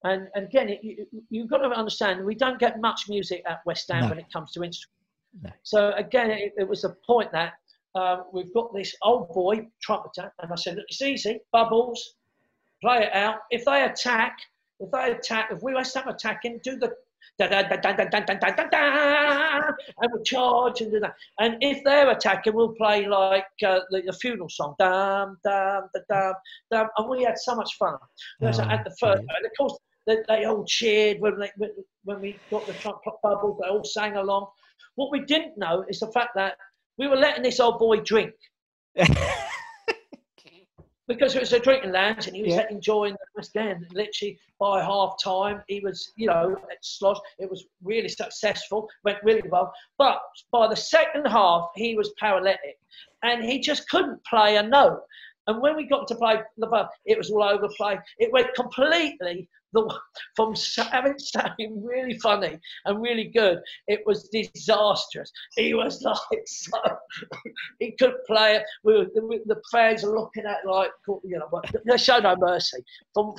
And, 0.05 0.29
and 0.35 0.47
again, 0.47 0.69
it, 0.69 0.81
you, 0.83 1.07
you've 1.31 1.49
got 1.49 1.59
to 1.59 1.69
understand, 1.69 2.25
we 2.25 2.35
don't 2.35 2.59
get 2.59 2.81
much 2.81 3.03
music 3.09 3.43
at 3.49 3.61
West 3.67 3.89
Ham 3.91 4.03
No. 4.03 4.09
when 4.09 4.19
it 4.19 4.27
comes 4.33 4.51
to 4.53 4.65
instruments. 4.65 4.99
No. 5.41 5.51
So 5.63 5.93
again, 5.93 6.31
it, 6.31 6.53
it 6.59 6.69
was 6.69 6.85
a 6.85 6.97
point 7.07 7.31
that 7.33 7.53
um, 7.95 8.25
we've 8.33 8.53
got 8.53 8.75
this 8.75 8.95
old 9.03 9.29
boy 9.29 9.67
trumpeter, 9.83 10.33
and 10.41 10.53
I 10.53 10.57
said, 10.57 10.77
look, 10.77 10.87
it's 10.89 11.03
easy, 11.03 11.41
bubbles, 11.53 12.15
play 12.83 13.05
it 13.05 13.13
out. 13.13 13.37
If 13.51 13.65
they 13.65 13.85
attack, 13.85 14.39
if 14.81 14.91
they 14.91 15.13
attack, 15.13 15.51
if 15.53 15.63
we 15.63 15.75
West 15.75 15.95
Ham 15.95 16.09
attacking, 16.09 16.61
do 16.65 16.77
the 16.77 16.93
da 17.47 17.63
da 17.63 17.77
da 17.77 17.93
da 17.93 18.05
da 18.05 18.21
da 18.21 18.21
da 18.21 18.35
da 18.35 18.51
da 18.51 18.69
da, 18.69 19.61
and 20.01 20.13
we'll 20.13 20.23
charge 20.23 20.81
and 20.81 20.93
do 20.93 21.01
that. 21.01 21.15
And 21.41 21.57
if 21.61 21.83
they're 21.85 22.11
attacking, 22.11 22.55
we'll 22.55 22.75
play 22.75 23.07
like 23.07 23.47
uh, 23.67 23.81
the, 23.91 24.03
the 24.07 24.13
funeral 24.13 24.49
song, 24.49 24.75
dum 24.79 25.39
dum 25.45 25.89
da 25.95 26.01
dum 26.09 26.35
dum, 26.71 26.89
and 26.97 27.09
we 27.09 27.25
had 27.25 27.39
so 27.39 27.55
much 27.55 27.77
fun. 27.79 27.95
Oh, 28.43 28.47
at 28.47 28.85
the 28.85 28.95
first, 28.99 29.21
and 29.21 29.47
of 29.47 29.53
course 29.59 29.77
they, 30.07 30.17
they 30.29 30.45
all 30.45 30.65
cheered 30.65 31.21
when 31.21 31.39
they 31.39 31.51
when, 32.05 32.21
we 32.21 32.39
got 32.51 32.67
the 32.67 32.75
trumpet 32.75 33.15
bubbles. 33.23 33.59
They 33.63 33.69
all 33.69 33.85
sang 33.85 34.17
along. 34.17 34.49
What 34.95 35.11
we 35.11 35.21
didn't 35.21 35.57
know 35.57 35.85
is 35.89 36.01
the 36.01 36.09
fact 36.09 36.31
that 36.35 36.57
we 36.99 37.07
were 37.09 37.17
letting 37.17 37.43
this 37.43 37.61
old 37.61 37.79
boy 37.79 38.01
drink 38.01 38.35
because 41.13 41.35
it 41.35 41.41
was 41.41 41.53
a 41.53 41.59
drinking 41.59 41.93
lounge 41.93 42.27
and 42.27 42.35
he 42.35 42.43
was 42.43 42.55
Yeah. 42.55 42.67
enjoying 42.71 43.13
the 43.13 43.27
West 43.37 43.57
End. 43.57 43.87
Literally 43.93 44.39
by 44.59 44.83
half 44.83 45.17
time, 45.23 45.63
he 45.69 45.81
was, 45.81 46.13
you 46.17 46.27
know, 46.27 46.57
at 46.71 46.79
slosh. 46.83 47.19
It 47.39 47.51
was 47.51 47.67
really 47.83 48.09
successful, 48.09 48.89
went 49.05 49.23
really 49.23 49.49
well. 49.49 49.73
But 49.99 50.21
by 50.51 50.69
the 50.69 50.77
second 50.77 51.27
half, 51.27 51.71
he 51.75 51.97
was 51.97 52.13
paralytic 52.19 52.79
and 53.23 53.45
he 53.45 53.61
just 53.61 53.89
couldn't 53.91 54.25
play 54.25 54.57
a 54.57 54.63
note. 54.63 55.03
And 55.47 55.61
when 55.61 55.77
we 55.77 55.87
got 55.87 56.07
to 56.09 56.15
play 56.17 56.41
the 56.57 56.67
bar, 56.67 56.89
it 57.05 57.19
was 57.19 57.31
all 57.31 57.43
over 57.43 57.69
place. 57.77 57.99
It 58.19 58.33
went 58.33 58.55
completely 58.55 59.49
the, 59.73 59.99
from 60.37 60.55
having 60.91 61.19
something 61.19 61.83
really 61.85 62.19
funny 62.19 62.59
and 62.85 63.03
really 63.03 63.25
good. 63.25 63.59
It 63.89 64.01
was 64.07 64.29
disastrous. 64.29 65.31
He 65.57 65.75
was 65.75 66.03
like 66.03 66.47
so 66.47 66.79
he 67.81 67.93
could 67.93 68.15
play 68.27 68.57
it. 68.57 68.65
We 68.85 68.95
were, 68.95 69.07
the, 69.15 69.41
the 69.47 69.61
fans 69.71 70.05
are 70.05 70.15
looking 70.15 70.45
at 70.45 70.67
like 70.67 70.91
you 71.25 71.39
know, 71.39 71.63
they 71.87 71.97
show 71.97 72.19
no 72.19 72.37
mercy. 72.37 72.79
From 73.15 73.35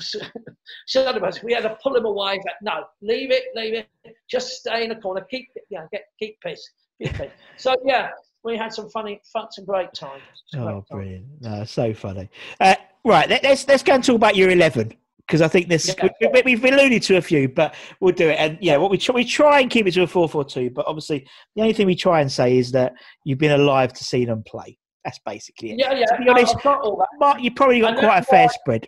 show 0.88 1.12
no 1.12 1.20
mercy. 1.20 1.42
We 1.44 1.54
had 1.54 1.64
to 1.64 1.78
pull 1.82 1.96
him 1.96 2.06
away. 2.06 2.40
But 2.44 2.54
no, 2.62 2.86
leave 3.02 3.32
it, 3.32 3.44
leave 3.56 3.74
it. 3.74 4.16
Just 4.30 4.60
stay 4.60 4.84
in 4.84 4.90
the 4.90 4.96
corner. 4.96 5.26
Keep 5.30 5.50
you 5.70 5.80
know, 5.80 5.88
get 5.92 6.06
keep 6.20 6.40
pissed. 6.42 6.70
Keep 7.02 7.14
pissed. 7.14 7.34
So 7.58 7.76
yeah, 7.86 8.10
we 8.44 8.58
had 8.58 8.74
some 8.74 8.90
funny, 8.90 9.22
fun, 9.32 9.48
some 9.52 9.66
great 9.66 9.94
times. 9.94 10.22
Some 10.48 10.64
great 10.64 10.72
Oh, 10.72 10.76
times. 10.76 10.86
brilliant! 10.92 11.26
No, 11.42 11.64
so 11.66 11.94
funny. 11.94 12.30
Uh, 12.60 12.76
right, 13.04 13.30
let, 13.30 13.44
let's 13.44 13.68
let's 13.68 13.84
go 13.84 13.94
and 13.96 14.04
talk 14.04 14.16
about 14.16 14.36
your 14.36 14.50
eleven 14.50 14.94
because 15.26 15.42
I 15.42 15.48
think 15.48 15.70
this 15.70 15.88
Yeah. 15.98 16.10
we, 16.22 16.28
we, 16.28 16.42
we've 16.56 16.66
alluded 16.66 17.02
to 17.04 17.18
a 17.18 17.22
few, 17.22 17.48
but 17.48 17.76
we'll 18.02 18.14
do 18.14 18.30
it. 18.30 18.36
And 18.40 18.58
yeah, 18.62 18.76
what 18.78 18.92
we 18.92 18.98
try, 18.98 19.16
we 19.16 19.24
try 19.24 19.62
and 19.62 19.70
keep 19.72 19.88
it 19.88 19.94
to 19.94 20.04
a 20.04 20.08
four-four-two, 20.08 20.72
but 20.72 20.86
obviously 20.86 21.26
the 21.56 21.62
only 21.62 21.74
thing 21.74 21.88
we 21.88 21.96
try 21.96 22.20
and 22.20 22.30
say 22.32 22.58
is 22.58 22.72
that 22.74 22.94
you've 23.24 23.40
been 23.40 23.54
alive 23.54 23.94
to 23.94 24.04
see 24.04 24.26
them 24.26 24.44
play. 24.46 24.78
That's 25.06 25.20
basically 25.26 25.72
it. 25.72 25.80
Yeah, 25.80 25.94
yeah. 25.94 26.06
To 26.08 26.18
be 26.24 26.30
honest, 26.30 26.56
I've 26.58 26.64
got 26.64 26.82
all 26.82 26.98
that. 26.98 27.08
Mark, 27.20 27.42
you 27.42 27.52
probably 27.52 27.80
got 27.80 27.92
And 27.92 28.00
quite 28.00 28.18
a 28.20 28.24
fair 28.24 28.50
spread. 28.50 28.88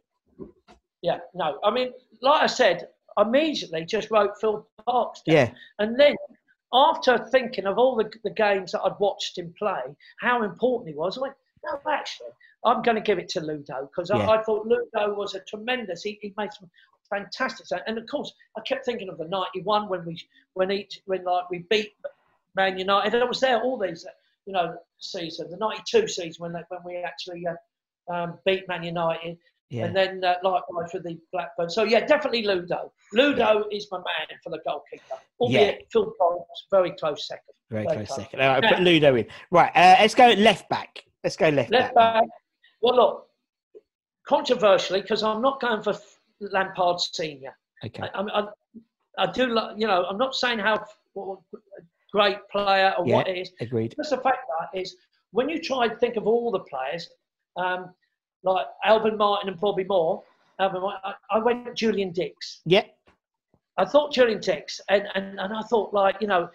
Yeah, 1.01 1.19
no. 1.33 1.59
I 1.63 1.71
mean, 1.71 1.91
like 2.21 2.41
I 2.43 2.47
said, 2.47 2.87
I 3.17 3.21
immediately 3.21 3.85
just 3.85 4.11
wrote 4.11 4.31
Phil 4.41 4.67
Parkes 4.85 5.21
down. 5.25 5.35
Yeah, 5.35 5.51
And 5.79 5.97
then 5.99 6.15
after 6.73 7.17
thinking 7.31 7.65
of 7.65 7.77
all 7.77 7.95
the, 7.95 8.11
the 8.23 8.31
games 8.31 8.71
that 8.71 8.81
I'd 8.81 8.99
watched 8.99 9.37
him 9.37 9.53
play, 9.57 9.81
how 10.19 10.43
important 10.43 10.89
he 10.89 10.95
was, 10.95 11.17
I 11.17 11.21
went, 11.21 11.35
no, 11.63 11.79
actually, 11.91 12.29
I'm 12.63 12.81
going 12.81 12.95
to 12.95 13.01
give 13.01 13.19
it 13.19 13.29
to 13.29 13.41
Ludo 13.41 13.89
because 13.91 14.09
Yeah. 14.09 14.17
I, 14.17 14.39
I 14.39 14.43
thought 14.43 14.65
Ludo 14.67 15.13
was 15.15 15.35
a 15.35 15.39
tremendous. 15.41 16.03
He, 16.03 16.19
he 16.21 16.33
made 16.37 16.53
some 16.53 16.69
fantastic. 17.09 17.67
stuff. 17.67 17.81
And 17.87 17.97
of 17.97 18.05
course, 18.07 18.33
I 18.57 18.61
kept 18.61 18.85
thinking 18.85 19.09
of 19.09 19.17
the 19.17 19.27
'91 19.27 19.89
when 19.89 20.05
we 20.05 20.19
when 20.53 20.71
each 20.71 21.01
when 21.05 21.23
like 21.23 21.49
we 21.49 21.65
beat 21.69 21.93
Man 22.55 22.77
United. 22.77 23.13
And 23.13 23.23
I 23.23 23.27
was 23.27 23.39
there 23.39 23.61
all 23.61 23.77
these 23.77 24.05
you 24.45 24.53
know 24.53 24.75
seasons. 24.99 25.51
The 25.51 25.57
'92 25.57 26.07
season 26.07 26.35
when 26.39 26.53
they, 26.53 26.61
when 26.69 26.81
we 26.85 26.97
actually 26.97 27.45
uh, 27.47 28.13
um, 28.13 28.39
beat 28.45 28.67
Man 28.67 28.83
United. 28.83 29.37
Yeah. 29.69 29.85
And 29.85 29.95
then 29.95 30.23
uh, 30.23 30.35
likewise 30.43 30.91
for 30.91 30.99
the 30.99 31.17
Blackburn. 31.33 31.69
So 31.69 31.83
yeah, 31.83 32.05
definitely 32.05 32.43
Ludo. 32.43 32.91
Ludo 33.13 33.65
is 33.71 33.87
my 33.91 33.97
man 33.97 34.37
for 34.43 34.51
the 34.51 34.59
goalkeeper. 34.65 35.15
Albeit 35.39 35.87
Phil 35.91 36.13
Parkes, 36.19 36.67
very 36.69 36.91
close 36.91 37.27
second. 37.27 37.53
Very 37.71 37.83
very 37.85 37.95
close 37.97 38.07
close. 38.09 38.17
second. 38.19 38.41
All 38.41 38.49
right, 38.49 38.63
Yeah. 38.63 38.69
put 38.75 38.81
Ludo 38.81 39.15
in. 39.15 39.25
Right, 39.51 39.71
uh, 39.75 39.95
let's 39.99 40.13
go 40.15 40.27
left 40.37 40.69
back. 40.69 41.03
Let's 41.23 41.35
go 41.35 41.49
left, 41.49 41.71
Left 41.71 41.95
back. 41.95 42.21
back. 42.21 42.29
Well, 42.81 42.95
look, 42.95 43.27
controversially, 44.27 45.01
because 45.01 45.23
I'm 45.23 45.41
not 45.41 45.59
going 45.59 45.81
for 45.81 45.95
Lampard 46.39 46.99
senior. 47.01 47.55
Okay. 47.83 48.03
I, 48.13 48.21
I, 48.21 48.41
I, 48.41 48.47
I 49.17 49.31
do, 49.31 49.47
like, 49.47 49.77
you 49.77 49.87
know, 49.87 50.05
I'm 50.05 50.17
not 50.17 50.35
saying 50.35 50.59
how 50.59 50.83
what 51.13 51.39
great 52.11 52.37
player 52.51 52.93
or 52.97 53.07
Yeah. 53.07 53.15
what 53.15 53.27
it 53.27 53.37
is. 53.37 53.51
Agreed. 53.61 53.93
Just 53.97 54.11
the 54.11 54.17
fact 54.17 54.39
that 54.59 54.79
is 54.79 54.95
when 55.31 55.49
you 55.49 55.59
try 55.61 55.87
to 55.87 55.95
think 55.97 56.15
of 56.17 56.27
all 56.27 56.51
the 56.51 56.59
players, 56.61 57.09
um, 57.57 57.93
like 58.43 58.65
Alvin 58.83 59.17
Martin 59.17 59.49
and 59.49 59.59
Bobby 59.59 59.83
Moore. 59.83 60.23
Martin, 60.59 60.83
I, 61.03 61.13
I 61.31 61.39
went 61.39 61.75
Julian 61.75 62.11
Dicks. 62.11 62.61
Yeah. 62.65 62.83
I 63.77 63.85
thought 63.85 64.13
Julian 64.13 64.39
Dicks, 64.39 64.79
and, 64.89 65.03
and, 65.15 65.39
and 65.39 65.53
I 65.53 65.61
thought, 65.63 65.93
like, 65.93 66.15
you 66.21 66.27
know, 66.27 66.47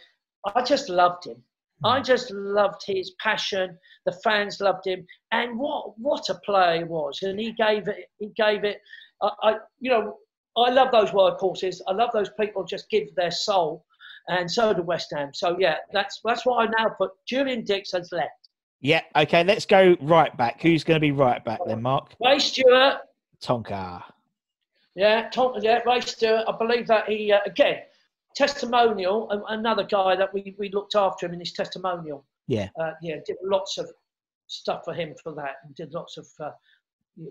I 0.55 0.62
just 0.62 0.89
loved 0.89 1.26
him. 1.26 1.43
I 1.85 2.01
mm. 2.01 2.05
just 2.05 2.31
loved 2.31 2.83
his 2.87 3.12
passion. 3.20 3.78
The 4.07 4.12
fans 4.24 4.61
loved 4.61 4.87
him, 4.87 5.07
and 5.33 5.59
what 5.59 5.99
what 5.99 6.28
a 6.28 6.35
player 6.47 6.78
he 6.78 6.85
was. 6.85 7.20
And 7.22 7.39
he 7.39 7.53
gave 7.53 7.89
it. 7.89 8.07
He 8.18 8.33
gave 8.37 8.64
it. 8.64 8.81
I, 9.22 9.31
I 9.43 9.55
you 9.81 9.91
know, 9.91 10.16
I 10.57 10.70
love 10.70 10.91
those 10.93 11.11
workhorses. 11.11 11.81
I 11.89 11.93
love 11.93 12.11
those 12.12 12.31
people 12.39 12.64
just 12.64 12.91
give 12.91 13.14
their 13.16 13.31
soul, 13.31 13.85
and 14.28 14.51
so 14.51 14.72
do 14.72 14.83
West 14.83 15.12
Ham. 15.14 15.31
So 15.33 15.57
yeah, 15.59 15.76
that's 15.93 16.20
that's 16.24 16.45
why 16.45 16.64
I 16.64 16.68
now 16.78 16.91
put 16.91 17.11
Julian 17.26 17.64
Dicks 17.64 17.95
as 17.95 18.11
left. 18.12 18.39
Yeah. 18.81 19.03
Okay. 19.16 19.45
Let's 19.45 19.66
go 19.66 19.97
right 20.01 20.35
back. 20.37 20.61
Who's 20.62 20.85
going 20.85 20.97
to 20.97 21.01
be 21.01 21.12
right 21.12 21.45
back 21.45 21.61
then, 21.66 21.83
Mark? 21.83 22.14
Ray 22.24 22.39
Stewart, 22.39 22.99
Tonka. 23.43 24.03
yeah, 24.95 25.28
Tom, 25.31 25.55
yeah, 25.61 25.81
Ray 25.87 26.01
Stewart. 26.01 26.45
I 26.49 26.57
believe 26.57 26.87
that 26.89 27.09
he 27.09 27.33
uh, 27.33 27.41
again 27.47 27.78
testimonial. 28.37 29.28
Another 29.49 29.85
guy 29.85 30.16
that 30.16 30.33
we, 30.33 30.55
we 30.59 30.70
looked 30.70 30.95
after 30.95 31.26
him 31.26 31.35
in 31.35 31.41
his 31.41 31.53
testimonial. 31.53 32.24
Yeah. 32.47 32.68
uh, 32.81 32.93
yeah, 33.03 33.16
did 33.26 33.37
lots 33.43 33.78
of 33.78 33.89
stuff 34.47 34.83
for 34.85 34.95
him 34.95 35.14
for 35.22 35.33
that, 35.35 35.57
and 35.64 35.74
did 35.76 35.93
lots 35.93 36.16
of 36.16 36.26
uh, 36.41 36.51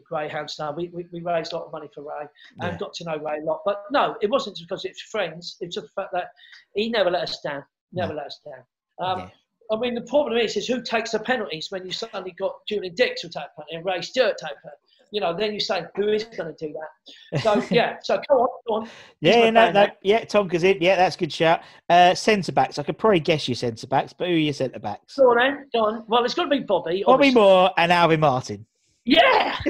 greyhound 0.07 0.49
stuff. 0.49 0.75
We, 0.77 0.89
we 0.93 1.07
we 1.11 1.21
raised 1.21 1.51
a 1.53 1.57
lot 1.57 1.65
of 1.65 1.71
money 1.71 1.89
for 1.93 2.01
Ray, 2.03 2.27
and 2.59 2.73
Yeah. 2.73 2.77
got 2.77 2.93
to 2.95 3.03
know 3.05 3.17
Ray 3.17 3.39
a 3.39 3.43
lot. 3.43 3.61
But 3.65 3.83
no, 3.91 4.15
it 4.21 4.29
wasn't 4.29 4.57
because 4.59 4.85
it's 4.85 5.01
friends. 5.01 5.57
It's 5.61 5.75
just 5.75 5.87
the 5.87 6.01
fact 6.01 6.13
that 6.13 6.31
he 6.75 6.89
never 6.89 7.09
let 7.09 7.23
us 7.23 7.39
down. 7.41 7.63
Never 7.91 8.13
let 8.13 8.27
us 8.27 8.39
down. 8.45 8.63
Um, 8.99 9.19
Yeah. 9.19 9.29
I 9.71 9.77
mean, 9.77 9.93
the 9.95 10.01
problem 10.01 10.37
is, 10.37 10.57
is 10.57 10.67
who 10.67 10.81
takes 10.81 11.11
the 11.11 11.19
penalties 11.19 11.67
when 11.69 11.85
you 11.85 11.91
suddenly 11.91 12.31
got 12.39 12.55
Julian 12.67 12.95
Dicks 12.95 13.21
who 13.21 13.29
take 13.29 13.43
penalty 13.55 13.75
and 13.75 13.85
Ray 13.85 14.01
Stewart 14.01 14.35
take 14.39 14.55
penalty. 14.61 14.81
You 15.11 15.21
know, 15.21 15.35
then 15.35 15.53
you 15.53 15.59
say, 15.59 15.85
who 15.95 16.07
is 16.09 16.23
going 16.23 16.53
to 16.55 16.67
do 16.67 16.73
that? 16.73 17.41
So, 17.41 17.63
yeah, 17.71 17.97
so 18.03 18.21
go 18.29 18.41
on, 18.41 18.47
go 18.67 18.73
on. 18.75 18.89
Yeah, 19.21 19.49
no, 19.49 19.71
no, 19.71 19.87
yeah, 20.03 20.23
Tonka's 20.23 20.63
in. 20.63 20.77
Yeah, 20.81 20.95
that's 20.97 21.15
a 21.15 21.19
good 21.19 21.33
shout. 21.33 21.61
Uh, 21.89 22.13
centre 22.13 22.51
backs. 22.51 22.77
I 22.77 22.83
could 22.83 22.97
probably 22.99 23.19
guess 23.19 23.47
your 23.47 23.55
centre 23.55 23.87
backs, 23.87 24.13
but 24.13 24.27
who 24.27 24.35
are 24.35 24.37
your 24.37 24.53
centre 24.53 24.79
backs? 24.79 25.15
Go 25.15 25.31
on, 25.31 25.37
then. 25.37 25.67
Go 25.73 25.79
on. 25.85 26.03
Well, 26.07 26.23
it's 26.25 26.35
got 26.35 26.43
to 26.43 26.49
be 26.49 26.59
Bobby. 26.59 27.03
Bobby 27.03 27.03
obviously. 27.07 27.41
Moore 27.41 27.71
and 27.77 27.91
Alvin 27.91 28.19
Martin. 28.19 28.65
Yeah! 29.05 29.57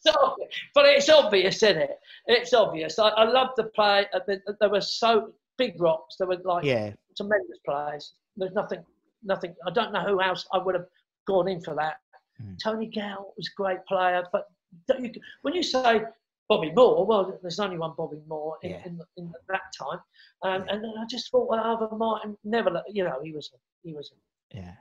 So- 0.00 0.36
but 0.74 0.86
it's 0.86 1.08
obvious, 1.08 1.62
isn't 1.62 1.78
it? 1.82 1.98
It's 2.26 2.52
obvious. 2.52 2.98
I, 2.98 3.08
I 3.08 3.24
love 3.24 3.50
the 3.56 3.64
play. 3.64 4.06
uh, 4.14 4.20
the- 4.26 4.40
There 4.60 4.70
were 4.70 4.80
so 4.80 5.32
big 5.58 5.80
rocks. 5.80 6.16
There 6.18 6.26
were 6.26 6.38
like 6.44 6.64
Yeah, 6.64 6.92
tremendous 7.16 7.58
players. 7.66 8.12
There's 8.36 8.52
nothing, 8.52 8.84
nothing. 9.22 9.54
I 9.66 9.70
don't 9.70 9.92
know 9.92 10.02
who 10.02 10.20
else 10.20 10.46
I 10.52 10.58
would 10.58 10.74
have 10.74 10.86
gone 11.26 11.48
in 11.48 11.60
for 11.60 11.74
that. 11.74 11.96
Mm. 12.42 12.58
Tony 12.62 12.86
Gale 12.86 13.32
was 13.36 13.48
a 13.48 13.54
great 13.56 13.84
player, 13.86 14.24
but 14.32 14.46
don't 14.88 15.04
you, 15.04 15.12
when 15.42 15.54
you 15.54 15.62
say 15.62 16.02
Bobby 16.48 16.72
Moore, 16.74 17.06
well, 17.06 17.38
there's 17.42 17.60
only 17.60 17.78
one 17.78 17.92
Bobby 17.96 18.18
Moore 18.28 18.56
in, 18.62 18.70
Yeah. 18.70 18.82
in, 18.84 19.00
in 19.16 19.32
that 19.48 19.62
time, 19.78 20.00
um, 20.42 20.66
Yeah. 20.66 20.74
and 20.74 20.84
then 20.84 20.92
I 20.98 21.04
just 21.08 21.30
thought, 21.30 21.48
well, 21.48 21.60
Alvin 21.60 21.96
Martin 21.96 22.36
never, 22.44 22.82
you 22.88 23.04
know, 23.04 23.20
he 23.22 23.32
was 23.32 23.50
a, 23.54 23.58
he 23.86 23.94
was 23.94 24.12
a 24.12 24.56
yeah. 24.56 24.72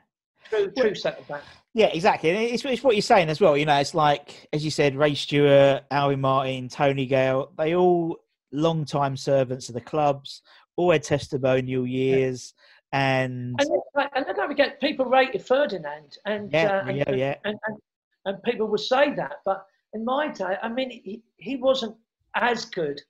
true 0.50 0.72
true 0.76 0.96
centre 0.96 1.22
back. 1.30 1.44
Yeah, 1.74 1.88
exactly. 1.88 2.32
And 2.32 2.40
it's, 2.40 2.66
it's 2.66 2.84
what 2.84 2.96
you're 2.96 3.02
saying 3.02 3.30
as 3.30 3.40
well. 3.40 3.56
You 3.56 3.66
know, 3.66 3.78
it's 3.78 3.94
like, 3.94 4.48
as 4.52 4.66
you 4.66 4.72
said, 4.72 4.96
Ray 4.96 5.16
Stewart, 5.16 5.84
Alvin 5.92 6.22
Martin, 6.22 6.70
Tony 6.70 7.06
Gale, 7.06 7.52
they 7.58 7.76
all 7.76 8.18
long 8.52 8.86
time 8.86 9.16
servants 9.18 9.70
of 9.70 9.76
the 9.76 9.82
clubs, 9.82 10.42
all 10.76 10.92
had 10.92 11.04
testimonial 11.04 11.88
years. 11.88 12.54
And 12.94 13.56
And, 13.60 13.70
then- 13.70 14.08
and 14.16 14.26
then 14.26 14.36
don't 14.36 14.48
forget, 14.48 14.80
people 14.80 15.06
rated 15.06 15.44
Ferdinand, 15.46 16.18
and 16.26 16.52
Yeah, 16.54 16.78
uh, 16.78 16.88
and, 16.88 16.98
yeah, 16.98 17.12
yeah. 17.12 17.36
And, 17.44 17.58
and, 17.68 17.78
and 18.26 18.44
people 18.44 18.68
would 18.68 18.80
say 18.80 19.14
that, 19.16 19.38
but 19.44 19.66
in 19.94 20.06
my 20.06 20.28
day, 20.30 20.58
I 20.62 20.70
mean, 20.70 20.90
he, 20.92 21.24
he 21.38 21.56
wasn't 21.58 21.96
as 22.36 22.66
good 22.66 23.02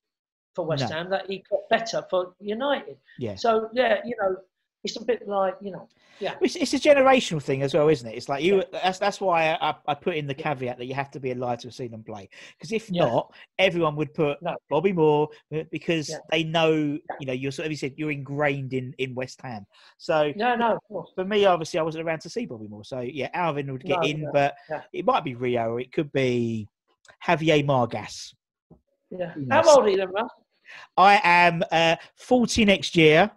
for 0.56 0.66
West 0.66 0.90
No. 0.90 0.96
Ham 0.96 1.10
that 1.10 1.30
he 1.30 1.44
got 1.50 1.60
better 1.70 2.06
for 2.10 2.34
United. 2.40 2.98
yeah. 3.20 3.36
So 3.36 3.70
yeah, 3.74 4.00
you 4.06 4.16
know, 4.22 4.38
it's 4.84 4.98
a 4.98 5.04
bit 5.04 5.28
like 5.28 5.56
you 5.62 5.72
know, 5.72 5.88
yeah, 6.20 6.36
It's, 6.42 6.56
it's 6.56 6.74
a 6.74 6.80
generational 6.80 7.42
thing 7.42 7.64
as 7.64 7.74
well, 7.74 7.88
isn't 7.90 8.08
it? 8.08 8.16
It's 8.16 8.30
like 8.30 8.44
you. 8.44 8.64
That's 8.72 9.00
that's 9.00 9.20
why 9.22 9.54
I, 9.60 9.76
I, 9.88 9.94
put 9.94 10.16
in 10.16 10.28
the 10.28 10.34
caveat 10.34 10.78
that 10.78 10.86
you 10.86 10.94
have 10.94 11.10
to 11.12 11.20
be 11.20 11.32
alive 11.32 11.60
to 11.60 11.68
have 11.68 11.74
seen 11.74 11.92
them 11.92 12.04
play. 12.04 12.30
Because 12.58 12.72
if 12.72 12.90
Yeah. 12.90 13.06
not, 13.06 13.34
everyone 13.58 13.96
would 13.96 14.14
put 14.14 14.42
No. 14.42 14.56
Bobby 14.70 14.94
Moore 14.94 15.30
uh, 15.56 15.64
because 15.72 16.10
Yeah. 16.10 16.18
they 16.32 16.44
know, 16.44 16.72
you 16.74 17.26
know, 17.26 17.34
you're 17.34 17.52
sort 17.52 17.66
of 17.66 17.72
you 17.72 17.78
said 17.78 17.94
you're 17.98 18.12
ingrained 18.12 18.74
in 18.74 18.94
in 18.98 19.16
West 19.16 19.42
Ham. 19.42 19.66
So 19.98 20.32
no, 20.36 20.56
no, 20.56 20.80
of 20.92 21.06
for 21.16 21.26
me, 21.26 21.46
obviously, 21.46 21.80
I 21.80 21.84
wasn't 21.84 22.06
around 22.06 22.22
to 22.22 22.30
see 22.30 22.46
Bobby 22.46 22.68
Moore. 22.68 22.84
So 22.84 23.00
yeah, 23.00 23.30
Alvin 23.34 23.72
would 23.72 23.84
get 23.84 24.00
No, 24.02 24.08
in, 24.08 24.22
yeah, 24.22 24.30
but 24.34 24.56
yeah. 24.70 24.82
it 24.92 25.06
might 25.06 25.24
be 25.24 25.36
Rio 25.36 25.72
or 25.72 25.80
it 25.80 25.92
could 25.92 26.12
be 26.12 26.68
Javier 27.26 27.66
Margas. 27.66 28.34
yeah. 29.10 29.34
How 29.50 29.64
old 29.78 29.86
are 29.86 29.90
you, 29.90 29.98
then, 29.98 30.12
Russ? 30.12 30.30
I 30.98 31.22
am 31.24 31.64
uh, 31.72 31.96
40 32.16 32.66
next 32.66 32.96
year. 32.96 33.32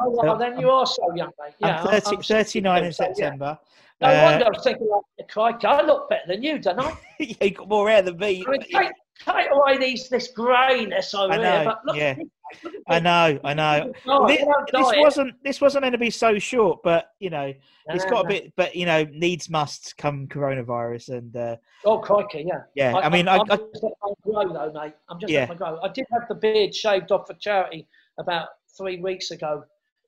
Oh, 0.00 0.10
well, 0.10 0.34
So 0.34 0.38
then 0.38 0.58
you 0.58 0.70
are 0.70 0.86
so 0.86 1.14
young, 1.14 1.30
mate. 1.40 1.54
Yeah, 1.58 1.82
I'm 1.82 2.00
30, 2.00 2.22
39 2.22 2.84
in 2.84 2.92
so, 2.92 3.04
yeah. 3.04 3.08
September. 3.14 3.58
No 4.00 4.08
Uh, 4.08 4.22
wonder 4.22 4.46
I 4.46 4.48
was 4.48 4.64
thinking, 4.64 4.88
like, 4.88 5.28
crikey, 5.28 5.66
I 5.66 5.82
look 5.82 6.08
better 6.08 6.22
than 6.26 6.42
you, 6.42 6.58
don't 6.58 6.80
I? 6.80 6.96
you 7.18 7.50
got 7.50 7.68
more 7.68 7.88
hair 7.90 8.02
than 8.02 8.16
me. 8.16 8.42
I 8.46 8.50
mean, 8.50 8.60
take, 8.62 8.90
take 9.26 9.48
away 9.50 9.76
these 9.76 10.08
this 10.08 10.28
greyness 10.28 11.12
over 11.14 11.34
I 11.34 11.38
here. 11.38 11.62
But 11.64 11.80
look, 11.84 11.96
yeah. 11.96 12.14
look 12.18 12.72
I 12.88 12.98
know, 12.98 13.38
I 13.44 13.54
know. 13.54 13.92
Oh, 14.06 14.26
Thi- 14.26 14.44
this 14.72 14.92
wasn't 14.96 15.34
this 15.44 15.60
wasn't 15.60 15.82
meant 15.82 15.92
to 15.92 15.98
be 15.98 16.10
so 16.10 16.38
short, 16.38 16.80
but 16.82 17.10
you 17.20 17.28
know, 17.30 17.52
it's 17.88 18.04
got 18.06 18.24
a 18.24 18.28
bit. 18.28 18.52
But 18.56 18.74
you 18.74 18.86
know, 18.86 19.04
needs 19.12 19.50
must 19.50 19.96
come 19.98 20.26
coronavirus, 20.26 21.10
and 21.10 21.36
uh, 21.36 21.56
Oh, 21.84 21.98
crikey, 21.98 22.46
yeah. 22.48 22.62
yeah. 22.74 22.96
I, 22.96 23.08
mean, 23.10 23.28
I, 23.28 23.36
I'm 23.36 23.46
just 23.46 23.82
mine 23.82 24.14
grow, 24.22 24.52
though, 24.52 24.72
mate. 24.72 24.94
I'm 25.10 25.20
just 25.20 25.30
Yeah. 25.32 25.52
grow. 25.52 25.78
I 25.82 25.88
did 25.88 26.06
have 26.12 26.26
the 26.28 26.34
beard 26.34 26.74
shaved 26.74 27.12
off 27.12 27.26
for 27.26 27.34
charity 27.34 27.86
about 28.18 28.48
three 28.76 28.98
weeks 29.00 29.30
ago, 29.30 29.64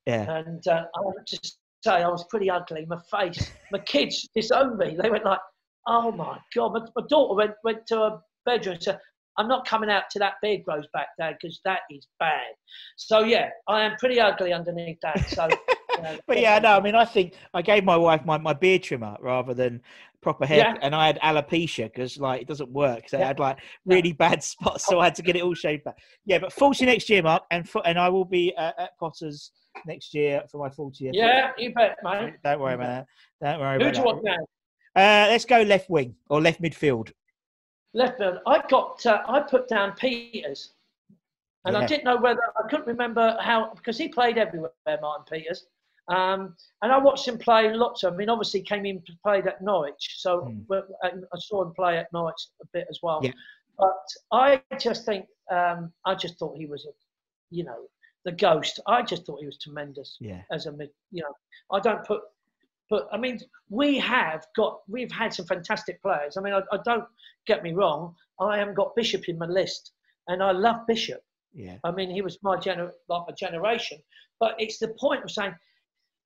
yeah, 0.06 0.42
and 0.46 0.66
uh, 0.66 0.84
I 0.96 1.00
want 1.00 1.26
to 1.26 1.36
just 1.36 1.58
say 1.84 2.02
I 2.02 2.08
was 2.08 2.24
pretty 2.24 2.50
ugly. 2.50 2.86
My 2.88 2.98
face, 3.10 3.50
my 3.70 3.78
kids 3.78 4.28
disowned 4.34 4.78
me. 4.78 4.96
They 5.00 5.10
went 5.10 5.24
like, 5.24 5.40
"Oh 5.86 6.12
my 6.12 6.38
god!" 6.54 6.72
My, 6.72 6.80
my 6.96 7.06
daughter 7.08 7.34
went 7.34 7.52
went 7.64 7.86
to 7.88 7.96
her 7.96 8.18
bedroom 8.46 8.74
and 8.74 8.82
said, 8.82 8.98
"I'm 9.38 9.48
not 9.48 9.66
coming 9.66 9.90
out 9.90 10.04
till 10.10 10.20
that 10.20 10.34
beard 10.42 10.62
grows 10.64 10.86
back, 10.92 11.08
Dad, 11.18 11.36
because 11.40 11.60
that 11.64 11.80
is 11.90 12.06
bad." 12.18 12.52
So 12.96 13.20
yeah, 13.20 13.50
I 13.68 13.82
am 13.82 13.96
pretty 13.98 14.20
ugly 14.20 14.52
underneath 14.52 14.98
that. 15.02 15.28
So. 15.30 15.48
uh, 16.04 16.16
but 16.26 16.40
yeah, 16.40 16.58
no. 16.58 16.76
I 16.76 16.80
mean, 16.80 16.94
I 16.94 17.04
think 17.04 17.34
I 17.54 17.62
gave 17.62 17.84
my 17.84 17.96
wife 17.96 18.24
my, 18.24 18.38
my 18.38 18.54
beard 18.54 18.82
trimmer 18.82 19.16
rather 19.20 19.54
than 19.54 19.80
proper 20.22 20.46
hair, 20.46 20.58
Yeah. 20.58 20.74
and 20.82 20.94
I 20.94 21.06
had 21.06 21.18
alopecia 21.20 21.92
because 21.92 22.16
like 22.18 22.42
it 22.42 22.48
doesn't 22.48 22.70
work. 22.70 23.08
So 23.08 23.18
I 23.18 23.24
had 23.24 23.38
like 23.38 23.58
really 23.84 24.12
bad 24.12 24.42
spots, 24.42 24.86
so 24.86 25.00
I 25.00 25.04
had 25.04 25.14
to 25.16 25.22
get 25.22 25.36
it 25.36 25.42
all 25.42 25.54
shaved 25.54 25.84
back. 25.84 25.98
Yeah, 26.24 26.38
but 26.38 26.52
forty 26.52 26.86
next 26.86 27.10
year, 27.10 27.22
Mark, 27.22 27.42
and 27.50 27.68
fo- 27.68 27.82
and 27.82 27.98
I 27.98 28.08
will 28.08 28.24
be 28.24 28.54
uh, 28.56 28.72
at 28.78 28.96
Potter's 28.98 29.50
next 29.86 30.14
year 30.14 30.42
for 30.50 30.58
my 30.58 30.70
fortieth. 30.70 31.14
Yeah, 31.14 31.52
you 31.58 31.72
bet, 31.74 31.98
mate. 32.02 32.34
Don't 32.44 32.60
worry 32.60 32.74
about 32.74 33.06
that. 33.40 33.50
Don't 33.50 33.60
worry 33.60 33.76
Who 33.76 33.82
about 33.82 33.94
do 33.94 33.98
you 34.00 34.04
want 34.04 34.24
now? 34.24 34.38
Uh, 34.94 35.26
let's 35.30 35.44
go 35.44 35.62
left 35.62 35.88
wing 35.88 36.14
or 36.28 36.40
left 36.40 36.60
midfield. 36.60 37.12
left 37.94 38.18
field. 38.18 38.38
I 38.46 38.62
got 38.68 39.04
uh, 39.06 39.22
I 39.26 39.40
put 39.40 39.68
down 39.68 39.92
Peters, 39.92 40.72
and 41.64 41.76
I 41.76 41.86
didn't 41.86 42.04
know 42.04 42.16
whether 42.16 42.40
I 42.62 42.68
couldn't 42.68 42.86
remember 42.86 43.36
how 43.40 43.72
because 43.74 43.98
he 43.98 44.08
played 44.08 44.38
everywhere, 44.38 44.72
Martin 44.86 45.24
Peters. 45.30 45.66
Um, 46.08 46.56
and 46.82 46.90
I 46.90 46.98
watched 46.98 47.28
him 47.28 47.38
play 47.38 47.72
lots 47.72 48.02
of. 48.02 48.14
I 48.14 48.16
mean, 48.16 48.28
obviously 48.28 48.60
he 48.60 48.66
came 48.66 48.84
in 48.86 49.00
to 49.02 49.12
played 49.24 49.46
at 49.46 49.62
Norwich, 49.62 50.16
so 50.18 50.52
I 51.02 51.08
I 51.08 51.38
saw 51.38 51.62
him 51.62 51.72
play 51.74 51.98
at 51.98 52.12
Norwich 52.12 52.48
a 52.60 52.66
bit 52.72 52.86
as 52.90 52.98
well. 53.02 53.20
Yeah. 53.22 53.32
But 53.78 54.06
I 54.32 54.62
just 54.78 55.06
think 55.06 55.26
um, 55.50 55.92
I 56.04 56.14
just 56.14 56.38
thought 56.38 56.56
he 56.56 56.66
was 56.66 56.84
a, 56.84 56.90
you 57.50 57.64
know, 57.64 57.88
the 58.24 58.32
ghost. 58.32 58.80
I 58.86 59.02
just 59.02 59.26
thought 59.26 59.40
he 59.40 59.46
was 59.46 59.58
tremendous 59.58 60.16
Yeah. 60.20 60.42
as 60.50 60.66
a 60.66 60.72
mid. 60.72 60.90
You 61.10 61.22
know, 61.22 61.34
I 61.76 61.80
don't 61.80 62.04
put. 62.04 62.22
But 62.90 63.08
I 63.12 63.16
mean, 63.16 63.40
we 63.70 63.98
have 63.98 64.44
got, 64.54 64.80
we've 64.86 65.10
had 65.10 65.32
some 65.32 65.46
fantastic 65.46 66.02
players. 66.02 66.36
I 66.36 66.40
mean, 66.42 66.52
I, 66.52 66.60
I 66.72 66.78
don't 66.84 67.04
get 67.46 67.62
me 67.62 67.72
wrong. 67.72 68.14
I 68.38 68.58
haven't 68.58 68.74
got 68.74 68.94
Bishop 68.94 69.28
in 69.28 69.38
my 69.38 69.46
list, 69.46 69.92
and 70.28 70.42
I 70.42 70.50
love 70.52 70.86
Bishop. 70.86 71.22
Yeah. 71.54 71.78
I 71.84 71.90
mean, 71.90 72.10
he 72.10 72.20
was 72.22 72.38
my 72.42 72.56
gener, 72.56 72.90
like 73.08 73.22
my 73.28 73.34
generation. 73.38 73.98
But 74.40 74.56
it's 74.58 74.78
the 74.78 74.88
point 75.00 75.24
of 75.24 75.30
saying, 75.30 75.54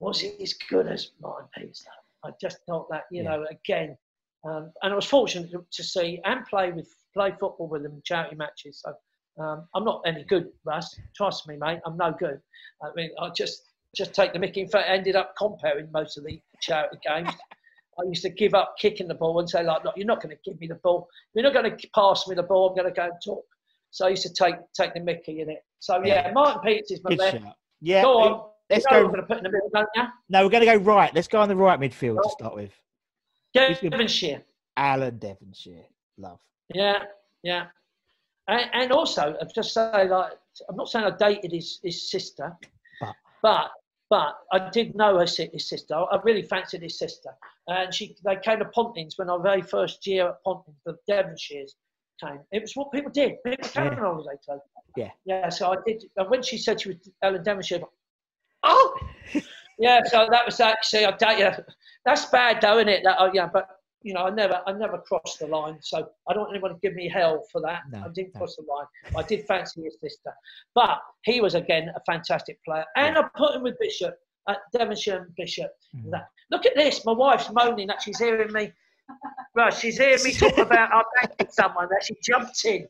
was 0.00 0.20
he 0.20 0.32
as 0.42 0.54
good 0.68 0.88
as 0.88 1.12
Martin 1.20 1.48
Peters? 1.56 1.84
I 2.24 2.30
just 2.40 2.58
thought 2.66 2.88
that, 2.90 3.04
you 3.12 3.22
Yeah. 3.22 3.30
know, 3.36 3.46
again, 3.50 3.96
um, 4.44 4.72
and 4.82 4.92
I 4.92 4.96
was 4.96 5.06
fortunate 5.06 5.50
to, 5.52 5.64
to 5.70 5.82
see 5.84 6.20
and 6.24 6.44
play 6.46 6.72
with 6.72 6.88
play 7.14 7.30
football 7.40 7.68
with 7.68 7.82
them 7.82 7.92
in 7.92 8.02
charity 8.04 8.36
matches. 8.36 8.80
So 8.84 8.92
um, 9.38 9.66
I'm 9.74 9.84
not 9.84 10.02
any 10.06 10.24
good, 10.24 10.48
Russ. 10.64 10.98
Trust 11.14 11.46
me, 11.48 11.56
mate. 11.56 11.80
I'm 11.84 11.96
no 11.96 12.12
good. 12.18 12.40
I 12.82 12.88
mean, 12.94 13.10
I 13.20 13.30
just 13.30 13.62
just 13.94 14.14
take 14.14 14.32
the 14.32 14.38
mickey. 14.38 14.60
In 14.60 14.68
fact, 14.68 14.88
I 14.88 14.94
ended 14.94 15.16
up 15.16 15.34
comparing 15.38 15.90
most 15.92 16.18
of 16.18 16.24
the 16.24 16.40
charity 16.60 16.98
games. 17.06 17.30
I 17.98 18.02
used 18.06 18.22
to 18.22 18.30
give 18.30 18.52
up 18.54 18.74
kicking 18.78 19.08
the 19.08 19.14
ball 19.14 19.38
and 19.40 19.48
say, 19.48 19.62
like, 19.62 19.82
look, 19.84 19.94
you're 19.96 20.06
not 20.06 20.22
going 20.22 20.36
to 20.36 20.50
give 20.50 20.60
me 20.60 20.66
the 20.66 20.74
ball. 20.76 21.08
You're 21.34 21.44
not 21.44 21.54
going 21.54 21.76
to 21.76 21.88
pass 21.94 22.28
me 22.28 22.34
the 22.34 22.42
ball. 22.42 22.68
I'm 22.68 22.76
going 22.76 22.92
to 22.92 22.94
go 22.94 23.04
and 23.04 23.14
talk. 23.24 23.44
So 23.90 24.06
I 24.06 24.10
used 24.10 24.22
to 24.24 24.32
take 24.32 24.56
take 24.74 24.92
the 24.94 25.00
mickey 25.00 25.40
in 25.40 25.50
it. 25.50 25.64
So 25.78 26.02
yeah, 26.04 26.26
Yeah. 26.26 26.32
Martin 26.32 26.60
Peters 26.62 26.90
is 26.90 27.04
my 27.04 27.10
Good 27.10 27.18
left. 27.18 27.38
Yeah. 27.80 28.02
Go 28.02 28.18
on. 28.20 28.50
Let's 28.68 28.84
You 28.84 28.90
know 28.90 29.02
go. 29.02 29.06
We're 29.06 29.12
going 29.12 29.20
to 29.22 29.26
put 29.26 29.36
in 29.38 29.44
the 29.44 29.50
middle, 29.50 29.70
don't 29.72 29.88
you? 29.94 30.02
No, 30.28 30.44
we're 30.44 30.50
going 30.50 30.66
to 30.66 30.78
go 30.78 30.84
right. 30.84 31.14
Let's 31.14 31.28
go 31.28 31.40
on 31.40 31.48
the 31.48 31.56
right 31.56 31.78
midfield 31.78 32.22
to 32.22 32.30
start 32.30 32.54
with. 32.54 32.72
Devonshire. 33.54 34.42
Alan 34.76 35.18
Devonshire. 35.18 35.84
Love. 36.18 36.40
Yeah, 36.74 37.04
yeah. 37.42 37.66
And, 38.48 38.70
and 38.72 38.92
also, 38.92 39.36
I've 39.40 39.52
just 39.54 39.74
say 39.74 40.08
like, 40.08 40.32
I'm 40.68 40.76
not 40.76 40.88
saying 40.88 41.04
I 41.04 41.10
dated 41.16 41.52
his, 41.52 41.80
his 41.82 42.10
sister, 42.10 42.56
But- 43.00 43.14
but 43.42 43.70
but 44.08 44.38
I 44.52 44.70
did 44.70 44.94
know 44.94 45.14
her 45.18 45.26
his 45.26 45.68
sister. 45.68 45.94
I 45.96 46.20
really 46.22 46.42
fancied 46.42 46.82
his 46.82 46.96
sister, 46.96 47.30
and 47.66 47.92
she 47.92 48.14
they 48.24 48.36
came 48.36 48.60
to 48.60 48.64
Pontins 48.66 49.18
when 49.18 49.28
our 49.28 49.40
very 49.40 49.62
first 49.62 50.06
year 50.06 50.28
at 50.28 50.44
Pontins, 50.44 50.76
the 50.84 50.96
Devonshires 51.10 51.74
came. 52.22 52.38
It 52.52 52.62
was 52.62 52.76
what 52.76 52.92
people 52.92 53.10
did. 53.10 53.42
People 53.44 53.68
came 53.68 53.86
Yeah. 53.86 53.90
on 53.90 53.98
holiday 53.98 54.38
to. 54.44 54.58
Yeah. 54.96 55.10
Yeah. 55.24 55.48
So 55.48 55.72
I 55.72 55.76
did. 55.84 56.04
And 56.16 56.30
when 56.30 56.42
she 56.44 56.56
said 56.56 56.80
she 56.80 56.90
was 56.90 56.98
uh, 57.08 57.26
Ellen 57.26 57.42
Devonshire, 57.42 57.80
thought, 57.80 57.92
oh. 58.62 58.96
Yeah, 59.78 60.00
so 60.04 60.26
that 60.30 60.46
was 60.46 60.58
actually 60.60 61.04
I 61.04 61.10
dated 61.16 61.62
That's 62.06 62.24
bad, 62.26 62.60
though, 62.62 62.78
isn't 62.78 62.88
it? 62.88 63.02
That, 63.04 63.16
oh, 63.18 63.30
yeah, 63.34 63.46
but 63.52 63.75
you 64.02 64.14
know, 64.14 64.24
I 64.26 64.30
never, 64.30 64.60
I 64.66 64.72
never 64.72 64.98
crossed 64.98 65.40
the 65.40 65.46
line, 65.46 65.78
so 65.80 66.08
I 66.28 66.32
don't 66.32 66.44
want 66.44 66.54
anyone 66.54 66.72
to 66.72 66.78
give 66.80 66.94
me 66.94 67.08
hell 67.08 67.42
for 67.50 67.60
that. 67.62 67.82
No, 67.90 68.00
I 68.00 68.08
didn't 68.14 68.34
no. 68.34 68.40
cross 68.40 68.56
the 68.56 68.64
line. 68.72 68.86
I 69.16 69.26
did 69.26 69.46
fancy 69.46 69.82
his 69.82 69.96
sister, 70.00 70.32
but 70.74 71.00
he 71.24 71.40
was 71.40 71.54
again 71.54 71.90
a 71.94 72.00
fantastic 72.06 72.58
player, 72.64 72.84
and 72.96 73.18
I 73.18 73.24
put 73.36 73.54
him 73.56 73.62
with 73.62 73.78
Bishop, 73.80 74.14
uh, 74.46 74.54
Devonshire 74.72 75.22
and 75.22 75.34
Bishop. 75.36 75.70
Mm. 75.96 76.12
Look 76.50 76.66
at 76.66 76.76
this. 76.76 77.04
My 77.04 77.12
wife's 77.12 77.50
moaning 77.50 77.88
that 77.88 78.02
she's 78.02 78.18
hearing 78.18 78.52
me. 78.52 78.72
Right, 79.54 79.72
she's 79.72 79.98
hearing 79.98 80.22
me 80.22 80.32
talk 80.32 80.58
about 80.58 80.92
our 80.92 81.04
banking 81.20 81.46
someone 81.50 81.88
that 81.90 82.04
she 82.04 82.14
jumped 82.22 82.64
in. 82.64 82.86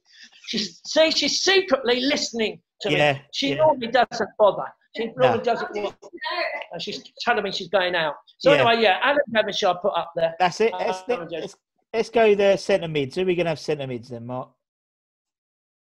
She's 0.49 0.81
see, 0.87 1.11
she's 1.11 1.43
secretly 1.43 2.01
listening 2.01 2.61
to 2.83 2.91
Yeah, 2.91 3.13
me. 3.15 3.21
She 3.33 3.51
yeah. 3.51 3.57
normally 3.57 3.89
doesn't 3.89 4.31
bother. 4.39 4.67
She 4.97 5.13
normally 5.17 5.45
doesn't. 5.45 5.77
And 5.77 6.83
she's 6.83 7.03
telling 7.21 7.45
me 7.45 7.53
she's 7.53 7.69
going 7.69 7.95
out. 7.95 8.15
So 8.39 8.53
Yeah. 8.53 8.59
anyway, 8.69 8.83
yeah, 8.83 8.99
Alan 9.03 9.21
Devonshire 9.33 9.69
I 9.71 9.75
put 9.81 9.93
up 9.97 10.13
there. 10.17 10.35
That's 10.39 10.61
it. 10.61 10.73
Uh, 10.73 10.79
Let's, 10.79 11.03
I'm 11.09 11.29
just- 11.29 11.33
let's, 11.33 11.57
let's 11.93 12.11
go 12.11 12.35
the 12.35 12.57
centre 12.57 12.89
mids. 12.89 13.15
Who 13.15 13.23
are 13.23 13.25
we 13.25 13.35
going 13.35 13.47
to 13.47 13.51
have 13.51 13.61
centre 13.61 13.87
mids 13.87 14.09
then, 14.09 14.27
Mark? 14.27 14.51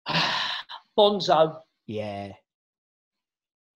Bonzo. 0.99 1.61
Yeah. 1.87 2.33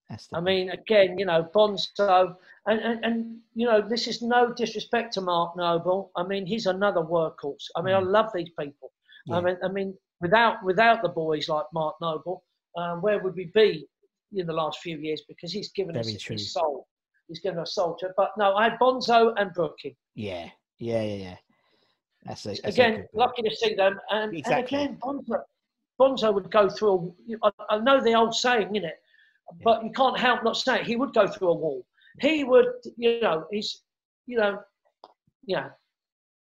That's 0.09 0.29
the 0.29 0.37
I 0.37 0.41
mean, 0.41 0.71
again, 0.71 1.19
you 1.19 1.27
know, 1.27 1.49
Bonzo, 1.55 2.37
and, 2.67 2.81
and, 2.81 3.05
and 3.05 3.39
you 3.55 3.67
know, 3.67 3.81
this 3.81 4.07
is 4.07 4.23
no 4.23 4.53
disrespect 4.53 5.13
to 5.15 5.21
Mark 5.21 5.57
Noble. 5.57 6.13
I 6.17 6.23
mean, 6.23 6.47
he's 6.47 6.67
another 6.67 7.01
workhorse. 7.01 7.65
I 7.75 7.83
mean, 7.83 7.95
I 7.95 7.99
love 7.99 8.31
these 8.35 8.51
people. 8.59 8.93
Mm. 9.29 9.33
Yeah. 9.33 9.37
I 9.37 9.41
mean, 9.41 9.57
I 9.65 9.69
mean, 9.69 9.95
without 10.21 10.63
without 10.65 11.03
the 11.03 11.09
boys 11.09 11.49
like 11.49 11.67
Mark 11.75 11.97
Noble, 12.01 12.45
um, 12.77 13.03
where 13.03 13.19
would 13.19 13.35
we 13.35 13.51
be 13.55 13.89
in 14.41 14.47
the 14.47 14.53
last 14.53 14.79
few 14.81 14.99
years? 14.99 15.23
Because 15.29 15.53
he's 15.53 15.71
given 15.73 15.97
us 15.97 16.13
true. 16.19 16.35
his 16.35 16.53
soul. 16.53 16.87
He's 17.29 17.41
given 17.41 17.59
us 17.59 17.75
soul 17.75 17.97
to. 18.01 18.11
But 18.17 18.31
no, 18.39 18.55
I 18.55 18.65
had 18.65 18.79
Bonzo 18.79 19.33
and 19.37 19.53
Brookie. 19.53 19.97
Yeah. 20.15 20.49
Yeah, 20.79 21.03
yeah, 21.03 21.15
yeah. 21.15 21.37
That's 22.25 22.45
a, 22.47 22.49
that's 22.51 22.61
again, 22.65 23.07
lucky 23.15 23.43
to 23.43 23.55
see 23.55 23.75
them. 23.75 23.99
And, 24.11 24.37
Exactly. 24.37 24.79
and 24.79 24.87
again, 24.91 24.99
Bonzo, 25.03 25.43
Bonzo 26.01 26.35
would 26.35 26.51
go 26.51 26.69
through. 26.69 27.15
A, 27.43 27.47
I, 27.71 27.77
I 27.77 27.79
know 27.79 28.01
the 28.03 28.15
old 28.15 28.35
saying, 28.35 28.75
in 28.75 28.85
it, 28.85 28.97
but 29.63 29.85
you 29.85 29.91
can't 29.93 30.19
help 30.19 30.43
not 30.45 30.57
saying 30.57 30.85
he 30.85 30.97
would 30.97 31.15
go 31.15 31.27
through 31.27 31.49
a 31.49 31.55
wall. 31.55 31.87
He 32.21 32.45
would, 32.45 32.67
you 32.97 33.21
know, 33.21 33.45
he's, 33.51 33.83
you 34.27 34.39
know, 34.39 34.59
yeah, 35.47 35.69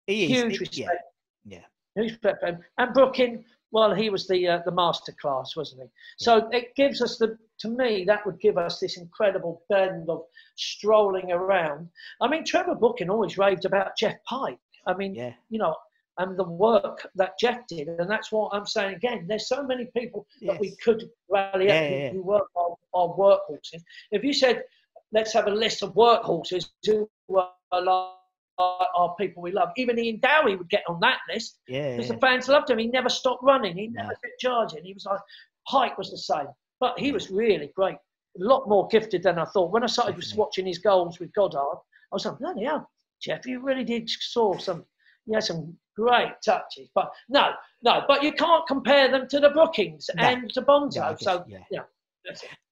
He 0.07 0.25
is. 0.25 0.31
huge 0.31 0.61
respect. 0.61 1.03
Yeah. 1.45 1.61
Huge 1.97 2.13
respect. 2.13 2.45
And 2.79 2.95
Brooking, 2.95 3.45
well, 3.73 3.95
he 3.95 4.09
was 4.09 4.27
the 4.27 4.49
uh, 4.49 4.61
the 4.65 4.73
master 4.73 5.15
class, 5.21 5.55
wasn't 5.57 5.83
he? 5.83 5.89
So 6.19 6.49
it 6.53 6.75
gives 6.77 7.03
us 7.03 7.19
the. 7.19 7.37
To 7.61 7.69
me, 7.69 8.05
that 8.05 8.27
would 8.27 8.41
give 8.41 8.59
us 8.59 8.81
this 8.81 8.97
incredible 8.97 9.63
blend 9.69 10.09
of 10.11 10.25
strolling 10.57 11.31
around. 11.33 11.89
I 12.21 12.29
mean, 12.29 12.45
Trevor 12.45 12.75
Brooking 12.75 13.11
always 13.11 13.39
raved 13.39 13.65
about 13.65 13.97
Geoff 13.97 14.17
Pike. 14.25 14.59
I 14.87 14.95
mean, 14.95 15.15
Yeah. 15.15 15.35
you 15.51 15.59
know, 15.59 15.75
and 16.19 16.37
the 16.39 16.45
work 16.45 17.07
that 17.17 17.39
Geoff 17.39 17.67
did. 17.69 17.89
And 17.89 18.11
that's 18.11 18.31
what 18.33 18.53
I'm 18.55 18.67
saying 18.67 18.95
again. 18.95 19.27
There's 19.27 19.49
so 19.49 19.63
many 19.63 19.87
people 19.97 20.27
that 20.43 20.59
we 20.61 20.77
could 20.77 21.11
rally 21.29 21.67
Yeah, 21.67 21.75
up 21.77 21.83
yeah, 21.83 21.89
who- 21.89 21.97
yeah. 22.05 22.11
who 22.11 22.23
work 22.23 22.49
on, 22.55 22.77
on 22.93 23.19
workhorses. 23.19 23.83
If 24.11 24.23
you 24.25 24.33
said, 24.33 24.65
let's 25.13 25.33
have 25.33 25.47
a 25.47 25.51
list 25.51 25.83
of 25.83 25.95
workhorses 25.95 26.71
who 26.85 27.09
are 27.37 27.53
like 27.83 28.11
are 28.59 29.17
people 29.19 29.43
we 29.43 29.51
love, 29.51 29.71
even 29.77 29.99
Ian 29.99 30.21
Dowie 30.21 30.55
would 30.55 30.69
get 30.71 30.85
on 30.89 31.01
that 31.01 31.19
list 31.29 31.59
Yeah. 31.67 31.97
because 31.97 32.09
the 32.09 32.19
fans 32.19 32.49
loved 32.49 32.71
him. 32.71 32.79
He 32.79 32.87
never 32.87 33.09
stopped 33.09 33.43
running. 33.43 33.77
He 33.77 33.89
never 33.89 34.11
No. 34.11 34.15
quit 34.15 34.33
charging. 34.39 34.85
He 34.85 34.93
was 34.95 35.07
like, 35.07 35.19
Pike 35.67 35.99
was 35.99 36.13
the 36.13 36.19
same. 36.19 36.47
But 36.85 36.99
he 36.99 37.13
was 37.13 37.31
really 37.31 37.71
great. 37.75 37.97
A 38.39 38.45
lot 38.45 38.69
more 38.69 38.87
gifted 38.89 39.23
than 39.23 39.39
I 39.39 39.47
thought. 39.47 39.73
When 39.73 39.83
I 39.83 39.87
started 39.87 40.23
watching 40.37 40.67
his 40.67 40.77
goals 40.79 41.19
with 41.19 41.33
Goddard, 41.33 41.79
I 42.13 42.13
was 42.13 42.27
like, 42.27 42.39
bloody 42.39 42.65
hell, 42.65 42.91
Geoff, 43.23 43.47
you 43.47 43.61
really 43.63 43.85
did 43.85 44.11
saw 44.11 44.59
some, 44.59 44.85
you 45.25 45.33
had 45.33 45.45
some 45.45 45.75
great 45.97 46.33
touches. 46.45 46.91
But 46.95 47.11
no, 47.31 47.53
no, 47.83 48.03
but 48.07 48.23
you 48.23 48.33
can't 48.33 48.67
compare 48.67 49.11
them 49.11 49.27
to 49.29 49.41
the 49.41 49.49
Brookings 49.49 50.11
No. 50.15 50.25
and 50.25 50.51
to 50.53 50.61
Bonzo. 50.61 51.01
I 51.01 51.11
guess, 51.13 51.23
so, 51.23 51.43
yeah. 51.49 51.61
yeah. 51.71 51.81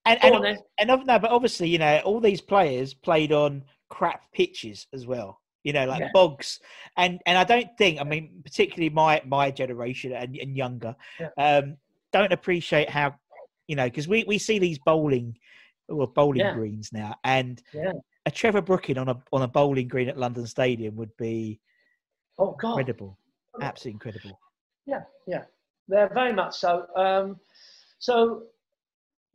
And, 0.05 0.23
and, 0.23 0.59
and 0.77 0.91
of- 0.91 1.07
no, 1.07 1.17
but 1.17 1.31
obviously, 1.31 1.69
you 1.69 1.79
know, 1.79 2.01
all 2.05 2.19
these 2.19 2.41
players 2.41 2.93
played 2.93 3.31
on 3.31 3.63
crap 3.89 4.31
pitches 4.31 4.85
as 4.93 5.07
well. 5.07 5.39
You 5.63 5.73
know, 5.73 5.85
like 5.85 6.01
Yeah. 6.01 6.09
bogs, 6.13 6.59
and 6.97 7.19
and 7.25 7.35
I 7.35 7.45
don't 7.45 7.69
think, 7.79 7.99
I 7.99 8.03
mean, 8.03 8.41
particularly 8.45 8.89
my 8.89 9.23
my 9.25 9.49
generation 9.49 10.11
and, 10.11 10.35
and 10.35 10.55
younger, 10.55 10.95
Yeah. 11.19 11.29
um, 11.37 11.77
don't 12.11 12.31
appreciate 12.33 12.89
how, 12.91 13.15
you 13.67 13.75
know, 13.75 13.85
because 13.85 14.07
we 14.07 14.23
we 14.25 14.37
see 14.37 14.59
these 14.59 14.79
bowling, 14.79 15.37
well 15.87 16.07
bowling 16.07 16.41
Yeah. 16.41 16.53
greens 16.53 16.91
now, 16.91 17.15
and 17.23 17.61
Yeah. 17.73 17.93
a 18.25 18.31
Trevor 18.31 18.61
Brooking 18.61 18.97
on 18.97 19.09
a 19.09 19.21
on 19.31 19.41
a 19.41 19.47
bowling 19.47 19.87
green 19.87 20.09
at 20.09 20.17
London 20.17 20.47
Stadium 20.47 20.95
would 20.95 21.15
be 21.17 21.59
Oh, 22.39 22.51
God. 22.51 22.79
incredible, 22.79 23.17
absolutely 23.61 23.91
incredible. 23.93 24.39
Yeah, 24.85 25.03
yeah, 25.27 25.45
they're 25.87 26.13
very 26.13 26.33
much 26.33 26.55
so. 26.57 26.87
Um, 26.95 27.39
so, 27.99 28.47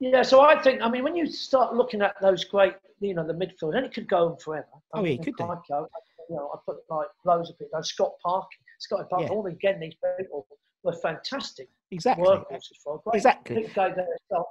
yeah, 0.00 0.22
so 0.22 0.40
I 0.40 0.60
think, 0.60 0.82
I 0.82 0.90
mean, 0.90 1.04
when 1.04 1.14
you 1.16 1.26
start 1.26 1.74
looking 1.74 2.02
at 2.02 2.20
those 2.20 2.44
great, 2.44 2.74
you 3.00 3.14
know, 3.14 3.26
the 3.26 3.32
midfield, 3.32 3.76
and 3.76 3.86
it 3.86 3.94
could 3.94 4.08
go 4.08 4.26
on 4.28 4.36
forever. 4.38 4.66
I 4.92 4.98
Oh, 5.00 5.04
yeah, 5.04 5.12
it 5.12 5.22
could 5.22 5.36
do. 5.36 5.44
I 5.44 5.54
go, 5.68 5.88
you 6.28 6.36
know, 6.36 6.50
I 6.52 6.58
put 6.66 6.78
like 6.90 7.06
loads 7.24 7.50
of 7.50 7.58
people, 7.58 7.82
Scott 7.82 8.12
Park, 8.22 8.48
Scott 8.80 9.08
Park, 9.08 9.22
Yeah. 9.22 9.28
all 9.30 9.46
again, 9.46 9.80
these 9.80 9.94
people 10.18 10.46
were 10.82 10.92
fantastic 10.94 11.68
Exactly. 11.90 12.24
workhorses 12.26 12.76
for 12.82 12.96
a 12.96 12.98
great. 12.98 13.16
Exactly. 13.16 13.56
People 13.62 13.84
gave 13.86 13.96
their 13.96 14.06
stuff. 14.26 14.46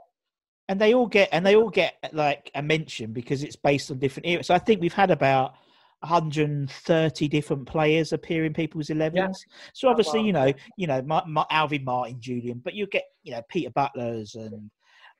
and 0.69 0.81
they 0.81 0.93
all 0.93 1.07
get 1.07 1.29
and 1.31 1.45
they 1.45 1.55
all 1.55 1.69
get 1.69 1.95
like 2.13 2.51
a 2.55 2.61
mention 2.61 3.13
because 3.13 3.43
it's 3.43 3.55
based 3.55 3.91
on 3.91 3.99
different 3.99 4.27
eras. 4.27 4.47
So 4.47 4.53
I 4.55 4.59
think 4.59 4.81
we've 4.81 4.93
had 4.93 5.11
about 5.11 5.53
130 6.01 7.27
different 7.27 7.65
players 7.67 8.13
appear 8.13 8.45
in 8.45 8.53
people's 8.53 8.87
11s. 8.89 9.35
So 9.73 9.87
obviously, 9.89 10.19
wow. 10.19 10.25
you 10.25 10.33
know, 10.33 10.53
you 10.77 10.87
know, 10.87 11.01
Ma- 11.01 11.25
Ma- 11.27 11.45
Alvin 11.49 11.83
Martin, 11.83 12.17
Julian, 12.19 12.61
but 12.63 12.73
you 12.73 12.87
get 12.87 13.03
you 13.23 13.31
know 13.33 13.41
Peter 13.49 13.69
Butlers 13.71 14.35
and. 14.35 14.69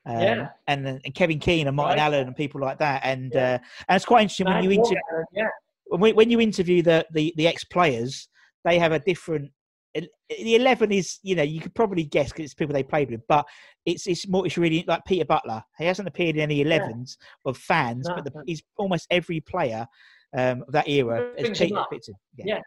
Um, 0.06 0.22
Yeah. 0.22 0.48
and 0.68 0.88
and 0.88 1.14
Kevin 1.14 1.38
Keen 1.38 1.68
and 1.68 1.76
Martin 1.76 1.98
Right. 1.98 2.06
Allen 2.06 2.28
and 2.28 2.36
people 2.36 2.62
like 2.62 2.80
that, 2.80 3.02
and 3.04 3.32
Yeah. 3.36 3.56
uh, 3.56 3.58
and 3.90 3.96
it's 3.98 4.06
quite 4.06 4.22
interesting 4.22 4.46
when 4.46 4.64
you 4.64 4.70
inter- 4.70 4.96
Morgan, 5.12 5.26
yeah, 5.34 5.50
when, 5.88 6.16
when 6.16 6.30
you 6.30 6.40
interview 6.40 6.82
the, 6.82 7.06
the, 7.12 7.34
the 7.36 7.46
ex 7.46 7.66
players, 7.66 8.30
they 8.64 8.80
have 8.80 8.94
a 8.94 9.00
different. 9.00 9.52
The 10.30 10.56
eleven 10.56 10.92
is, 10.92 11.20
you 11.24 11.36
know, 11.36 11.44
you 11.44 11.60
could 11.62 11.74
probably 11.74 12.04
guess 12.04 12.32
because 12.32 12.46
it's 12.46 12.54
people 12.54 12.74
they 12.74 12.84
played 12.84 13.10
with, 13.10 13.22
but 13.28 13.46
it's 13.86 14.06
it's 14.08 14.28
more. 14.28 14.46
It's 14.46 14.58
really 14.58 14.84
like 14.88 15.06
Peter 15.06 15.26
Butler. 15.26 15.64
He 15.78 15.86
hasn't 15.86 16.08
appeared 16.08 16.36
in 16.36 16.42
any 16.42 16.62
elevens 16.62 17.18
of 17.46 17.58
fans, 17.58 18.08
No, 18.08 18.16
but 18.16 18.26
the, 18.26 18.32
no. 18.36 18.44
he's 18.46 18.62
almost 18.78 19.08
every 19.10 19.40
player 19.40 19.86
um, 20.38 20.64
of 20.68 20.74
that 20.74 20.88
era 20.88 21.32
has 21.38 21.58
Peter 21.58 21.84
picked 21.92 22.10
him. 22.10 22.16
Yeah. 22.36 22.60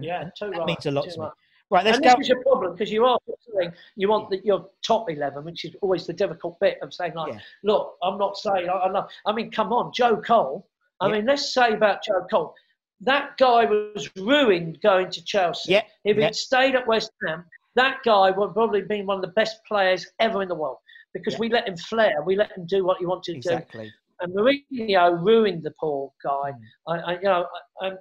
yeah, 0.00 0.24
too 0.38 0.50
that 0.50 0.58
right. 0.58 0.66
means 0.66 0.86
a 0.86 0.90
lot 0.90 1.04
to 1.08 1.10
me. 1.10 1.24
right. 1.24 1.32
Right, 1.68 1.84
let's 1.84 1.96
and 1.96 2.04
go. 2.04 2.10
this 2.12 2.20
is 2.20 2.28
your 2.28 2.42
problem 2.42 2.72
because 2.72 2.92
you 2.92 3.04
are 3.04 3.18
saying 3.58 3.72
you 3.96 4.08
want 4.08 4.30
the, 4.30 4.40
your 4.44 4.68
top 4.86 5.10
eleven, 5.10 5.44
which 5.44 5.64
is 5.64 5.74
always 5.82 6.06
the 6.06 6.12
difficult 6.12 6.60
bit 6.60 6.78
of 6.80 6.94
saying 6.94 7.14
like, 7.14 7.32
Yeah. 7.32 7.40
look, 7.64 7.96
I'm 8.04 8.18
not 8.18 8.36
saying 8.36 8.68
I, 8.68 8.72
I, 8.72 8.92
know- 8.92 9.08
I 9.26 9.32
mean, 9.32 9.50
come 9.50 9.72
on, 9.72 9.92
Joe 9.92 10.16
Cole. 10.20 10.68
I 11.00 11.06
Yeah. 11.08 11.14
mean, 11.14 11.26
let's 11.26 11.52
say 11.52 11.72
about 11.72 12.04
Joe 12.04 12.24
Cole, 12.30 12.54
that 13.00 13.36
guy 13.38 13.64
was 13.66 14.08
ruined 14.16 14.80
going 14.82 15.10
to 15.10 15.24
Chelsea. 15.24 15.72
Yeah, 15.72 15.82
If 16.04 16.16
yeah. 16.16 16.26
he'd 16.26 16.36
stayed 16.36 16.74
at 16.74 16.86
West 16.86 17.10
Ham, 17.26 17.44
that 17.74 17.98
guy 18.04 18.30
would 18.30 18.54
probably 18.54 18.82
been 18.82 19.06
one 19.06 19.16
of 19.16 19.22
the 19.22 19.32
best 19.32 19.58
players 19.68 20.06
ever 20.20 20.42
in 20.42 20.48
the 20.48 20.54
world 20.54 20.78
because 21.12 21.38
we 21.38 21.48
let 21.48 21.68
him 21.68 21.76
flare, 21.76 22.22
we 22.24 22.36
let 22.36 22.56
him 22.56 22.66
do 22.66 22.84
what 22.84 22.98
he 22.98 23.06
wanted 23.06 23.40
to 23.42 23.48
do 23.48 23.54
Exactly. 23.56 23.92
and 24.20 24.34
Mourinho 24.34 25.22
ruined 25.22 25.62
the 25.62 25.72
poor 25.78 26.10
guy. 26.24 26.52
Mm. 26.52 26.58
I, 26.88 26.98
I, 26.98 27.12
you 27.14 27.24
know, 27.24 27.46
I, 27.82 27.86
I- 27.88 27.92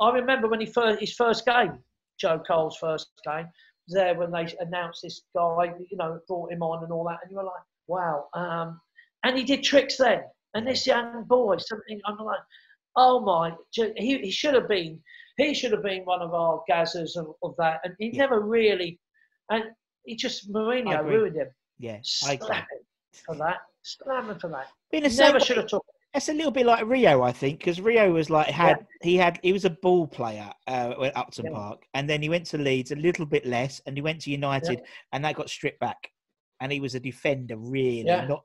I 0.00 0.10
remember 0.10 0.46
when 0.48 0.60
he 0.60 0.66
first 0.66 1.00
his 1.00 1.14
first 1.14 1.46
game, 1.46 1.78
Joe 2.20 2.42
Cole's 2.46 2.76
first 2.76 3.08
game, 3.24 3.46
there 3.88 4.14
when 4.14 4.30
they 4.30 4.46
announced 4.60 5.00
this 5.02 5.22
guy, 5.34 5.72
you 5.90 5.96
know, 5.96 6.18
brought 6.28 6.52
him 6.52 6.62
on 6.62 6.82
and 6.82 6.92
all 6.92 7.04
that, 7.04 7.18
and 7.22 7.30
you 7.30 7.36
were 7.38 7.44
like, 7.44 7.62
wow. 7.86 8.26
Um, 8.34 8.80
and 9.24 9.38
he 9.38 9.44
did 9.44 9.62
tricks 9.62 9.96
then. 9.96 10.22
And 10.54 10.66
this 10.66 10.86
young 10.86 11.24
boy, 11.24 11.56
something 11.58 12.00
I'm 12.04 12.18
like, 12.18 12.40
oh 12.96 13.20
my, 13.20 13.54
he, 13.96 14.18
he 14.18 14.30
should 14.30 14.54
have 14.54 14.68
been, 14.68 15.00
he 15.36 15.54
should 15.54 15.72
have 15.72 15.82
been 15.82 16.04
one 16.04 16.20
of 16.20 16.34
our 16.34 16.62
Gazzas 16.70 17.16
of, 17.16 17.34
of 17.42 17.54
that, 17.58 17.80
and 17.84 17.94
he 17.98 18.10
Yeah. 18.12 18.22
never 18.22 18.40
really, 18.40 18.98
and 19.50 19.64
he 20.04 20.16
just 20.16 20.50
Mourinho 20.52 21.04
ruined 21.04 21.36
him. 21.36 21.48
Yeah, 21.78 21.98
I 22.26 22.32
agree. 22.34 22.56
him 22.56 22.64
for 23.26 23.34
that. 23.36 23.58
Slam 23.82 24.30
him 24.30 24.38
for 24.38 24.48
that. 24.48 24.66
Been 24.92 25.04
the 25.04 25.08
He 25.08 25.16
never 25.16 25.40
should 25.40 25.56
have 25.56 25.66
took. 25.66 25.84
It's 26.12 26.28
a 26.28 26.32
little 26.34 26.50
bit 26.50 26.66
like 26.66 26.84
Rio, 26.86 27.22
I 27.22 27.30
think, 27.30 27.60
because 27.60 27.80
Rio 27.80 28.12
was 28.12 28.28
like 28.30 28.48
had 28.48 28.84
he 29.02 29.16
had 29.16 29.38
he 29.42 29.52
was 29.52 29.64
a 29.64 29.70
ball 29.70 30.08
player 30.08 30.50
uh, 30.66 30.94
at 31.04 31.16
Upton 31.16 31.46
Yeah. 31.46 31.52
Park, 31.52 31.82
and 31.94 32.10
then 32.10 32.20
he 32.20 32.28
went 32.28 32.46
to 32.46 32.58
Leeds 32.58 32.90
a 32.90 32.96
little 32.96 33.24
bit 33.26 33.46
less, 33.46 33.80
and 33.86 33.96
he 33.96 34.02
went 34.02 34.20
to 34.22 34.30
United, 34.30 34.80
and 35.12 35.24
that 35.24 35.36
got 35.36 35.48
stripped 35.48 35.78
back, 35.80 36.10
and 36.60 36.72
he 36.72 36.80
was 36.80 36.94
a 36.96 37.00
defender, 37.00 37.56
really, 37.56 38.00
Yeah. 38.04 38.26
not. 38.26 38.44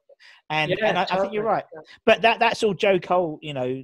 And 0.49 0.71
Yeah, 0.71 0.89
and 0.89 0.97
I, 0.99 1.03
I 1.03 1.05
think 1.19 1.33
you're 1.33 1.43
totally. 1.43 1.63
right, 1.63 1.65
but 2.05 2.21
that 2.21 2.39
that's 2.39 2.61
all 2.63 2.73
Joe 2.75 2.99
Cole, 2.99 3.39
you 3.41 3.53
know, 3.53 3.83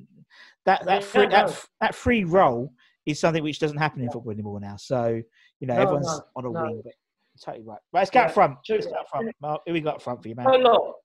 that 0.66 0.86
that 0.86 1.02
Yeah, 1.02 1.08
free, 1.08 1.28
that 1.28 1.48
no. 1.48 1.56
that 1.82 1.96
free 1.96 2.24
role 2.24 2.74
is 3.06 3.20
something 3.20 3.44
which 3.44 3.60
doesn't 3.60 3.78
happen 3.78 4.00
in 4.00 4.06
Yeah. 4.06 4.12
football 4.12 4.32
anymore 4.32 4.60
now. 4.60 4.76
So 4.78 5.22
you 5.60 5.68
know, 5.68 5.76
No, 5.76 5.82
everyone's 5.82 6.08
no, 6.08 6.24
on 6.36 6.46
a 6.46 6.52
wing, 6.52 6.82
but 6.84 6.94
totally 7.40 7.64
right. 7.66 7.80
Right, 7.94 8.02
let's 8.02 8.12
go 8.12 8.20
Yeah, 8.22 8.26
up 8.28 8.32
front. 8.34 8.58
Let's 8.70 8.86
go 8.88 8.94
up 8.94 9.10
front. 9.10 9.36
Mark, 9.42 9.62
who 9.66 9.74
we 9.74 9.82
got 9.82 9.96
up 9.96 10.02
front 10.02 10.22
for 10.22 10.28
you, 10.28 10.36
man? 10.36 10.48
Oh 10.48 10.58
look, 10.58 10.96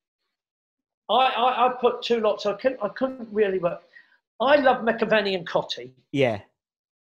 I, 1.08 1.14
I, 1.14 1.66
I 1.66 1.72
put 1.80 2.02
two 2.02 2.20
lots. 2.20 2.46
I 2.46 2.54
couldn't 2.54 2.80
I 2.82 2.88
couldn't 2.90 3.28
really, 3.32 3.58
but 3.58 3.88
I 4.40 4.56
love 4.56 4.78
McAvennie 4.84 5.34
and 5.34 5.46
Cottee. 5.46 5.92
Yeah. 6.12 6.40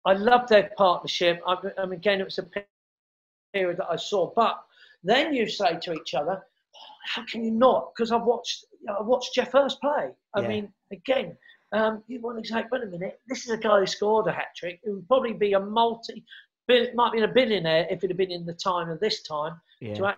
I 0.05 0.13
love 0.13 0.49
their 0.49 0.69
partnership. 0.77 1.41
I, 1.47 1.55
I 1.77 1.85
mean, 1.85 1.93
again, 1.93 2.19
it 2.19 2.25
was 2.25 2.37
a 2.37 2.49
period 3.53 3.77
that 3.77 3.87
I 3.89 3.95
saw. 3.95 4.33
But 4.35 4.61
then 5.03 5.33
you 5.33 5.47
say 5.47 5.79
to 5.81 5.93
each 5.93 6.13
other, 6.13 6.43
oh, 6.43 6.95
"How 7.05 7.23
can 7.25 7.45
you 7.45 7.51
not?" 7.51 7.93
Because 7.95 8.11
I've 8.11 8.23
watched, 8.23 8.65
you 8.81 8.87
know, 8.87 8.97
I 8.99 9.01
watched 9.01 9.33
Geoff 9.33 9.53
Hurst 9.53 9.79
play. 9.79 10.09
I 10.35 10.41
Yeah. 10.41 10.47
mean, 10.47 10.73
again, 10.91 11.37
um, 11.73 12.03
you 12.07 12.21
want 12.21 12.41
to 12.43 12.47
say, 12.47 12.63
"Wait 12.71 12.83
a 12.83 12.85
minute, 12.85 13.19
this 13.27 13.45
is 13.45 13.51
a 13.51 13.57
guy 13.57 13.79
who 13.79 13.85
scored 13.85 14.27
a 14.27 14.31
hat 14.31 14.47
trick. 14.55 14.79
Who 14.83 14.95
would 14.95 15.07
probably 15.07 15.33
be 15.33 15.53
a 15.53 15.59
multi, 15.59 16.23
might 16.93 17.11
be 17.13 17.21
a 17.21 17.27
billionaire 17.27 17.87
if 17.89 18.03
it 18.03 18.09
had 18.09 18.17
been 18.17 18.31
in 18.31 18.45
the 18.45 18.53
time 18.53 18.89
of 18.89 18.99
this 18.99 19.23
time 19.23 19.59
Yeah. 19.81 19.95
to 19.95 20.15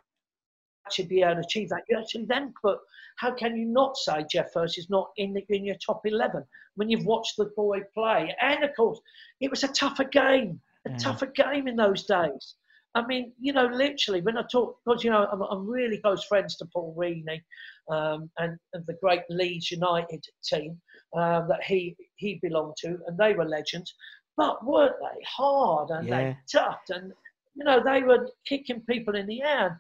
actually 0.86 1.06
be 1.06 1.24
able 1.24 1.36
to 1.36 1.40
achieve 1.42 1.70
that. 1.70 1.84
You 1.90 1.98
actually 1.98 2.26
then 2.26 2.54
put, 2.62 2.80
how 3.18 3.32
can 3.34 3.56
you 3.58 3.66
not 3.66 3.98
say 3.98 4.26
Geoff 4.30 4.54
Hurst 4.54 4.78
is 4.78 4.90
not 4.90 5.12
in, 5.18 5.34
the, 5.34 5.44
in 5.50 5.66
your 5.66 5.78
top 5.84 6.06
11 6.06 6.44
when 6.76 6.90
you've 6.90 7.06
watched 7.06 7.38
the 7.38 7.46
boy 7.56 7.80
play? 7.94 8.36
And 8.42 8.64
of 8.64 8.76
course, 8.76 9.00
it 9.40 9.50
was 9.50 9.64
a 9.64 9.70
tougher 9.70 10.04
game, 10.04 10.62
a 10.86 10.92
Yeah. 10.92 10.98
tougher 10.98 11.28
game 11.28 11.68
in 11.68 11.76
those 11.76 12.06
days. 12.06 12.56
I 12.96 13.06
mean, 13.06 13.34
you 13.40 13.52
know, 13.52 13.66
literally, 13.68 14.22
when 14.22 14.38
I 14.38 14.44
talk, 14.50 14.78
because, 14.86 15.04
you 15.04 15.12
know, 15.12 15.28
I'm, 15.32 15.42
I'm 15.42 15.68
really 15.68 15.98
close 15.98 16.24
friends 16.24 16.56
to 16.58 16.66
Paul 16.66 16.96
Reaney 16.98 17.42
um, 17.92 18.30
and, 18.40 18.58
and 18.74 18.86
the 18.88 18.98
great 19.02 19.22
Leeds 19.30 19.70
United 19.70 20.24
team 20.44 20.82
um, 21.16 21.48
that 21.50 21.64
he, 21.64 21.96
he 22.16 22.40
belonged 22.42 22.76
to, 22.78 22.98
and 23.06 23.18
they 23.18 23.34
were 23.34 23.46
legends. 23.46 23.94
But 24.38 24.66
weren't 24.66 24.96
they 25.02 25.24
hard 25.28 25.90
and 25.92 26.08
Yeah. 26.08 26.18
they 26.18 26.38
tough? 26.52 26.80
And, 26.90 27.12
you 27.56 27.66
know, 27.66 27.82
they 27.84 28.02
were 28.02 28.30
kicking 28.48 28.82
people 28.90 29.16
in 29.16 29.28
the 29.28 29.42
air. 29.42 29.80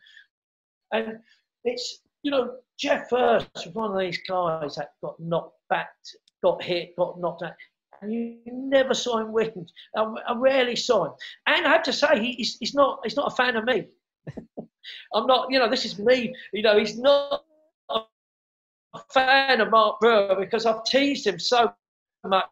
And 0.91 1.19
it's, 1.63 2.01
you 2.23 2.31
know, 2.31 2.57
Geoff 2.77 3.09
Hurst 3.09 3.49
was 3.55 3.67
one 3.73 3.91
of 3.91 3.99
these 3.99 4.19
guys 4.27 4.75
that 4.75 4.91
got 5.01 5.19
knocked 5.19 5.57
back, 5.69 5.89
got 6.43 6.61
hit, 6.61 6.95
got 6.97 7.19
knocked 7.19 7.43
out. 7.43 7.53
And 8.01 8.13
you 8.13 8.37
never 8.45 8.93
saw 8.93 9.17
him 9.19 9.31
win. 9.31 9.65
I, 9.95 10.01
I 10.27 10.35
rarely 10.35 10.75
saw 10.75 11.05
him. 11.05 11.13
And 11.47 11.65
I 11.65 11.71
have 11.71 11.83
to 11.83 11.93
say, 11.93 12.19
he, 12.19 12.31
he's, 12.33 12.57
he's, 12.59 12.73
not, 12.73 12.99
he's 13.03 13.15
not 13.15 13.31
a 13.31 13.35
fan 13.35 13.55
of 13.55 13.65
me. 13.65 13.85
I'm 15.13 15.25
not, 15.27 15.51
you 15.51 15.59
know, 15.59 15.69
this 15.69 15.85
is 15.85 15.97
me. 15.99 16.33
You 16.53 16.61
know, 16.61 16.77
he's 16.77 16.97
not 16.97 17.43
a 17.89 18.99
fan 19.13 19.61
of 19.61 19.71
Mark 19.71 19.99
Brewer 19.99 20.35
because 20.39 20.65
I've 20.65 20.83
teased 20.85 21.27
him 21.27 21.39
so 21.39 21.71
much 22.23 22.45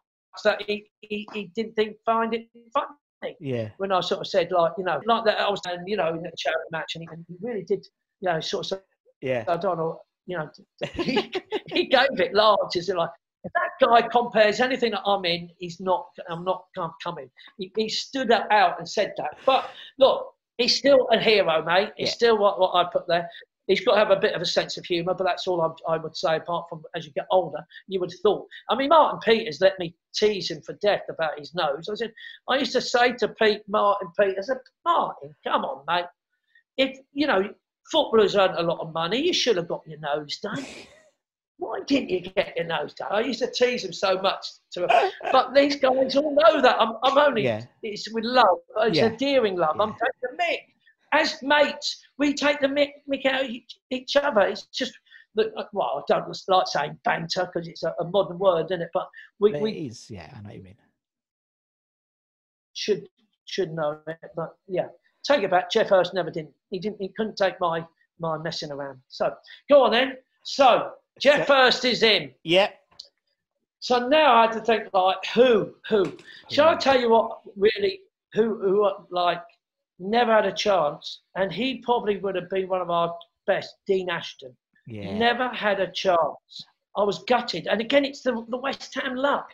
that 0.44 0.62
he, 0.66 0.86
he, 1.00 1.26
he 1.32 1.50
didn't 1.54 1.74
think, 1.74 1.96
find 2.04 2.34
it 2.34 2.48
funny 2.72 3.36
Yeah. 3.40 3.70
when 3.78 3.92
I 3.92 4.00
sort 4.00 4.20
of 4.20 4.26
said 4.26 4.50
like 4.50 4.72
you 4.76 4.84
know 4.84 5.00
like 5.06 5.24
that 5.24 5.40
I 5.40 5.48
was 5.48 5.60
saying 5.64 5.84
you 5.86 5.96
know 5.96 6.08
in 6.08 6.26
a 6.26 6.30
charity 6.36 6.68
match 6.72 6.92
and 6.96 7.02
he, 7.02 7.08
and 7.12 7.24
he 7.28 7.36
really 7.40 7.62
did 7.62 7.86
you 8.20 8.28
know 8.30 8.40
sort 8.40 8.66
of 8.66 8.78
say, 8.78 8.84
Yeah. 9.20 9.44
I 9.48 9.56
don't 9.56 9.78
know 9.78 10.00
you 10.26 10.36
know 10.38 10.50
he, 10.92 11.32
he 11.68 11.86
gave 11.86 12.18
it 12.18 12.34
large 12.34 12.76
in 12.76 12.96
like 12.96 13.10
if 13.44 13.52
that 13.52 13.86
guy 13.86 14.02
compares 14.08 14.60
anything 14.60 14.92
that 14.92 15.02
I'm 15.06 15.24
in 15.24 15.50
he's 15.58 15.80
not 15.80 16.06
I'm 16.28 16.44
not 16.44 16.64
coming 17.02 17.30
he, 17.58 17.72
he 17.76 17.88
stood 17.88 18.30
up 18.30 18.46
out 18.50 18.78
and 18.78 18.88
said 18.88 19.12
that 19.18 19.36
but 19.46 19.70
look 19.98 20.32
he's 20.58 20.76
still 20.76 21.08
a 21.12 21.18
hero 21.18 21.64
mate 21.64 21.90
he's 21.96 22.08
Yeah. 22.08 22.14
still 22.14 22.38
what, 22.38 22.58
what 22.60 22.74
I 22.74 22.88
put 22.90 23.06
there 23.08 23.28
He's 23.66 23.82
got 23.82 23.92
to 23.92 23.98
have 23.98 24.10
a 24.10 24.20
bit 24.20 24.34
of 24.34 24.42
a 24.42 24.46
sense 24.46 24.76
of 24.76 24.84
humour, 24.84 25.14
but 25.14 25.24
that's 25.24 25.46
all 25.46 25.62
I, 25.62 25.94
I 25.94 25.96
would 25.96 26.14
say. 26.16 26.36
Apart 26.36 26.66
from 26.68 26.82
as 26.94 27.06
you 27.06 27.12
get 27.12 27.26
older, 27.30 27.64
you 27.88 27.98
would 28.00 28.10
have 28.12 28.20
thought. 28.20 28.46
I 28.68 28.74
mean, 28.74 28.90
Martin 28.90 29.20
Peters 29.20 29.60
let 29.60 29.78
me 29.78 29.94
tease 30.14 30.50
him 30.50 30.60
for 30.60 30.74
death 30.82 31.04
about 31.08 31.38
his 31.38 31.54
nose. 31.54 31.88
I 31.90 31.94
said, 31.94 32.12
I 32.48 32.58
used 32.58 32.72
to 32.72 32.82
say 32.82 33.12
to 33.14 33.28
Pete, 33.28 33.62
Martin 33.66 34.08
Peters, 34.18 34.50
I 34.50 34.54
said, 34.54 34.62
Martin, 34.84 35.34
come 35.44 35.64
on, 35.64 35.82
mate. 35.88 36.04
If 36.76 36.98
you 37.14 37.26
know 37.26 37.48
footballers 37.90 38.36
earn 38.36 38.54
a 38.56 38.62
lot 38.62 38.80
of 38.80 38.92
money, 38.92 39.26
you 39.26 39.32
should 39.32 39.56
have 39.56 39.68
got 39.68 39.82
your 39.86 39.98
nose 39.98 40.38
done. 40.40 40.64
Didn't 41.86 42.10
you 42.10 42.20
get 42.20 42.54
your 42.56 42.66
nose 42.66 42.94
done? 42.94 43.08
I 43.10 43.20
used 43.20 43.40
to 43.40 43.50
tease 43.50 43.84
him 43.84 43.92
so 43.92 44.20
much. 44.20 44.46
To, 44.72 44.86
but 45.32 45.54
these 45.54 45.76
guys 45.76 46.16
all 46.16 46.34
know 46.34 46.60
that. 46.60 46.80
I'm, 46.80 46.94
I'm 47.02 47.18
only, 47.18 47.44
Yeah. 47.44 47.64
it's 47.82 48.10
with 48.12 48.24
love. 48.24 48.58
It's 48.78 48.96
Yeah. 48.96 49.06
endearing 49.06 49.56
love. 49.56 49.76
I'm 49.80 49.92
taking 49.92 50.20
the 50.22 50.42
mick. 50.42 50.58
As 51.12 51.40
mates, 51.42 52.04
we 52.18 52.34
take 52.34 52.60
the 52.60 52.66
mick, 52.66 52.90
mick 53.10 53.24
out 53.26 53.44
of 53.44 53.50
each, 53.50 53.78
each 53.90 54.16
other. 54.16 54.40
It's 54.42 54.62
just, 54.66 54.92
that- 55.36 55.52
uh, 55.56 55.64
well, 55.72 56.04
I 56.08 56.12
don't 56.12 56.36
like 56.48 56.66
saying 56.68 56.98
banter 57.04 57.46
because 57.52 57.68
it's 57.68 57.82
a, 57.82 57.94
a 58.00 58.04
modern 58.04 58.38
word, 58.38 58.66
isn't 58.66 58.82
it? 58.82 58.90
But 58.94 59.08
we, 59.40 59.52
But 59.52 59.60
we 59.62 59.72
it 59.72 59.86
is. 59.86 60.10
Yeah, 60.10 60.32
I 60.34 60.40
know 60.40 60.48
what 60.48 60.56
you 60.56 60.62
mean. 60.62 60.76
should 62.72 63.08
should 63.46 63.72
know 63.72 63.98
it. 64.06 64.18
But 64.34 64.56
yeah, 64.66 64.88
take 65.22 65.42
it 65.42 65.50
back. 65.50 65.70
Geoff 65.70 65.88
Hurst 65.88 66.14
never 66.14 66.30
did. 66.30 66.48
He 66.70 66.78
didn't. 66.78 67.00
He 67.00 67.08
couldn't 67.16 67.36
take 67.36 67.60
my 67.60 67.84
my 68.18 68.38
messing 68.38 68.70
around. 68.72 68.98
So 69.08 69.32
go 69.68 69.82
on 69.84 69.92
then. 69.92 70.16
So 70.44 70.92
Geoff 71.20 71.48
Hurst 71.48 71.84
is 71.84 72.02
in. 72.02 72.32
Yeah. 72.42 72.70
So 73.80 74.08
now 74.08 74.34
I 74.36 74.42
had 74.42 74.52
to 74.52 74.60
think 74.60 74.88
like 74.92 75.24
who 75.34 75.74
who. 75.88 76.16
Shall 76.50 76.68
I 76.70 76.76
tell 76.76 76.98
you 76.98 77.10
what 77.10 77.40
really 77.56 78.00
who 78.32 78.58
who 78.58 78.88
like 79.10 79.42
never 79.98 80.32
had 80.32 80.46
a 80.46 80.52
chance, 80.52 81.20
and 81.36 81.52
he 81.52 81.78
probably 81.78 82.16
would 82.18 82.34
have 82.34 82.48
been 82.50 82.68
one 82.68 82.80
of 82.80 82.90
our 82.90 83.14
best. 83.46 83.74
Dean 83.86 84.08
Ashton 84.10 84.56
Yeah. 84.86 85.16
never 85.18 85.48
had 85.48 85.80
a 85.80 85.90
chance. 85.92 86.66
I 86.96 87.02
was 87.02 87.24
gutted, 87.24 87.66
and 87.66 87.80
again 87.80 88.04
it's 88.04 88.22
the 88.22 88.44
the 88.48 88.56
West 88.56 88.94
Ham 88.94 89.14
luck. 89.16 89.48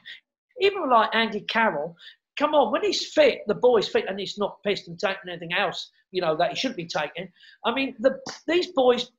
Even 0.60 0.88
like 0.88 1.10
Andy 1.14 1.40
Carroll, 1.40 1.96
come 2.38 2.54
on, 2.54 2.70
when 2.70 2.82
he's 2.84 3.12
fit, 3.12 3.40
the 3.46 3.54
boy's 3.54 3.88
fit, 3.88 4.04
and 4.08 4.18
he's 4.20 4.38
not 4.38 4.62
pissed 4.62 4.88
and 4.88 4.98
taking 4.98 5.28
anything 5.30 5.54
else, 5.54 5.90
you 6.10 6.20
know, 6.20 6.36
that 6.36 6.50
he 6.50 6.56
should 6.56 6.76
be 6.76 6.86
taking. 6.86 7.28
I 7.64 7.72
mean, 7.74 7.96
the 7.98 8.18
these 8.46 8.68
boys 8.68 9.10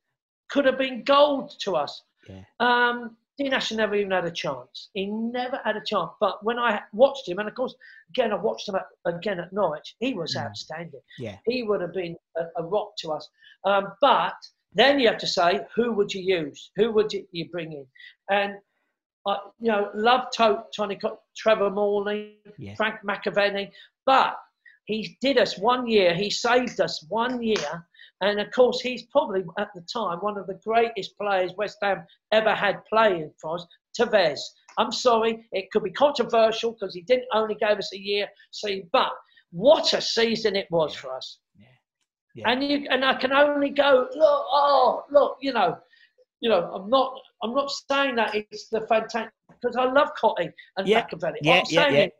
could 0.49 0.65
have 0.65 0.77
been 0.77 1.03
gold 1.03 1.53
to 1.61 1.75
us. 1.75 2.01
Yeah. 2.31 2.43
Um, 2.59 3.17
Dean 3.37 3.53
Ashton 3.53 3.77
never 3.77 3.95
even 3.95 4.11
had 4.11 4.25
a 4.25 4.31
chance. 4.31 4.89
He 4.93 5.05
never 5.07 5.59
had 5.63 5.75
a 5.75 5.81
chance. 5.85 6.11
But 6.19 6.43
when 6.43 6.59
I 6.59 6.81
watched 6.93 7.27
him, 7.27 7.39
and 7.39 7.47
of 7.47 7.55
course, 7.55 7.73
again, 8.09 8.31
I 8.31 8.35
watched 8.35 8.67
him 8.69 8.75
at, 8.75 8.85
again 9.05 9.39
at 9.39 9.51
Norwich, 9.53 9.95
he 9.99 10.13
was 10.13 10.35
Mm. 10.35 10.45
outstanding. 10.45 11.01
Yeah. 11.17 11.37
He 11.45 11.63
would 11.63 11.81
have 11.81 11.93
been 11.93 12.15
a, 12.37 12.43
a 12.57 12.63
rock 12.63 12.91
to 12.99 13.11
us. 13.13 13.27
Um, 13.65 13.93
but 14.01 14.35
then 14.73 14.99
you 14.99 15.07
have 15.07 15.17
to 15.19 15.27
say, 15.27 15.61
who 15.75 15.91
would 15.93 16.13
you 16.13 16.21
use? 16.21 16.71
Who 16.75 16.91
would 16.91 17.11
you, 17.13 17.25
you 17.31 17.49
bring 17.49 17.71
in? 17.73 17.87
And, 18.29 18.55
uh, 19.25 19.37
you 19.59 19.71
know, 19.71 19.89
love 19.95 20.29
to- 20.33 20.63
Tony, 20.75 20.99
Trevor 21.35 21.69
Morley, 21.71 22.37
Yeah. 22.57 22.75
Frank 22.75 22.97
McAvennie, 23.03 23.71
but 24.05 24.35
he 24.85 25.17
did 25.21 25.37
us 25.37 25.57
one 25.57 25.87
year, 25.87 26.13
he 26.13 26.29
saved 26.29 26.79
us 26.81 27.05
one 27.09 27.41
year. 27.41 27.87
And 28.21 28.39
of 28.39 28.51
course, 28.51 28.79
he's 28.81 29.03
probably 29.03 29.43
at 29.57 29.69
the 29.73 29.81
time 29.81 30.19
one 30.19 30.37
of 30.37 30.47
the 30.47 30.59
greatest 30.65 31.17
players 31.19 31.53
West 31.57 31.77
Ham 31.81 32.05
ever 32.31 32.53
had 32.53 32.85
playing 32.85 33.31
for 33.41 33.55
us, 33.55 33.65
Tevez. 33.99 34.39
I'm 34.77 34.91
sorry, 34.91 35.43
it 35.51 35.71
could 35.71 35.83
be 35.83 35.91
controversial 35.91 36.73
because 36.73 36.93
he 36.93 37.01
didn't 37.01 37.27
only 37.33 37.55
give 37.55 37.77
us 37.77 37.91
a 37.93 37.99
year, 37.99 38.27
see, 38.51 38.83
but 38.93 39.11
what 39.51 39.93
a 39.93 40.01
season 40.01 40.55
it 40.55 40.67
was 40.69 40.93
for 40.95 41.15
us. 41.15 41.39
Yeah. 41.57 41.65
Yeah. 42.35 42.49
And 42.49 42.63
you 42.63 42.87
and 42.89 43.03
I 43.03 43.15
can 43.15 43.33
only 43.33 43.69
go, 43.69 44.07
look, 44.15 44.45
oh, 44.51 45.03
look, 45.11 45.37
you 45.41 45.51
know, 45.51 45.77
you 46.39 46.49
know, 46.49 46.71
I'm 46.73 46.89
not 46.89 47.19
I'm 47.43 47.53
not 47.53 47.71
saying 47.89 48.15
that 48.15 48.35
it's 48.35 48.69
the 48.69 48.81
fantastic 48.87 49.31
because 49.49 49.75
I 49.75 49.85
love 49.91 50.11
Cottee 50.21 50.51
and 50.77 50.87
Yeah. 50.87 51.05
McAvennie. 51.05 51.37
Yeah, 51.41 51.53
I'm 51.53 51.63
yeah, 51.69 51.83
saying 51.83 52.11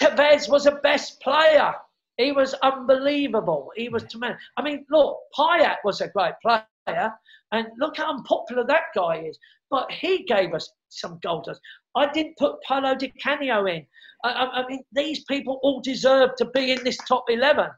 yeah. 0.00 0.08
Tevez 0.08 0.48
was 0.48 0.66
a 0.66 0.72
best 0.72 1.20
player. 1.20 1.74
He 2.16 2.32
was 2.32 2.54
unbelievable. 2.54 3.72
He 3.76 3.88
was 3.88 4.04
tremendous. 4.04 4.40
I 4.56 4.62
mean, 4.62 4.84
look, 4.90 5.18
Payet 5.36 5.76
was 5.84 6.00
a 6.00 6.08
great 6.08 6.34
player, 6.42 7.12
and 7.52 7.66
look 7.78 7.96
how 7.96 8.14
unpopular 8.14 8.64
that 8.66 8.84
guy 8.94 9.24
is. 9.26 9.38
But 9.70 9.90
he 9.90 10.24
gave 10.24 10.54
us 10.54 10.70
some 10.90 11.18
gold. 11.22 11.48
I 11.96 12.10
didn't 12.12 12.36
put 12.38 12.62
Paulo 12.62 12.94
Di 12.94 13.12
Canio 13.22 13.66
in. 13.66 13.86
I, 14.24 14.30
I, 14.30 14.62
I 14.62 14.68
mean, 14.68 14.82
these 14.92 15.24
people 15.24 15.58
all 15.62 15.80
deserve 15.80 16.30
to 16.36 16.44
be 16.46 16.72
in 16.72 16.84
this 16.84 16.98
top 17.08 17.24
11. 17.28 17.68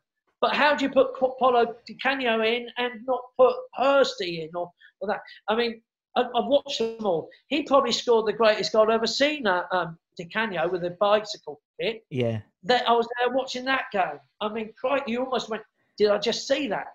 But 0.40 0.54
how 0.54 0.74
do 0.74 0.84
you 0.84 0.90
put 0.90 1.14
Paulo 1.16 1.74
Di 1.86 1.96
Canio 2.02 2.42
in 2.42 2.68
and 2.76 2.92
not 3.06 3.22
put 3.38 3.56
Hursty 3.78 4.42
in 4.42 4.50
or, 4.54 4.70
or 5.00 5.08
that? 5.08 5.20
I 5.48 5.56
mean, 5.56 5.80
I, 6.16 6.22
I've 6.22 6.46
watched 6.46 6.78
them 6.78 7.06
all. 7.06 7.28
He 7.48 7.62
probably 7.62 7.92
scored 7.92 8.26
the 8.26 8.32
greatest 8.32 8.72
goal 8.72 8.82
I've 8.82 8.90
ever 8.90 9.06
seen, 9.06 9.46
uh, 9.46 9.62
um, 9.72 9.98
Di 10.18 10.26
Canio, 10.26 10.68
with 10.68 10.84
a 10.84 10.90
bicycle 10.90 11.60
kick 11.80 12.02
Yeah. 12.10 12.40
That 12.66 12.88
I 12.88 12.92
was 12.92 13.08
there 13.18 13.34
watching 13.34 13.64
that 13.64 13.84
game. 13.92 14.20
I 14.40 14.48
mean, 14.48 14.72
crikey, 14.78 15.12
you 15.12 15.24
almost 15.24 15.48
went, 15.48 15.62
did 15.98 16.10
I 16.10 16.18
just 16.18 16.46
see 16.46 16.68
that? 16.68 16.86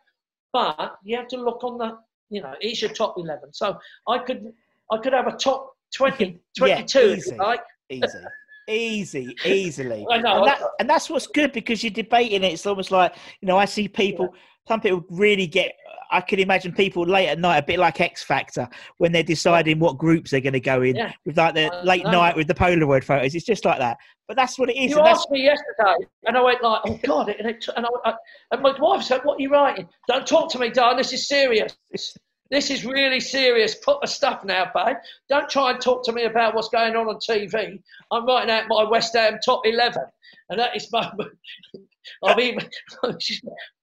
But 0.53 0.95
you 1.03 1.17
have 1.17 1.27
to 1.29 1.37
look 1.37 1.63
on 1.63 1.77
the, 1.77 1.97
you 2.29 2.41
know, 2.41 2.53
it's 2.59 2.81
your 2.81 2.91
top 2.91 3.15
11. 3.17 3.53
So 3.53 3.77
I 4.07 4.19
could 4.19 4.51
I 4.91 4.97
could 4.97 5.13
have 5.13 5.27
a 5.27 5.37
top 5.37 5.73
20, 5.95 6.39
Yeah, 6.57 6.75
22, 6.85 6.99
if 6.99 7.17
easy. 7.17 7.35
like. 7.37 7.61
Easy. 7.89 8.19
Easy, 8.67 9.35
easily. 9.45 10.05
And, 10.09 10.23
that, 10.23 10.61
and 10.79 10.89
that's 10.89 11.09
what's 11.09 11.27
good 11.27 11.51
because 11.51 11.83
you're 11.83 11.91
debating 11.91 12.43
it. 12.43 12.53
It's 12.53 12.65
almost 12.65 12.91
like, 12.91 13.15
you 13.41 13.47
know, 13.47 13.57
I 13.57 13.65
see 13.65 13.87
people, 13.87 14.33
some 14.67 14.79
people 14.81 15.03
really 15.09 15.47
get, 15.47 15.73
I 16.11 16.21
can 16.21 16.39
imagine 16.39 16.73
people 16.73 17.03
late 17.05 17.29
at 17.29 17.39
night, 17.39 17.57
a 17.57 17.63
bit 17.63 17.79
like 17.79 18.01
X 18.01 18.23
Factor, 18.23 18.67
when 18.97 19.11
they're 19.11 19.23
deciding 19.23 19.79
what 19.79 19.97
groups 19.97 20.31
they're 20.31 20.41
going 20.41 20.53
to 20.53 20.59
go 20.59 20.81
in 20.81 20.95
Yeah. 20.95 21.13
with 21.25 21.37
like 21.37 21.55
the 21.55 21.73
I 21.73 21.83
late 21.83 22.03
know. 22.03 22.11
night 22.11 22.35
with 22.35 22.47
the 22.47 22.53
Polaroid 22.53 23.03
photos. 23.03 23.33
It's 23.33 23.45
just 23.45 23.63
like 23.65 23.79
that. 23.79 23.97
But 24.27 24.37
that's 24.37 24.59
what 24.59 24.69
it 24.69 24.77
is. 24.77 24.91
You 24.91 24.99
asked 25.01 25.29
me 25.31 25.43
yesterday, 25.43 26.05
and 26.25 26.37
I 26.37 26.41
went 26.41 26.63
like, 26.63 26.81
"Oh 26.85 26.97
God!" 27.03 27.29
And, 27.37 27.49
it, 27.49 27.67
and, 27.75 27.85
I, 27.85 27.89
I, 28.09 28.13
and 28.51 28.61
my 28.61 28.73
wife 28.79 29.03
said, 29.03 29.21
"What 29.23 29.39
are 29.39 29.41
you 29.41 29.49
writing? 29.49 29.89
Don't 30.07 30.25
talk 30.25 30.49
to 30.51 30.59
me, 30.59 30.69
darling. 30.69 30.97
This 30.97 31.11
is 31.11 31.27
serious." 31.27 31.75
this 32.51 32.69
is 32.69 32.85
really 32.85 33.19
serious. 33.19 33.75
Put 33.75 34.01
the 34.01 34.07
stuff 34.07 34.43
now, 34.43 34.69
babe. 34.75 34.97
Don't 35.29 35.49
try 35.49 35.71
and 35.71 35.81
talk 35.81 36.03
to 36.05 36.11
me 36.11 36.23
about 36.25 36.53
what's 36.53 36.67
going 36.69 36.95
on 36.95 37.07
on 37.07 37.15
TV. 37.15 37.81
I'm 38.11 38.25
writing 38.27 38.51
out 38.51 38.65
my 38.67 38.83
West 38.83 39.15
Ham 39.15 39.39
top 39.43 39.61
11. 39.65 40.03
And 40.49 40.59
at 40.61 40.71
this 40.73 40.91
moment, 40.91 41.31
I've 42.23 42.39
even, 42.39 42.67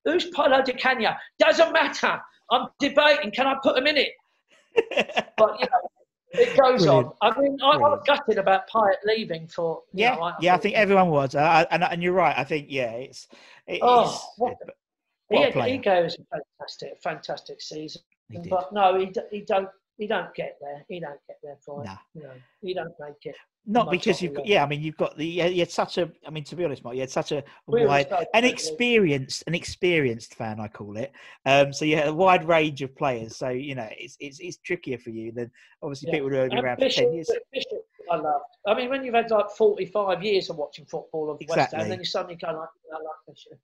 who's 0.04 0.26
Paulo 0.26 0.62
Di 0.62 0.72
Canio? 0.74 1.12
Doesn't 1.38 1.72
matter. 1.72 2.20
I'm 2.50 2.68
debating, 2.78 3.30
can 3.30 3.46
I 3.46 3.56
put 3.62 3.76
him 3.78 3.86
in 3.86 3.96
it? 3.96 4.12
But, 5.38 5.58
you 5.60 5.66
know, 5.66 5.88
it 6.32 6.48
goes 6.60 6.82
Brilliant. 6.84 7.12
on. 7.22 7.32
I 7.36 7.40
mean, 7.40 7.56
I, 7.62 7.70
I 7.70 7.76
was 7.78 8.02
gutted 8.06 8.36
about 8.38 8.68
Payet 8.68 8.96
leaving 9.04 9.46
for. 9.48 9.82
Yeah, 9.94 10.14
know, 10.16 10.22
I, 10.24 10.34
yeah, 10.40 10.54
I 10.54 10.58
think 10.58 10.74
everyone 10.76 11.08
was, 11.10 11.34
uh, 11.34 11.38
I- 11.40 11.66
and 11.70 11.82
and 11.84 12.02
you're 12.02 12.12
right. 12.12 12.36
I 12.36 12.44
think 12.44 12.66
yeah, 12.68 12.90
it's 12.92 13.28
it 13.66 13.78
Oh, 13.82 14.04
is- 14.12 14.20
what- 14.36 14.54
what 15.28 15.52
he, 15.66 15.72
he 15.72 15.78
goes 15.78 16.16
a 16.18 16.36
fantastic, 16.58 17.00
fantastic 17.02 17.62
season. 17.62 18.02
He 18.30 18.38
did. 18.38 18.50
But 18.50 18.72
no, 18.72 18.98
he, 18.98 19.06
d- 19.06 19.20
he 19.30 19.40
don't. 19.42 19.68
He 19.96 20.06
don't 20.06 20.32
get 20.34 20.56
there. 20.60 20.84
He 20.88 21.00
don't 21.00 21.18
get 21.26 21.38
there 21.42 21.56
for. 21.64 21.82
Nah. 21.82 21.96
You 22.14 22.22
know, 22.22 22.30
he 22.60 22.72
don't 22.72 22.94
make 23.00 23.14
it. 23.24 23.34
Not 23.66 23.90
because 23.90 24.22
you've 24.22 24.32
got, 24.34 24.46
yeah. 24.46 24.62
I 24.62 24.66
mean, 24.68 24.80
you've 24.80 24.96
got 24.96 25.16
the 25.16 25.26
you 25.26 25.42
had, 25.42 25.52
you 25.52 25.58
had 25.58 25.70
such 25.72 25.98
a. 25.98 26.10
I 26.24 26.30
mean, 26.30 26.44
to 26.44 26.56
be 26.56 26.64
honest, 26.64 26.84
Mark, 26.84 26.94
you 26.94 27.00
had 27.02 27.10
such 27.10 27.32
a 27.32 27.42
We 27.66 27.84
wide, 27.84 28.06
an 28.32 28.44
experienced, 28.44 29.42
an 29.48 29.54
experienced 29.54 30.34
fan, 30.36 30.60
I 30.60 30.68
call 30.68 30.96
it. 30.96 31.12
Um, 31.44 31.72
so 31.72 31.84
you 31.84 31.96
had 31.96 32.08
a 32.08 32.14
wide 32.14 32.46
range 32.46 32.80
of 32.82 32.94
players. 32.96 33.36
So 33.36 33.48
you 33.48 33.74
know, 33.74 33.88
it's 33.90 34.16
it's, 34.20 34.38
it's 34.38 34.58
trickier 34.58 34.98
for 34.98 35.10
you 35.10 35.32
than 35.32 35.50
obviously 35.82 36.08
Yeah. 36.08 36.14
people 36.14 36.30
who 36.30 36.36
are 36.36 36.42
only 36.42 36.56
And 36.56 36.64
around 36.64 36.76
for 36.78 36.88
ten 36.88 37.12
years. 37.12 37.30
Bishop, 37.52 37.84
I 38.10 38.16
love. 38.16 38.40
I 38.66 38.74
mean, 38.74 38.88
when 38.90 39.04
you've 39.04 39.14
had 39.14 39.30
like 39.30 39.50
45 39.50 40.22
years 40.22 40.48
of 40.48 40.56
watching 40.56 40.86
football 40.86 41.30
of 41.30 41.40
West 41.48 41.72
Ham, 41.74 41.88
then 41.88 41.98
you 41.98 42.04
suddenly 42.04 42.36
go 42.36 42.46
like, 42.48 42.68
I 42.92 42.96
like 42.96 43.02
Bishop. 43.26 43.58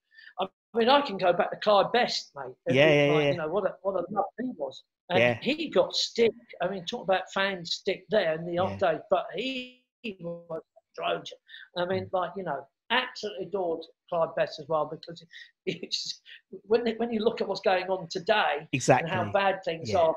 I 0.75 0.79
mean, 0.79 0.89
I 0.89 1.01
can 1.03 1.17
go 1.17 1.33
back 1.33 1.51
to 1.51 1.57
Clyde 1.59 1.93
Best, 1.93 2.33
mate. 2.35 2.55
Yeah, 2.69 3.07
yeah, 3.07 3.13
like, 3.13 3.23
yeah. 3.25 3.31
You 3.33 3.37
know 3.39 3.49
what 3.49 3.65
a 3.67 3.75
what 3.83 3.95
a 3.95 4.05
love 4.11 4.25
he 4.41 4.51
was, 4.57 4.83
and 5.11 5.19
Yeah. 5.19 5.39
he 5.41 5.69
got 5.69 5.95
stick. 5.95 6.33
I 6.61 6.69
mean, 6.69 6.85
talk 6.85 7.05
about 7.05 7.31
fan 7.33 7.65
stick 7.65 8.05
there 8.11 8.35
in 8.35 8.45
the 8.45 8.59
off 8.59 8.79
days, 8.79 9.01
but 9.11 9.27
he, 9.35 9.85
he 10.03 10.17
was 10.21 10.63
a 10.77 11.01
Trojan. 11.01 11.39
I 11.77 11.85
mean, 11.85 12.07
mm. 12.07 12.13
like 12.13 12.33
you 12.37 12.43
know, 12.43 12.67
absolutely 12.91 13.47
adored 13.47 13.85
Clyde 14.09 14.35
Best 14.37 14.59
as 14.59 14.69
well 14.69 14.87
because 14.87 15.25
it's 15.67 16.21
when 16.65 16.87
when 16.97 17.13
you 17.13 17.21
look 17.21 17.41
at 17.41 17.47
what's 17.49 17.61
going 17.61 17.87
on 17.89 18.09
today 18.09 18.69
Exactly. 18.73 19.09
and 19.11 19.27
how 19.27 19.33
bad 19.33 19.63
things 19.65 19.95
are. 19.95 20.15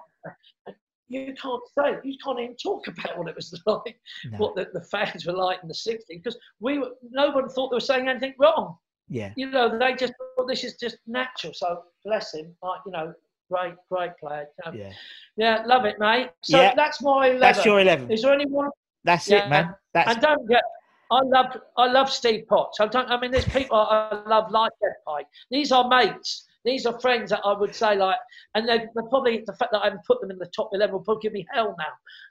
You 1.10 1.34
can't 1.42 1.62
say, 1.74 1.96
you 2.04 2.18
can't 2.22 2.38
even 2.38 2.58
talk 2.58 2.88
about 2.90 3.18
what 3.18 3.30
it 3.30 3.36
was 3.36 3.58
like, 3.66 3.98
No. 4.26 4.38
what 4.40 4.56
the, 4.56 4.68
the 4.74 4.84
fans 4.84 5.26
were 5.26 5.32
like 5.32 5.60
in 5.62 5.70
the 5.70 5.74
60s, 5.74 6.02
because 6.10 6.38
we 6.60 6.80
were, 6.80 6.90
no 7.12 7.30
one 7.30 7.48
thought 7.48 7.70
they 7.70 7.76
were 7.76 7.80
saying 7.80 8.10
anything 8.10 8.34
wrong. 8.38 8.76
Yeah. 9.10 9.32
You 9.36 9.50
know, 9.50 9.78
they 9.78 9.94
just 9.94 10.14
thought 10.36 10.48
this 10.48 10.64
is 10.64 10.76
just 10.76 10.98
natural. 11.08 11.54
So 11.54 11.84
bless 12.04 12.34
him, 12.34 12.56
like, 12.62 12.82
you 12.86 12.92
know, 12.92 13.14
great, 13.50 13.76
great 13.90 14.12
player. 14.20 14.48
Yeah. 14.74 14.92
yeah, 15.38 15.64
love 15.66 15.86
it, 15.86 16.00
mate. 16.00 16.32
So 16.42 16.60
Yeah. 16.60 16.74
that's 16.76 17.02
my 17.02 17.28
11. 17.28 17.40
That's 17.40 17.66
your 17.66 17.80
eleven. 17.80 18.12
Is 18.12 18.22
there 18.24 18.34
anyone? 18.34 18.70
That's 19.04 19.28
Yeah. 19.30 19.46
it, 19.46 19.50
man. 19.50 19.76
That's 19.94 20.12
And 20.14 20.22
don't 20.22 20.48
get. 20.48 20.64
I 21.10 21.20
love 21.22 21.58
I 21.78 21.86
love 21.90 22.12
Steve 22.12 22.48
Potts. 22.50 22.82
I 22.82 22.88
don't. 22.88 23.10
I 23.10 23.18
mean, 23.18 23.32
there's 23.32 23.48
people 23.48 23.78
I 23.78 24.14
love 24.28 24.52
like 24.52 24.74
Geoff 24.82 24.94
Pike. 25.06 25.28
These 25.50 25.72
are 25.72 25.88
mates. 25.88 26.46
These 26.68 26.86
are 26.86 27.00
friends 27.00 27.30
that 27.30 27.40
I 27.46 27.58
would 27.58 27.74
say 27.74 27.96
like, 27.96 28.18
and 28.54 28.68
they're, 28.68 28.90
they're 28.94 29.08
probably 29.10 29.42
the 29.46 29.54
fact 29.54 29.72
that 29.72 29.80
I 29.80 29.84
haven't 29.86 30.04
put 30.06 30.20
them 30.20 30.32
in 30.32 30.38
the 30.38 30.52
top 30.54 30.70
eleven 30.74 30.92
will 30.94 31.00
probably 31.02 31.22
give 31.22 31.32
me 31.32 31.48
hell 31.54 31.74
now, 31.80 31.86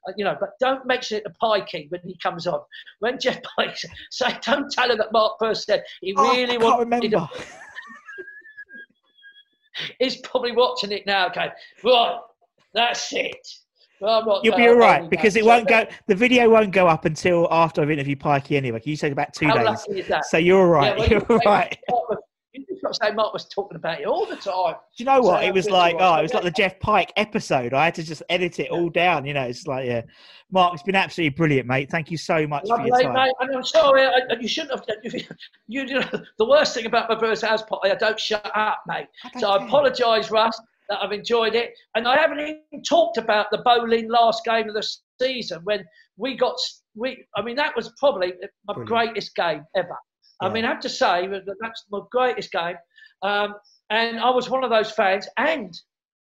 Uh, 0.07 0.13
you 0.19 0.27
know. 0.27 0.37
But 0.39 0.51
don't 0.61 0.87
mention 0.87 1.17
it 1.17 1.23
to 1.23 1.33
Pikey 1.43 1.91
when 1.91 2.03
he 2.05 2.19
comes 2.23 2.47
on. 2.47 2.61
When 2.99 3.19
Geoff 3.19 3.39
Pike 3.59 3.79
say, 4.11 4.37
don't 4.45 4.71
tell 4.71 4.91
him 4.91 4.99
that 4.99 5.11
Mark 5.11 5.37
first 5.41 5.65
said 5.65 5.83
he 6.03 6.13
Oh, 6.19 6.35
really 6.35 6.45
I 6.45 6.47
can't 6.59 6.63
wanted 6.63 7.03
remember. 7.13 7.29
to 7.35 7.45
He's 9.99 10.19
probably 10.19 10.53
watching 10.53 10.93
it 10.93 11.07
now. 11.07 11.29
Okay, 11.29 11.49
right, 11.83 12.19
that's 12.75 13.11
it. 13.15 13.35
Well, 14.01 14.43
You'll 14.45 14.57
be 14.57 14.69
all 14.69 14.75
right 14.77 15.09
because 15.09 15.37
it 15.37 15.45
So 15.45 15.49
won't 15.49 15.69
go. 15.69 15.87
The 16.07 16.15
video 16.15 16.51
won't 16.51 16.73
go 16.73 16.87
up 16.87 17.07
until 17.07 17.49
after 17.51 17.81
I've 17.81 17.91
interviewed 17.91 18.21
Pikey 18.21 18.57
anyway. 18.57 18.81
Can 18.81 18.91
you 18.91 18.97
said 18.97 19.13
about 19.13 19.33
two 19.33 19.51
days, 19.51 19.65
lucky 19.65 20.01
is 20.01 20.09
that? 20.09 20.27
so 20.27 20.37
you're 20.37 20.61
all 20.61 20.67
right. 20.67 20.93
Yeah, 20.93 20.99
well, 20.99 21.09
you're 21.09 21.21
you 21.21 21.27
all 21.47 21.53
right. 21.53 21.79
Mark 22.83 22.85
was- 22.85 22.85
You 22.85 22.91
just 22.91 23.01
got 23.01 23.07
to 23.07 23.11
say 23.11 23.15
Mark 23.15 23.33
was 23.33 23.45
talking 23.49 23.77
about 23.77 24.01
it 24.01 24.07
all 24.07 24.27
the 24.27 24.37
time. 24.37 24.75
Do 24.75 24.79
you 24.97 25.05
know 25.07 25.21
what? 25.21 25.41
So 25.41 25.47
it 25.47 25.55
was 25.55 25.69
like, 25.71 25.97
oh, 25.99 26.17
it 26.17 26.23
was 26.23 26.35
like 26.35 26.43
the 26.45 26.51
Geoff 26.51 26.79
Pike 26.81 27.13
episode. 27.17 27.73
I 27.75 27.85
had 27.87 27.95
to 27.97 28.03
just 28.03 28.23
edit 28.29 28.59
it 28.61 28.71
all 28.71 28.89
down. 28.91 29.25
You 29.27 29.35
know, 29.35 29.43
it's 29.43 29.67
like, 29.67 29.87
yeah. 29.87 30.03
Mark, 30.51 30.75
it's 30.75 30.83
been 30.83 30.95
absolutely 30.95 31.37
brilliant, 31.37 31.67
mate. 31.67 31.91
Thank 31.91 32.11
you 32.11 32.17
so 32.17 32.47
much 32.47 32.69
for 32.69 32.81
your 32.87 33.01
time. 33.01 33.13
mate. 33.15 33.33
And 33.41 33.57
I'm 33.57 33.65
sorry, 33.65 34.03
I, 34.03 34.21
I- 34.31 34.37
you 34.41 34.49
shouldn't 34.49 34.73
have. 34.79 34.85
You, 35.03 35.21
you, 35.67 35.83
you, 35.85 36.03
the 36.39 36.45
worst 36.47 36.75
thing 36.75 36.87
about 36.87 37.09
my 37.09 37.17
brother's 37.17 37.43
house 37.43 37.63
party, 37.63 37.91
I 37.91 37.97
don't 37.97 38.19
shut 38.21 38.49
up, 38.55 38.83
mate. 38.87 39.07
don't 39.33 39.41
So 39.41 39.51
I 39.51 39.65
apologise, 39.65 40.31
Russ, 40.31 40.61
that 40.89 41.03
I've 41.03 41.13
enjoyed 41.13 41.55
it. 41.57 41.73
And 41.97 42.07
I 42.07 42.17
haven't 42.17 42.39
even 42.41 42.83
talked 42.89 43.19
about 43.19 43.47
the 43.51 43.59
bowling 43.59 44.09
last 44.09 44.45
game 44.45 44.69
of 44.69 44.75
the 44.75 44.89
season 45.21 45.61
when 45.65 45.85
we 46.17 46.37
got. 46.37 46.57
We, 46.95 47.27
I 47.37 47.43
mean, 47.43 47.57
that 47.57 47.75
was 47.77 47.93
probably 47.99 48.33
my 48.67 48.75
Brilliant. 48.75 48.89
greatest 48.89 49.35
game 49.35 49.65
ever. 49.77 49.97
I 50.43 50.49
mean, 50.49 50.65
I 50.65 50.69
have 50.69 50.81
to 50.81 50.89
say 50.89 51.27
that 51.29 51.45
that's 51.61 51.85
my 51.91 52.01
greatest 52.11 52.53
game. 52.53 52.77
Um, 53.23 53.55
and 53.91 54.19
I 54.19 54.31
was 54.31 54.51
one 54.51 54.65
of 54.65 54.71
those 54.71 54.91
fans. 54.93 55.27
And 55.39 55.73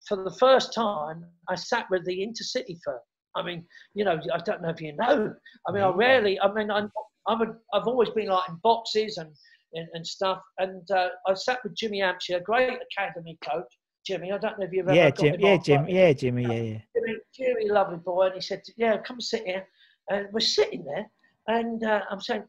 for 0.07 0.23
the 0.23 0.37
first 0.39 0.73
time, 0.75 1.25
I 1.49 1.55
sat 1.57 1.87
with 1.91 2.05
the 2.05 2.19
Intercity 2.19 2.79
firm. 2.85 3.01
I 3.37 3.43
mean, 3.43 3.65
you 3.95 4.05
know, 4.05 4.21
I 4.33 4.39
don't 4.45 4.63
know 4.63 4.69
if 4.69 4.81
you 4.81 4.95
know. 4.97 5.35
I 5.69 5.73
mean, 5.73 5.83
I 5.83 5.89
rarely. 5.89 6.39
I 6.41 6.53
mean, 6.53 6.71
I'm, 6.71 6.91
I'm 7.27 7.43
a, 7.43 7.47
I've 7.73 7.89
always 7.89 8.11
been 8.11 8.29
like 8.29 8.49
in 8.49 8.57
boxes 8.63 9.17
and 9.19 9.31
and, 9.75 9.89
and 9.93 10.07
stuff. 10.07 10.41
And 10.59 10.89
uh, 10.91 11.09
I 11.27 11.35
sat 11.35 11.59
with 11.65 11.77
Jimmy 11.77 12.01
Hampshire, 12.01 12.41
great 12.41 12.79
academy 12.93 13.39
coach. 13.45 13.67
Jimmy, 14.07 14.33
I 14.33 14.39
don't 14.39 14.59
know 14.59 14.67
if 14.67 14.73
you've 14.73 14.87
ever 14.87 14.95
Yeah, 14.95 15.11
got 15.11 15.19
Jim. 15.19 15.37
Yeah, 15.39 15.57
Jim. 15.57 15.89
Yeah, 15.89 16.13
Jimmy. 16.13 16.43
Yeah, 16.43 16.53
yeah. 16.53 16.79
Jimmy, 16.95 17.19
Jimmy, 17.35 17.71
lovely 17.71 17.97
boy, 17.97 18.27
and 18.27 18.35
he 18.35 18.41
said, 18.41 18.63
"Yeah, 18.77 18.99
come 18.99 19.21
sit 19.21 19.47
here." 19.47 19.67
And 20.11 20.29
we're 20.33 20.41
sitting 20.41 20.85
there, 20.85 21.07
and 21.49 21.83
uh, 21.83 22.03
I'm 22.11 22.21
saying, 22.21 22.45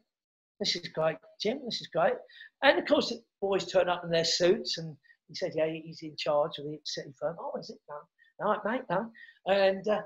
"This 0.60 0.76
is 0.76 0.88
great, 0.88 1.16
Jim. 1.40 1.60
This 1.64 1.80
is 1.80 1.88
great." 1.88 2.14
And 2.62 2.78
of 2.78 2.86
course, 2.86 3.10
the 3.10 3.22
boys 3.40 3.66
turn 3.70 3.88
up 3.88 4.04
in 4.04 4.10
their 4.10 4.24
suits, 4.24 4.78
and 4.78 4.96
he 5.28 5.34
said, 5.34 5.52
"Yeah, 5.54 5.66
he's 5.66 6.02
in 6.02 6.16
charge 6.16 6.58
of 6.58 6.64
the 6.64 6.78
city 6.84 7.12
firm." 7.18 7.36
Oh, 7.38 7.52
is 7.58 7.70
it? 7.70 7.78
No, 7.88 8.54
no, 8.54 8.60
mate, 8.70 8.82
no. 8.90 9.10
And 9.46 9.86
uh, 9.88 10.02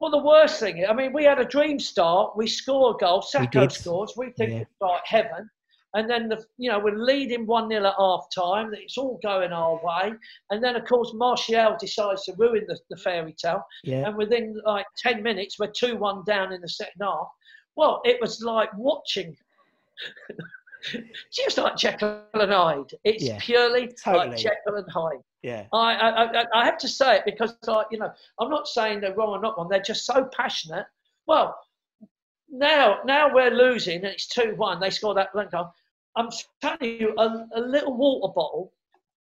well, 0.00 0.10
the 0.10 0.18
worst 0.26 0.60
thing, 0.60 0.84
I 0.88 0.92
mean, 0.92 1.12
we 1.12 1.24
had 1.24 1.38
a 1.38 1.44
dream 1.44 1.78
start. 1.78 2.36
We 2.36 2.46
score 2.46 2.94
a 2.94 2.96
goal. 2.96 3.22
Sakho 3.22 3.70
scores. 3.70 4.12
We 4.16 4.30
think 4.32 4.50
Yeah. 4.50 4.58
it's 4.60 4.74
like 4.80 5.02
heaven. 5.06 5.48
And 5.96 6.10
then 6.10 6.28
the, 6.28 6.44
you 6.58 6.68
know 6.70 6.80
we're 6.80 6.98
leading 6.98 7.46
one 7.46 7.68
0 7.70 7.86
at 7.86 7.94
half 7.96 8.26
time. 8.34 8.74
It's 8.74 8.98
all 8.98 9.20
going 9.22 9.52
our 9.52 9.76
way. 9.76 10.12
And 10.50 10.62
then 10.62 10.74
of 10.74 10.84
course 10.86 11.12
Martial 11.14 11.76
decides 11.78 12.24
to 12.24 12.34
ruin 12.36 12.64
the, 12.66 12.76
the 12.90 12.96
fairy 12.96 13.32
tale. 13.40 13.62
Yeah. 13.84 14.08
And 14.08 14.16
within 14.16 14.60
like 14.66 14.86
ten 14.98 15.22
minutes 15.22 15.56
we're 15.58 15.70
two 15.70 15.96
one 15.96 16.24
down 16.26 16.52
in 16.52 16.60
the 16.60 16.68
second 16.68 17.00
half. 17.00 17.28
Well, 17.76 18.00
it 18.04 18.20
was 18.20 18.42
like 18.42 18.70
watching, 18.76 19.36
just 21.32 21.58
like 21.58 21.76
Jekyll 21.76 22.22
and 22.34 22.52
Hyde. 22.52 22.92
It's 23.04 23.24
Yeah, 23.24 23.38
purely 23.40 23.88
totally. 24.02 24.28
like 24.28 24.38
Jekyll 24.38 24.76
and 24.76 24.90
Hyde. 24.90 25.22
Yeah. 25.42 25.66
I, 25.72 25.94
I, 25.94 26.40
I, 26.40 26.44
I 26.54 26.64
have 26.64 26.78
to 26.78 26.88
say 26.88 27.16
it 27.16 27.22
because, 27.24 27.54
like, 27.66 27.86
you 27.90 27.98
know, 27.98 28.10
I'm 28.40 28.50
not 28.50 28.66
saying 28.68 29.00
they're 29.00 29.14
wrong 29.14 29.30
or 29.30 29.40
not 29.40 29.56
wrong. 29.58 29.68
They're 29.68 29.80
just 29.80 30.06
so 30.06 30.28
passionate. 30.32 30.86
Well, 31.26 31.56
now, 32.50 32.98
now 33.04 33.32
we're 33.34 33.50
losing 33.50 33.96
and 33.96 34.06
it's 34.06 34.26
two 34.26 34.54
one. 34.56 34.80
They 34.80 34.90
score 34.90 35.14
that 35.14 35.32
blank 35.32 35.50
goal. 35.50 35.72
I'm 36.16 36.28
telling 36.62 37.00
you, 37.00 37.14
a, 37.18 37.46
a 37.56 37.60
little 37.60 37.96
water 37.96 38.32
bottle, 38.32 38.72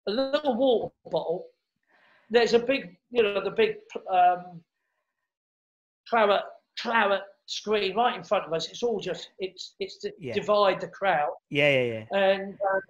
a 0.07 0.11
little 0.11 0.55
water 0.55 0.93
bottle. 1.11 1.47
There's 2.29 2.53
a 2.55 2.59
big, 2.59 2.97
you 3.11 3.23
know, 3.23 3.43
the 3.43 3.51
big 3.51 3.77
um, 4.13 4.61
claret, 6.09 6.43
claret 6.79 7.23
screen 7.47 7.97
right 7.97 8.17
in 8.17 8.25
front 8.25 8.45
of 8.47 8.53
us. 8.53 8.69
It's 8.69 8.83
all 8.83 9.01
just, 9.01 9.31
it's, 9.39 9.75
it's 9.81 9.99
to 9.99 10.13
Yeah. 10.19 10.35
divide 10.35 10.81
the 10.81 10.89
crowd 10.89 11.31
Yeah, 11.51 11.71
yeah, 11.71 12.05
yeah. 12.13 12.19
and 12.19 12.53
um, 12.55 12.81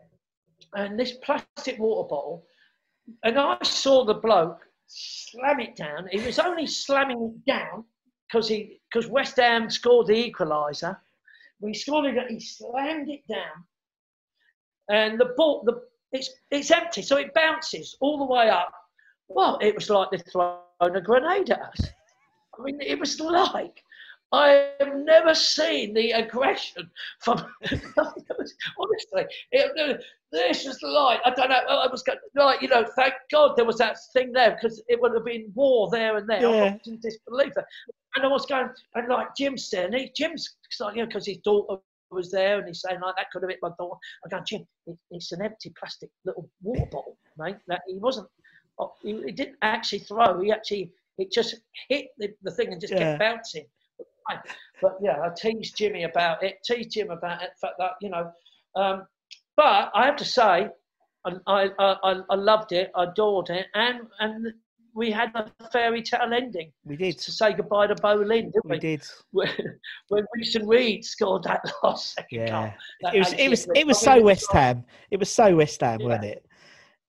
and 0.75 0.99
this 1.01 1.13
plastic 1.23 1.79
water 1.79 2.09
bottle, 2.09 2.45
and 3.23 3.39
I 3.39 3.59
saw 3.63 4.05
the 4.05 4.15
bloke 4.15 4.61
slam 4.89 5.61
it 5.61 5.77
down. 5.77 6.09
He 6.11 6.21
was 6.21 6.39
only 6.39 6.67
slamming 6.67 7.35
it 7.37 7.51
down 7.51 7.85
because 8.29 8.49
he 8.49 8.81
because 8.91 9.09
West 9.09 9.37
Ham 9.37 9.71
scored 9.71 10.09
the 10.09 10.31
equaliser. 10.31 10.97
We 11.61 11.73
scored 11.75 12.07
it. 12.07 12.31
He 12.31 12.41
slammed 12.41 13.09
it 13.09 13.23
down, 13.29 13.65
and 14.91 15.21
the 15.21 15.33
ball 15.37 15.63
the 15.65 15.83
it's 16.13 16.31
it's 16.51 16.71
empty, 16.71 17.03
so 17.03 17.17
it 17.17 17.33
bounces 17.35 17.97
all 18.01 18.19
the 18.19 18.33
way 18.33 18.49
up. 18.49 18.73
Well, 19.29 19.59
it 19.61 19.75
was 19.75 19.89
like 19.91 20.11
they'd 20.11 20.27
thrown 20.31 20.59
a 20.81 21.01
grenade 21.01 21.51
at 21.51 21.61
us. 21.61 21.81
I 22.59 22.63
mean, 22.63 22.81
it 22.81 22.99
was 22.99 23.19
like 23.21 23.83
I 24.33 24.71
have 24.81 24.97
never 24.97 25.35
seen 25.35 25.95
the 25.95 26.11
aggression 26.13 26.91
from. 27.21 27.39
honestly, 27.99 29.25
it, 29.53 30.01
this 30.33 30.65
was 30.67 30.79
like 30.83 31.21
I 31.25 31.31
don't 31.31 31.49
know. 31.49 31.63
I 31.69 31.87
was 31.91 32.03
going, 32.03 32.19
like 32.35 32.61
you 32.63 32.69
know, 32.69 32.85
thank 32.97 33.15
God 33.31 33.57
there 33.57 33.65
was 33.65 33.79
that 33.79 33.97
thing 34.13 34.33
there 34.33 34.53
because 34.61 34.83
it 34.89 35.01
would 35.01 35.15
have 35.15 35.25
been 35.25 35.53
war 35.55 35.89
there 35.91 36.17
and 36.17 36.29
there. 36.29 36.41
Yeah. 36.43 36.65
I 36.75 36.97
disbelieve 37.01 37.55
that. 37.55 37.67
And 38.17 38.25
I 38.25 38.29
was 38.29 38.47
going, 38.47 38.69
and 38.95 39.09
like 39.09 39.29
Jim's 39.37 39.69
there, 39.71 39.87
and 39.87 39.95
he, 39.95 40.11
Jim's 40.17 40.57
like, 40.81 40.97
you 40.97 41.03
know, 41.03 41.07
because 41.07 41.27
his 41.27 41.39
daughter 41.39 41.81
was 42.11 42.31
there, 42.31 42.59
and 42.59 42.67
he's 42.67 42.81
saying 42.81 43.01
like 43.01 43.15
that 43.17 43.31
could 43.31 43.43
have 43.43 43.51
hit 43.51 43.61
my 43.63 43.71
daughter. 43.79 43.99
I 44.25 44.29
go, 44.29 44.43
Jim, 44.47 44.67
it, 44.87 44.99
it's 45.11 45.33
an 45.33 45.43
empty 45.43 45.73
plastic 45.79 46.11
little 46.25 46.49
water 46.63 46.87
bottle, 46.91 47.17
mate. 47.39 47.57
That 47.69 47.83
he 47.87 47.99
wasn't. 47.99 48.29
oh, 48.79 48.93
he, 49.03 49.23
he 49.25 49.33
didn't 49.33 49.57
actually 49.63 50.01
throw. 50.01 50.41
He 50.41 50.51
actually 50.51 50.93
it 51.19 51.33
just 51.33 51.57
hit 51.89 52.09
the, 52.19 52.35
the 52.43 52.51
thing 52.51 52.73
and 52.73 52.81
just 52.81 52.93
Yeah. 52.93 53.17
kept 53.17 53.21
bouncing. 53.21 53.67
But 54.83 54.97
yeah, 55.03 55.21
I 55.23 55.31
teased 55.35 55.77
Jimmy 55.77 56.05
about 56.05 56.43
it. 56.43 56.59
Teased 56.65 56.91
Jim 56.93 57.11
about 57.11 57.43
it. 57.43 57.51
Fact 57.61 57.75
that 57.79 57.93
you 58.01 58.11
know, 58.11 58.31
um, 58.75 59.07
but 59.57 59.91
I 59.95 60.05
have 60.07 60.17
to 60.17 60.25
say, 60.25 60.69
I, 61.25 61.33
I, 61.47 62.21
I, 62.29 62.35
loved 62.35 62.73
it. 62.73 62.91
I 62.95 63.05
adored 63.05 63.51
it, 63.51 63.67
and 63.75 64.01
and 64.21 64.53
we 64.95 65.11
had 65.11 65.31
a 65.35 65.51
fairy 65.73 66.03
tale 66.03 66.33
ending 66.33 66.73
We 66.85 66.97
did. 66.97 67.19
to 67.19 67.31
say 67.31 67.53
goodbye 67.53 67.87
to 67.89 67.95
Boleyn, 67.97 68.51
didn't 68.51 68.65
we? 68.65 68.77
We 68.77 68.79
did. 68.79 69.03
When, 69.33 69.49
when 70.09 70.25
Mason 70.35 70.67
Reed 70.67 71.05
scored 71.05 71.43
that 71.45 71.61
last 71.83 72.15
second 72.15 72.39
Yeah. 72.41 72.51
goal. 72.51 72.73
that 73.03 73.15
It 73.15 73.19
was. 73.19 73.33
It 73.35 73.49
was. 73.51 73.67
was 73.67 73.79
It 73.79 73.87
was 73.87 74.01
so 74.01 74.23
West. 74.23 74.53
Ham. 74.53 74.85
It 75.11 75.19
was 75.19 75.31
so 75.31 75.55
West 75.57 75.81
Ham, 75.83 76.01
Yeah. 76.01 76.07
wasn't 76.07 76.25
it? 76.25 76.47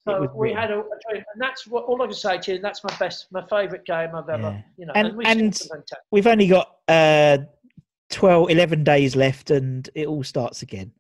So 0.08 0.32
we 0.34 0.54
had 0.54 0.72
a, 0.72 0.84
and 1.10 1.24
that's 1.38 1.68
what 1.68 1.84
all 1.86 2.02
I 2.02 2.06
can 2.06 2.16
say 2.16 2.38
to 2.38 2.54
you. 2.54 2.60
That's 2.60 2.84
my 2.84 2.96
best, 2.98 3.28
my 3.32 3.46
favourite 3.48 3.86
game 3.86 4.16
I've 4.16 4.30
ever, 4.30 4.42
Yeah. 4.42 4.62
you 4.78 4.86
know. 4.86 4.94
And- 4.96 5.18
we 5.18 5.26
and 5.26 5.60
we've 6.12 6.28
only 6.28 6.48
got 6.48 6.78
uh, 6.88 7.40
12, 8.10 8.50
11 8.50 8.84
days 8.84 9.16
left, 9.16 9.52
and 9.52 9.90
it 9.96 10.08
all 10.08 10.24
starts 10.24 10.62
again. 10.62 10.92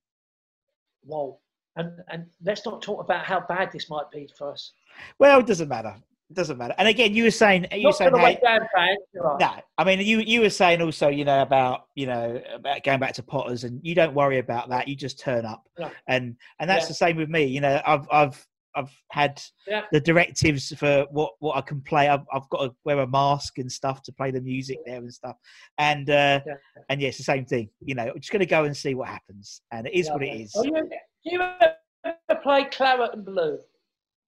Whoa. 1.03 1.39
And 1.76 1.91
and 2.10 2.26
let's 2.43 2.66
not 2.66 2.82
talk 2.82 2.99
about 3.01 3.24
how 3.26 3.39
bad 3.39 3.72
this 3.72 3.89
might 3.89 4.10
be 4.12 4.28
for 4.38 4.51
us. 4.51 4.74
Well, 5.20 5.39
it 5.39 5.45
doesn't 5.45 5.68
matter. 5.70 5.95
It 6.30 6.34
doesn't 6.36 6.58
matter. 6.58 6.74
And 6.78 6.88
again, 6.88 7.14
you 7.14 7.24
were 7.24 7.32
saying 7.32 7.68
you 7.72 7.84
were 7.84 7.91
Not 7.91 7.95
saying 7.97 8.12
how, 8.14 8.60
fans. 8.74 8.97
right. 9.16 9.39
no. 9.39 9.51
I 9.78 9.84
mean, 9.86 9.99
you 10.01 10.20
you 10.20 10.41
were 10.41 10.49
saying 10.49 10.82
also, 10.82 11.08
you 11.08 11.24
know, 11.24 11.41
about 11.43 11.86
you 11.95 12.08
know 12.08 12.41
about 12.53 12.84
going 12.84 12.99
back 12.99 13.14
to 13.14 13.24
Potters, 13.24 13.64
and 13.64 13.80
you 13.86 13.93
don't 13.95 14.14
worry 14.16 14.39
about 14.39 14.70
that. 14.70 14.88
You 14.88 14.95
just 14.95 15.20
turn 15.20 15.45
up, 15.45 15.70
Yeah. 15.78 15.91
and 16.08 16.36
and 16.60 16.68
that's 16.70 16.86
Yeah. 16.86 16.89
the 16.89 16.93
same 16.95 17.16
with 17.16 17.30
me. 17.30 17.43
You 17.45 17.62
know, 17.62 17.80
I've 17.86 18.08
I've 18.12 18.47
I've 18.78 18.91
had 19.11 19.41
Yeah. 19.67 19.84
the 19.91 19.99
directives 19.99 20.73
for 20.78 21.05
what 21.11 21.34
what 21.39 21.57
I 21.57 21.61
can 21.61 21.82
play. 21.82 22.07
I've, 22.07 22.25
I've 22.34 22.47
got 22.49 22.59
to 22.65 22.75
wear 22.86 22.99
a 22.99 23.07
mask 23.07 23.57
and 23.57 23.71
stuff 23.71 24.01
to 24.03 24.11
play 24.13 24.32
the 24.32 24.41
music 24.41 24.78
there 24.86 24.97
and 24.97 25.13
stuff. 25.13 25.36
And 25.78 26.09
uh, 26.09 26.41
Yeah. 26.45 26.53
and 26.89 27.01
yeah, 27.01 27.09
it's 27.09 27.17
the 27.17 27.23
same 27.23 27.45
thing. 27.45 27.69
You 27.82 27.95
know, 27.95 28.03
I'm 28.13 28.19
just 28.19 28.32
going 28.32 28.39
to 28.41 28.45
go 28.45 28.63
and 28.65 28.75
see 28.75 28.93
what 28.95 29.07
happens, 29.09 29.61
and 29.71 29.88
it 29.88 29.93
is 29.93 30.09
what 30.09 30.23
it 30.23 30.30
is. 30.41 30.53
Oh, 30.55 30.63
you, 30.63 30.71
do 30.73 30.89
you 31.25 31.41
ever 31.41 32.41
play 32.43 32.65
Claret 32.65 33.13
and 33.13 33.25
Blue? 33.25 33.57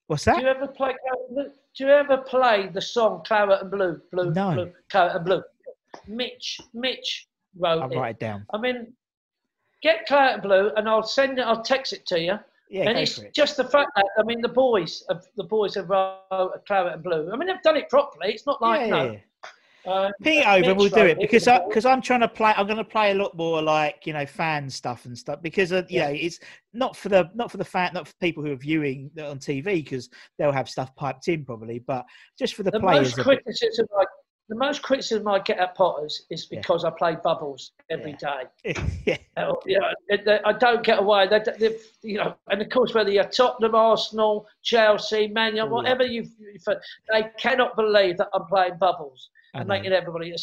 What's 0.08 0.26
that? 0.26 0.38
Do 0.38 0.42
you 0.42 0.48
ever 0.48 0.68
play? 0.68 0.94
Claret 1.02 1.20
and 1.28 1.36
Blue? 1.36 1.52
Do 1.78 1.84
you 1.86 1.90
ever 1.92 2.18
play 2.18 2.68
the 2.74 2.82
song 2.82 3.22
Claret 3.26 3.62
and 3.62 3.72
Blue? 3.72 4.02
Blue, 4.12 4.32
No. 4.34 4.54
Blue, 4.54 4.72
Claret 4.92 5.16
and 5.16 5.26
Blue. 5.26 5.44
Mitch, 6.08 6.60
Mitch 6.74 7.28
wrote 7.58 7.82
I'll 7.84 7.92
it. 7.92 7.96
write 7.98 8.16
it 8.16 8.20
down. 8.20 8.46
I 8.54 8.58
mean, 8.58 8.94
get 9.82 10.06
Claret 10.08 10.34
and 10.34 10.42
Blue, 10.44 10.72
and 10.76 10.90
I'll 10.90 11.04
send 11.04 11.40
it. 11.40 11.44
I'll 11.44 11.62
text 11.64 11.94
it 11.94 12.06
to 12.08 12.20
you. 12.20 12.40
Yeah, 12.70 12.88
and 12.88 13.00
it's 13.00 13.18
it. 13.18 13.34
just 13.34 13.58
the 13.58 13.64
fact 13.64 13.90
that 13.96 14.06
I 14.18 14.24
mean 14.24 14.42
the 14.42 14.48
boys, 14.50 15.04
have, 15.10 15.26
the 15.36 15.44
boys 15.44 15.74
have 15.76 15.90
wrote 15.90 16.22
a 16.32 16.60
claret 16.68 16.94
and 16.94 17.04
blue. 17.04 17.32
I 17.32 17.36
mean 17.36 17.48
they've 17.48 17.62
done 17.64 17.78
it 17.78 17.90
properly. 17.90 18.32
It's 18.32 18.46
not 18.46 18.62
like 18.62 18.82
yeah, 18.82 18.88
no. 18.88 19.18
yeah, 19.86 20.10
Ping 20.22 20.40
it 20.40 20.48
over 20.48 20.76
we'll 20.76 20.90
do 20.90 21.06
it 21.06 21.20
because 21.20 21.48
I 21.48 21.66
because 21.68 21.86
I'm 21.86 22.02
trying 22.02 22.20
to 22.20 22.28
play. 22.28 22.54
I'm 22.56 22.68
going 22.68 22.78
to 22.78 22.84
play 22.84 23.12
a 23.12 23.16
lot 23.16 23.36
more 23.36 23.62
like 23.62 24.06
you 24.06 24.14
know 24.14 24.26
fan 24.26 24.70
stuff 24.70 25.06
and 25.06 25.18
stuff 25.18 25.42
because 25.42 25.72
uh, 25.72 25.84
Yeah. 25.90 26.10
yeah, 26.10 26.16
it's 26.16 26.40
not 26.74 26.96
for 26.96 27.10
the 27.10 27.30
not 27.34 27.50
for 27.50 27.58
the 27.58 27.66
fan, 27.66 27.92
not 27.94 28.08
for 28.08 28.14
people 28.22 28.44
who 28.44 28.52
are 28.52 28.58
viewing 28.58 29.10
on 29.20 29.40
TV 29.40 29.64
because 29.84 30.10
they'll 30.38 30.52
have 30.52 30.70
stuff 30.70 30.96
piped 30.96 31.28
in 31.28 31.46
probably, 31.46 31.80
but 31.80 32.06
just 32.38 32.54
for 32.54 32.62
the, 32.64 32.72
the 32.72 32.80
players. 32.80 33.18
most 33.18 33.24
criticism 33.26 33.88
I 33.98 34.04
the 34.50 34.56
most 34.56 34.82
criticism 34.82 35.28
I 35.28 35.40
get 35.40 35.60
at 35.60 35.76
Potters 35.76 36.26
is 36.32 36.48
Yeah. 36.50 36.58
because 36.60 36.84
I 36.84 36.90
play 36.90 37.16
bubbles 37.24 37.72
every 37.92 38.14
day. 38.14 38.44
yeah, 39.06 39.18
Uh, 39.38 39.54
you 39.66 39.80
know, 39.80 39.90
they- 40.10 40.42
I 40.44 40.54
don't 40.54 40.84
get 40.84 41.00
away. 41.00 41.28
They, 41.28 41.78
you 42.02 42.18
know, 42.18 42.36
and 42.50 42.62
of 42.62 42.70
course, 42.70 42.94
whether 42.96 43.12
you're 43.12 43.26
Tottenham, 43.26 43.76
Arsenal, 43.76 44.48
Chelsea, 44.64 45.28
Man 45.28 45.56
United, 45.56 45.62
Oh, 45.62 45.66
yeah. 45.68 45.72
whatever 45.72 46.04
you, 46.04 46.28
they 47.12 47.24
cannot 47.38 47.76
believe 47.76 48.18
that 48.18 48.30
I'm 48.34 48.46
playing 48.48 48.78
bubbles 48.80 49.30
and 49.54 49.68
making 49.68 49.94
everybody. 49.94 50.36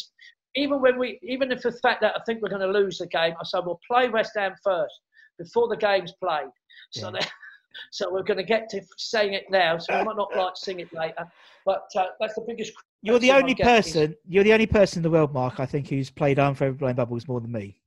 Even 0.55 0.81
when 0.81 0.97
we, 0.97 1.19
even 1.21 1.51
if 1.51 1.61
the 1.61 1.71
fact 1.73 2.01
that 2.01 2.15
I 2.15 2.21
think 2.25 2.41
we're 2.41 2.49
going 2.49 2.61
to 2.61 2.79
lose 2.79 2.97
the 2.99 3.07
game, 3.07 3.35
I 3.39 3.43
say 3.43 3.59
we'll 3.63 3.79
play 3.85 4.07
West 4.09 4.31
Ham 4.35 4.55
first 4.63 5.01
before 5.37 5.67
the 5.67 5.75
game's 5.77 6.13
played. 6.13 6.49
So, 6.91 7.07
Yeah. 7.07 7.11
that, 7.19 7.31
so 7.91 8.11
we're 8.11 8.23
going 8.23 8.37
to 8.37 8.43
get 8.43 8.69
to 8.69 8.81
saying 8.97 9.33
it 9.33 9.51
now. 9.51 9.77
So 9.77 9.97
we 9.99 10.05
might 10.05 10.15
not 10.15 10.33
like 10.35 10.53
to 10.55 10.59
sing 10.59 10.79
it 10.79 10.91
later, 10.93 11.29
but 11.65 11.83
uh, 11.95 12.07
that's 12.19 12.35
the 12.35 12.41
biggest. 12.47 12.71
You're 13.01 13.19
the 13.19 13.31
only 13.31 13.55
person. 13.55 14.15
You're 14.27 14.43
the 14.43 14.53
only 14.53 14.67
person 14.67 14.99
in 14.99 15.03
the 15.03 15.09
world, 15.09 15.33
Mark. 15.33 15.59
I 15.59 15.65
think 15.65 15.87
who's 15.89 16.09
played 16.09 16.39
I'm 16.39 16.55
Forever 16.55 16.75
Blowing 16.75 16.95
Bubbles 16.95 17.27
more 17.27 17.39
than 17.39 17.51
me. 17.51 17.79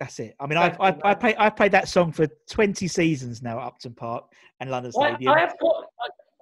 That's 0.00 0.18
it. 0.18 0.34
I 0.40 0.46
mean, 0.46 0.58
I've 0.58 0.76
I've, 0.80 0.98
I 1.04 1.14
man. 1.34 1.50
played 1.52 1.72
that 1.72 1.88
song 1.88 2.12
for 2.12 2.26
20 2.50 2.86
seasons 2.88 3.42
now 3.42 3.58
at 3.58 3.66
Upton 3.66 3.94
Park 3.94 4.24
and 4.60 4.70
London 4.70 4.92
Stadium. 4.92 5.32
I 5.32 5.40
have 5.40 5.54
got. 5.60 5.84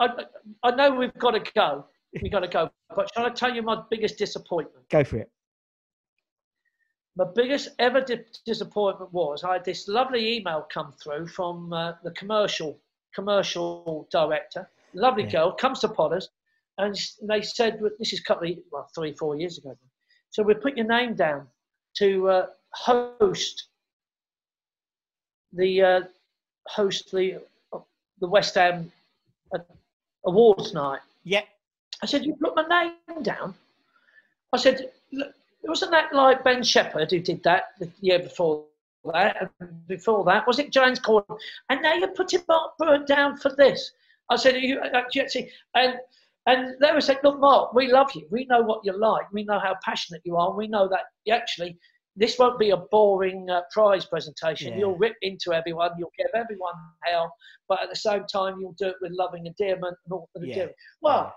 I, 0.00 0.06
I, 0.06 0.24
I 0.64 0.74
know 0.74 0.94
we've 0.94 1.14
got 1.14 1.32
to 1.32 1.52
go. 1.54 1.86
We've 2.20 2.32
got 2.32 2.40
to 2.40 2.48
go. 2.48 2.70
But 2.94 3.10
shall 3.14 3.24
I 3.26 3.30
tell 3.30 3.54
you 3.54 3.62
my 3.62 3.82
biggest 3.90 4.18
disappointment? 4.18 4.88
Go 4.88 5.04
for 5.04 5.18
it. 5.18 5.30
My 7.14 7.26
biggest 7.34 7.70
ever 7.78 8.00
di- 8.00 8.24
disappointment 8.46 9.12
was 9.12 9.44
I 9.44 9.54
had 9.54 9.64
this 9.64 9.86
lovely 9.86 10.36
email 10.36 10.66
come 10.72 10.92
through 10.92 11.26
from 11.28 11.72
uh, 11.72 11.92
the 12.02 12.10
commercial 12.12 12.78
commercial 13.14 14.08
director, 14.10 14.68
lovely 14.94 15.24
Yeah. 15.24 15.30
girl, 15.30 15.52
comes 15.52 15.80
to 15.80 15.88
Potters, 15.88 16.30
and 16.78 16.96
they 17.22 17.42
said 17.42 17.80
this 17.98 18.12
is 18.12 18.20
a 18.20 18.24
couple 18.24 18.50
of 18.50 18.58
well 18.70 18.88
three 18.94 19.12
four 19.12 19.36
years 19.36 19.58
ago. 19.58 19.76
So 20.30 20.42
we 20.42 20.54
put 20.54 20.76
your 20.76 20.86
name 20.86 21.14
down 21.14 21.46
to 21.98 22.28
uh, 22.28 22.46
host 22.72 23.68
the 25.52 25.82
uh, 25.82 26.00
host 26.66 27.10
the 27.12 27.40
the 28.20 28.28
West 28.28 28.54
Ham 28.54 28.90
uh, 29.54 29.58
awards 30.24 30.72
night. 30.72 31.00
Yeah. 31.24 31.42
I 32.02 32.06
said, 32.06 32.24
You 32.24 32.36
put 32.40 32.56
my 32.56 32.90
name 33.08 33.22
down? 33.22 33.54
I 34.52 34.56
said, 34.56 34.90
Wasn't 35.62 35.90
that 35.90 36.14
like 36.14 36.44
Ben 36.44 36.62
Shepherd 36.62 37.10
who 37.10 37.20
did 37.20 37.42
that 37.44 37.70
the 37.78 37.90
year 38.00 38.18
before 38.18 38.64
that? 39.12 39.50
And 39.60 39.86
before 39.86 40.24
that, 40.24 40.46
was 40.46 40.58
it 40.58 40.72
James 40.72 41.00
Corden? 41.00 41.38
And 41.68 41.82
now 41.82 41.94
you're 41.94 42.08
putting 42.08 42.42
Mark 42.48 42.72
Burn 42.78 43.04
down 43.04 43.36
for 43.36 43.54
this. 43.56 43.92
I 44.30 44.36
said, 44.36 44.56
you 44.56 44.78
uh, 44.78 45.02
Jetsy? 45.14 45.50
And 45.74 45.98
and 46.46 46.74
they 46.80 46.92
were 46.92 47.00
saying, 47.00 47.20
Look, 47.22 47.40
Mark, 47.40 47.72
we 47.74 47.90
love 47.90 48.10
you. 48.14 48.26
We 48.30 48.46
know 48.46 48.62
what 48.62 48.80
you're 48.84 48.98
like. 48.98 49.30
We 49.32 49.44
know 49.44 49.58
how 49.58 49.76
passionate 49.84 50.22
you 50.24 50.36
are. 50.36 50.54
We 50.54 50.66
know 50.66 50.88
that 50.88 51.02
actually 51.32 51.78
this 52.16 52.38
won't 52.38 52.58
be 52.58 52.70
a 52.70 52.76
boring 52.76 53.48
uh, 53.48 53.62
prize 53.70 54.04
presentation. 54.04 54.72
Yeah. 54.72 54.80
You'll 54.80 54.98
rip 54.98 55.14
into 55.22 55.52
everyone. 55.52 55.92
You'll 55.98 56.12
give 56.18 56.28
everyone 56.34 56.74
hell, 57.04 57.32
but 57.68 57.82
at 57.82 57.88
the 57.88 57.96
same 57.96 58.24
time, 58.30 58.56
you'll 58.60 58.76
do 58.78 58.88
it 58.88 58.96
with 59.00 59.12
loving 59.12 59.46
endearment 59.46 59.96
and 60.04 60.12
all 60.12 60.28
the 60.34 60.46
Yeah. 60.46 60.66
Well, 61.00 61.32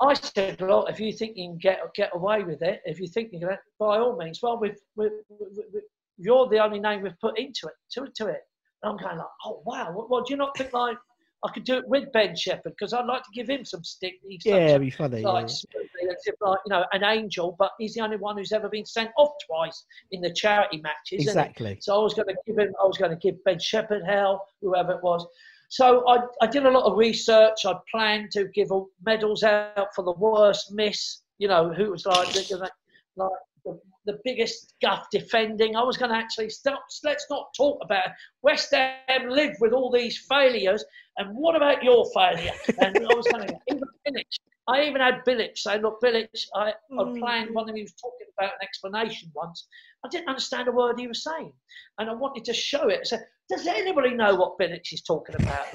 I 0.00 0.14
said, 0.14 0.60
look, 0.60 0.88
if 0.88 1.00
you 1.00 1.12
think 1.12 1.36
you 1.36 1.50
can 1.50 1.58
get 1.58 1.80
get 1.94 2.10
away 2.14 2.42
with 2.42 2.62
it, 2.62 2.80
if 2.84 3.00
you 3.00 3.08
think 3.08 3.32
you 3.32 3.40
can, 3.40 3.56
by 3.78 3.98
all 3.98 4.16
means. 4.16 4.40
Well, 4.42 4.58
we've, 4.58 4.78
we 4.96 5.10
we 5.28 5.48
we 5.72 5.80
you're 6.16 6.48
the 6.48 6.58
only 6.58 6.80
name 6.80 7.02
we've 7.02 7.18
put 7.20 7.38
into 7.38 7.66
it, 7.66 7.74
to 7.92 8.04
it, 8.04 8.14
to 8.16 8.26
it. 8.26 8.42
And 8.82 8.92
I'm 8.92 8.96
going 8.96 9.18
like, 9.18 9.26
oh 9.44 9.62
wow, 9.64 9.92
what, 9.92 10.10
what 10.10 10.26
do 10.26 10.32
you 10.32 10.36
not 10.36 10.56
think 10.56 10.72
like 10.72 10.96
I 11.44 11.52
could 11.52 11.64
do 11.64 11.76
it 11.78 11.86
with 11.88 12.10
Ben 12.12 12.34
Shepherd 12.34 12.72
because 12.76 12.92
I'd 12.92 13.06
like 13.06 13.22
to 13.22 13.30
give 13.32 13.48
him 13.48 13.64
some 13.64 13.84
stick. 13.84 14.14
He's 14.26 14.44
Yeah, 14.44 14.70
it'd 14.70 14.80
be 14.80 14.90
funny. 14.90 15.22
like, 15.22 15.42
yeah. 15.42 15.46
smoothly, 15.46 16.10
as 16.10 16.22
if 16.26 16.34
like 16.40 16.58
you 16.66 16.70
know 16.70 16.84
an 16.92 17.04
angel, 17.04 17.54
but 17.58 17.70
he's 17.78 17.94
the 17.94 18.00
only 18.00 18.16
one 18.16 18.36
who's 18.36 18.50
ever 18.52 18.68
been 18.68 18.84
sent 18.86 19.10
off 19.16 19.30
twice 19.46 19.84
in 20.10 20.20
the 20.20 20.32
charity 20.32 20.78
matches. 20.80 21.26
Exactly. 21.26 21.78
So 21.80 21.98
I 22.00 22.02
was 22.02 22.14
going 22.14 22.26
to 22.28 22.34
give 22.46 22.58
him, 22.58 22.74
I 22.82 22.86
was 22.86 22.98
going 22.98 23.12
to 23.12 23.16
give 23.16 23.42
Ben 23.44 23.60
Shepherd 23.60 24.02
hell, 24.04 24.44
whoever 24.62 24.92
it 24.92 25.02
was. 25.02 25.24
So 25.70 26.08
I, 26.08 26.20
I 26.42 26.46
did 26.46 26.64
a 26.66 26.70
lot 26.70 26.90
of 26.90 26.96
research. 26.98 27.66
I 27.66 27.74
planned 27.90 28.30
to 28.32 28.48
give 28.54 28.68
medals 29.04 29.42
out 29.44 29.94
for 29.94 30.02
the 30.02 30.12
worst 30.12 30.72
miss. 30.72 31.20
You 31.38 31.46
know, 31.48 31.72
who 31.72 31.90
was 31.92 32.04
like 32.04 32.32
the, 32.32 32.40
the- 32.40 32.70
like 33.16 33.30
the, 33.64 33.78
the 34.06 34.18
biggest 34.24 34.74
guff 34.80 35.06
defending. 35.12 35.76
I 35.76 35.82
was 35.82 35.96
going 35.98 36.10
to 36.10 36.16
actually 36.16 36.48
stop. 36.50 36.82
Let's 37.04 37.26
not 37.28 37.48
talk 37.56 37.78
about 37.82 38.06
it. 38.06 38.12
West 38.42 38.72
Ham 38.72 39.28
live 39.28 39.54
with 39.60 39.72
all 39.72 39.90
these 39.92 40.24
failures, 40.28 40.82
and 41.18 41.34
what 41.36 41.56
about 41.56 41.82
your 41.82 42.08
failure? 42.14 42.52
And 42.78 42.96
I 42.96 43.14
was 43.14 43.26
even 43.68 43.82
Bilic. 44.06 44.24
I 44.68 44.82
even 44.82 45.00
had 45.00 45.24
Bilic 45.26 45.56
say, 45.56 45.80
"Look, 45.80 46.00
Bilic, 46.02 46.28
I, 46.54 46.70
I 46.70 46.72
hmm. 46.90 47.18
planned 47.18 47.54
one 47.54 47.68
of 47.68 47.76
you 47.76 47.84
was 47.84 47.94
talking 47.94 48.26
about 48.38 48.52
an 48.52 48.58
explanation 48.62 49.30
once. 49.34 49.66
I 50.04 50.08
didn't 50.08 50.28
understand 50.28 50.68
a 50.68 50.72
word 50.72 50.98
he 50.98 51.08
was 51.08 51.24
saying, 51.24 51.52
and 51.98 52.08
I 52.08 52.14
wanted 52.14 52.44
to 52.44 52.54
show 52.54 52.88
it. 52.88 53.00
I 53.00 53.04
said, 53.04 53.24
does 53.48 53.66
anybody 53.66 54.10
know 54.10 54.34
what 54.34 54.58
Bilic 54.58 54.92
is 54.92 55.02
talking 55.02 55.34
about? 55.36 55.66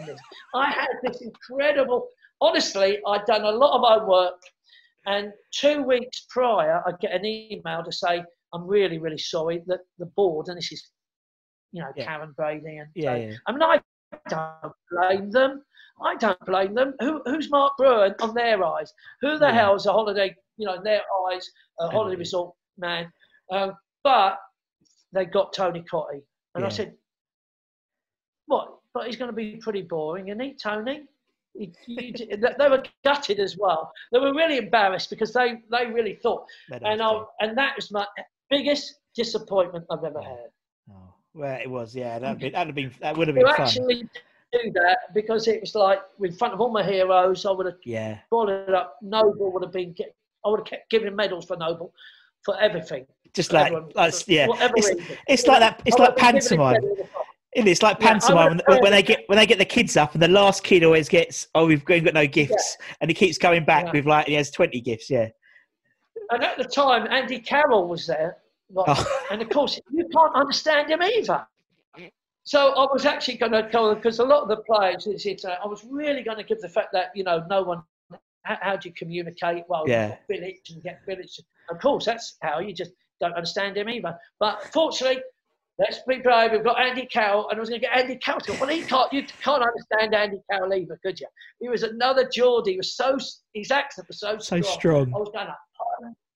I 0.53 0.69
had 0.69 0.89
this 1.03 1.21
incredible. 1.21 2.07
Honestly, 2.39 2.99
I'd 3.07 3.25
done 3.25 3.45
a 3.45 3.51
lot 3.51 3.75
of 3.75 3.81
my 3.81 4.05
work, 4.05 4.39
and 5.05 5.31
two 5.51 5.81
weeks 5.83 6.25
prior, 6.29 6.83
I'd 6.87 6.99
get 6.99 7.13
an 7.13 7.25
email 7.25 7.83
to 7.83 7.91
say, 7.91 8.23
"I'm 8.53 8.67
really, 8.67 8.99
really 8.99 9.17
sorry 9.17 9.63
that 9.67 9.79
the 9.97 10.05
board, 10.05 10.47
and 10.49 10.57
this 10.57 10.71
is, 10.71 10.91
you 11.71 11.81
know, 11.81 11.91
Yeah. 11.95 12.05
Karren 12.05 12.35
Brady 12.35 12.77
and 12.77 12.89
Yeah, 12.95 13.15
so- 13.15 13.15
yeah. 13.15 13.35
I 13.47 13.51
mean, 13.51 13.63
I 13.63 13.81
don't 14.29 14.73
blame 14.91 15.31
them. 15.31 15.63
I 16.03 16.15
don't 16.15 16.45
blame 16.45 16.73
them. 16.73 16.93
Who, 16.99 17.21
who's 17.25 17.49
Mark 17.49 17.73
Brewer 17.77 18.15
on 18.21 18.33
their 18.33 18.63
eyes? 18.63 18.91
Who 19.21 19.37
the 19.37 19.45
Yeah. 19.47 19.51
hell's 19.53 19.85
a 19.85 19.91
holiday, 19.91 20.35
you 20.57 20.65
know, 20.65 20.73
in 20.75 20.83
their 20.83 21.01
eyes, 21.29 21.49
a 21.79 21.87
holiday 21.89 22.17
resort 22.17 22.53
man? 22.77 23.11
Um, 23.51 23.73
but 24.03 24.39
they 25.13 25.25
got 25.25 25.53
Tony 25.53 25.83
Cottee. 25.91 26.23
And 26.55 26.65
I 26.65 26.69
said, 26.69 26.95
what? 28.47 28.79
But 28.93 29.07
he's 29.07 29.15
going 29.15 29.29
to 29.29 29.35
be 29.35 29.57
pretty 29.57 29.81
boring, 29.81 30.27
isn't 30.27 30.39
he, 30.39 30.55
Tony? 30.55 31.03
They 31.87 32.67
were 32.69 32.83
gutted 33.03 33.39
as 33.39 33.57
well. 33.57 33.91
They 34.11 34.19
were 34.19 34.33
really 34.33 34.57
embarrassed 34.57 35.11
because 35.11 35.33
they, 35.33 35.61
they 35.71 35.85
really 35.85 36.15
thought, 36.15 36.45
and 36.71 36.99
I, 37.01 37.23
and 37.41 37.55
that 37.57 37.75
was 37.75 37.91
my 37.91 38.07
biggest 38.49 38.95
disappointment 39.15 39.85
I've 39.91 40.03
ever 40.03 40.21
had. 40.21 40.49
Well, 41.33 41.59
it 41.61 41.69
was, 41.69 41.95
yeah. 41.95 42.19
That'd 42.19 42.39
been, 42.39 42.51
that'd 42.53 42.67
have 42.67 42.75
been, 42.75 42.91
that 43.01 43.17
would 43.17 43.27
have 43.27 43.35
been 43.35 43.45
fun. 43.47 43.61
actually 43.61 44.07
do 44.51 44.71
that 44.73 44.97
because 45.15 45.47
it 45.47 45.61
was 45.61 45.73
like 45.73 45.99
in 46.21 46.31
front 46.31 46.53
of 46.53 46.61
all 46.61 46.69
my 46.71 46.83
heroes, 46.83 47.45
I 47.45 47.51
would 47.51 47.65
have 47.65 47.75
Yeah, 47.85 48.19
followed 48.29 48.69
up. 48.69 48.97
Noble 49.01 49.51
would 49.51 49.63
have 49.63 49.71
been, 49.71 49.95
I 50.45 50.49
would 50.49 50.59
have 50.59 50.67
kept 50.67 50.89
giving 50.91 51.07
him 51.07 51.15
medals 51.15 51.45
for 51.45 51.57
Noble 51.57 51.91
for 52.45 52.59
everything. 52.61 53.07
just 53.33 53.51
like, 53.51 53.67
Everyone- 53.67 53.91
like 53.95 54.13
for 54.13 54.31
yeah. 54.31 54.47
It's, 54.51 55.11
it's 55.27 55.47
like 55.47 55.59
that. 55.61 55.81
It's 55.85 55.95
I 55.95 56.03
like 56.03 56.15
would 56.15 56.21
have 56.21 56.33
given 56.35 56.41
pantomime. 56.57 56.81
for- 56.81 57.03
it? 57.55 57.67
It's 57.67 57.81
like 57.83 57.99
pantomime 57.99 58.57
would- 58.57 58.63
when, 58.67 58.81
when 58.83 58.91
they 58.91 59.01
get 59.03 59.23
when 59.27 59.37
they 59.37 59.45
get 59.47 59.57
the 59.59 59.65
kids 59.65 59.95
up, 59.97 60.13
and 60.13 60.21
the 60.21 60.27
last 60.27 60.63
kid 60.63 60.83
always 60.83 61.07
gets, 61.07 61.47
"Oh, 61.55 61.65
we've 61.67 61.85
got 61.85 62.03
no 62.13 62.25
gifts," 62.27 62.77
and 62.99 63.09
he 63.11 63.13
keeps 63.15 63.37
coming 63.37 63.63
back 63.63 63.85
Yeah. 63.85 63.91
with 63.91 64.05
like 64.05 64.25
he 64.27 64.33
has 64.33 64.49
twenty 64.51 64.81
gifts. 64.81 65.07
Yeah. 65.09 65.29
And 66.31 66.43
at 66.43 66.57
the 66.57 66.63
time, 66.63 67.05
Andy 67.11 67.39
Carroll 67.39 67.87
was 67.87 68.07
there. 68.07 68.37
Oh. 68.75 69.21
And 69.31 69.41
of 69.41 69.49
course, 69.49 69.79
you 69.91 70.07
can't 70.07 70.35
understand 70.35 70.89
him 70.89 71.01
either. 71.01 71.45
So 72.45 72.73
I 72.73 72.91
was 72.91 73.05
actually 73.05 73.37
going 73.37 73.53
to 73.53 73.69
go 73.71 73.95
because 73.95 74.19
a 74.19 74.23
lot 74.23 74.41
of 74.43 74.49
the 74.49 74.57
players, 74.57 75.07
it's, 75.07 75.25
it's, 75.25 75.45
uh, 75.45 75.55
I 75.63 75.67
was 75.67 75.85
really 75.89 76.23
going 76.23 76.37
to 76.37 76.43
give 76.43 76.59
the 76.59 76.67
fact 76.67 76.89
that 76.91 77.11
you 77.15 77.23
know 77.23 77.45
no 77.49 77.63
one. 77.63 77.83
How, 78.43 78.57
how 78.61 78.75
do 78.75 78.89
you 78.89 78.95
communicate? 78.95 79.63
Well, 79.69 79.85
Yeah. 79.87 80.15
village 80.29 80.69
and 80.71 80.83
get 80.83 80.99
village. 81.05 81.39
Of 81.69 81.79
course, 81.79 82.03
that's 82.03 82.35
how 82.41 82.59
you 82.59 82.73
just 82.73 82.91
don't 83.21 83.33
understand 83.33 83.77
him 83.77 83.87
either. 83.87 84.19
But 84.41 84.61
fortunately, 84.73 85.23
let's 85.79 85.99
be 86.05 86.17
brave. 86.17 86.51
We've 86.51 86.63
got 86.65 86.81
Andy 86.81 87.05
Carroll, 87.05 87.47
and 87.49 87.57
I 87.57 87.59
was 87.61 87.69
going 87.69 87.79
to 87.79 87.87
get 87.87 87.95
Andy 87.97 88.17
Carroll. 88.17 88.41
To, 88.41 88.51
well, 88.59 88.67
he 88.69 88.81
can't. 88.81 89.13
You 89.13 89.23
can't 89.41 89.63
understand 89.63 90.13
Andy 90.13 90.41
Carroll 90.51 90.73
either, 90.73 90.99
could 91.01 91.17
you? 91.21 91.27
He 91.61 91.69
was 91.69 91.83
another 91.83 92.27
Geordie. 92.27 92.71
He 92.71 92.77
was 92.77 92.93
so 92.95 93.17
his 93.53 93.71
accent 93.71 94.09
was 94.09 94.19
so 94.19 94.37
So 94.39 94.59
strong. 94.59 94.73
strong. 95.05 95.13
I 95.15 95.17
was 95.19 95.29
going, 95.33 95.47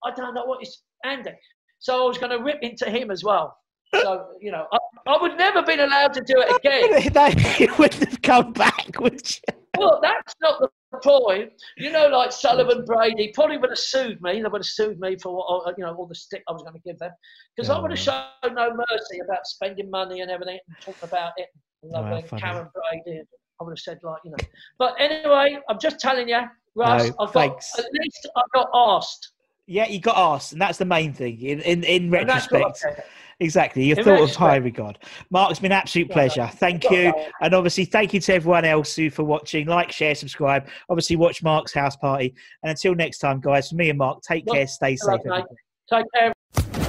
I 0.04 0.10
don't 0.14 0.32
know 0.34 0.46
what 0.46 0.62
is 0.62 0.80
Andy. 1.04 1.32
So 1.78 2.04
I 2.04 2.06
was 2.06 2.18
going 2.18 2.36
to 2.36 2.42
rip 2.42 2.58
into 2.62 2.90
him 2.90 3.10
as 3.10 3.22
well. 3.24 3.56
So, 3.94 4.26
you 4.40 4.52
know, 4.52 4.66
I, 4.70 4.78
I 5.06 5.22
would 5.22 5.38
never 5.38 5.58
have 5.58 5.66
been 5.66 5.80
allowed 5.80 6.12
to 6.14 6.20
do 6.20 6.34
it 6.36 6.56
again. 6.56 7.12
they 7.58 7.68
wouldn't 7.78 8.04
have 8.10 8.22
come 8.22 8.52
back, 8.52 9.00
would 9.00 9.22
you? 9.28 9.54
Well, 9.78 10.00
that's 10.02 10.34
not 10.42 10.60
the 10.60 10.98
point. 11.02 11.52
You 11.76 11.92
know, 11.92 12.08
like 12.08 12.32
Sullivan 12.32 12.84
Brady 12.84 13.32
probably 13.34 13.56
would 13.56 13.70
have 13.70 13.78
sued 13.78 14.20
me. 14.20 14.42
They 14.42 14.48
would 14.48 14.60
have 14.60 14.66
sued 14.66 14.98
me 15.00 15.16
for 15.16 15.36
what, 15.36 15.66
uh, 15.68 15.72
you 15.78 15.84
know, 15.84 15.94
all 15.94 16.06
the 16.06 16.14
stick 16.14 16.42
I 16.48 16.52
was 16.52 16.62
going 16.62 16.74
to 16.74 16.80
give 16.84 16.98
them. 16.98 17.12
Because 17.56 17.70
I 17.70 17.78
would 17.80 17.90
have 17.90 18.00
shown 18.00 18.24
no 18.54 18.70
mercy 18.70 19.20
about 19.24 19.46
spending 19.46 19.90
money 19.90 20.20
and 20.20 20.30
everything 20.30 20.58
and 20.66 20.76
talking 20.80 21.08
about 21.08 21.32
it. 21.36 21.48
And 21.82 21.92
Wow. 21.92 22.20
Karren 22.22 22.68
Brady. 23.04 23.22
I 23.60 23.64
would 23.64 23.72
have 23.72 23.78
said, 23.78 23.98
like, 24.02 24.20
you 24.24 24.30
know. 24.30 24.36
But 24.78 24.94
anyway, 24.98 25.58
I'm 25.68 25.78
just 25.80 25.98
telling 25.98 26.28
you, 26.28 26.40
Russ, 26.76 27.08
No, 27.08 27.14
I've 27.20 27.32
got, 27.32 27.34
thanks. 27.34 27.78
at 27.78 27.86
least 27.92 28.28
I 28.36 28.42
got 28.54 28.68
asked. 28.72 29.32
Yeah, 29.70 29.86
you 29.86 30.00
got 30.00 30.16
asked, 30.16 30.52
and 30.52 30.60
that's 30.62 30.78
the 30.78 30.86
main 30.86 31.12
thing. 31.12 31.40
In 31.42 31.60
in, 31.60 31.84
in 31.84 32.14
And 32.14 32.26
that's 32.28 32.50
what 32.50 32.62
I 32.62 32.64
retrospect, 32.64 32.96
said. 32.96 33.04
exactly, 33.38 33.84
you're 33.84 33.98
In 33.98 34.04
thought 34.04 34.12
of 34.14 34.20
retrospect. 34.20 34.38
high 34.38 34.56
regard. 34.56 34.98
Mark, 35.30 35.50
it's 35.50 35.60
been 35.60 35.72
an 35.72 35.78
absolute 35.78 36.10
pleasure. 36.10 36.48
Thank 36.54 36.90
you, 36.90 37.12
and 37.42 37.54
obviously, 37.54 37.84
thank 37.84 38.14
you 38.14 38.20
to 38.20 38.34
everyone 38.34 38.64
else 38.64 38.96
who 38.96 39.10
for 39.10 39.24
watching. 39.24 39.66
Like, 39.66 39.92
share, 39.92 40.14
subscribe. 40.14 40.66
Obviously, 40.88 41.16
watch 41.16 41.42
Mark's 41.42 41.74
house 41.74 41.96
party. 41.96 42.34
And 42.62 42.70
until 42.70 42.94
next 42.94 43.18
time, 43.18 43.40
guys, 43.40 43.68
for 43.68 43.74
me 43.76 43.90
and 43.90 43.98
Mark, 43.98 44.22
take 44.22 44.46
Well, 44.46 44.54
care, 44.56 44.66
stay 44.66 44.96
safe. 44.96 45.20
Hello, 45.22 45.36
mate. 45.36 45.44
everybody. 45.90 46.02
Take 46.02 46.06
care. 46.14 46.32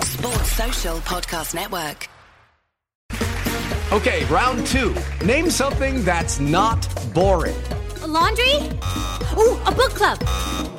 Sports 0.05 0.51
Social 0.53 0.97
Podcast 0.99 1.53
Network. 1.53 2.07
Okay, 3.91 4.23
round 4.25 4.65
two. 4.67 4.95
Name 5.25 5.49
something 5.49 6.05
that's 6.05 6.39
not 6.39 6.87
boring. 7.13 7.55
A 8.03 8.07
laundry? 8.07 8.53
Ooh, 9.37 9.59
a 9.65 9.71
book 9.75 9.91
club. 9.95 10.78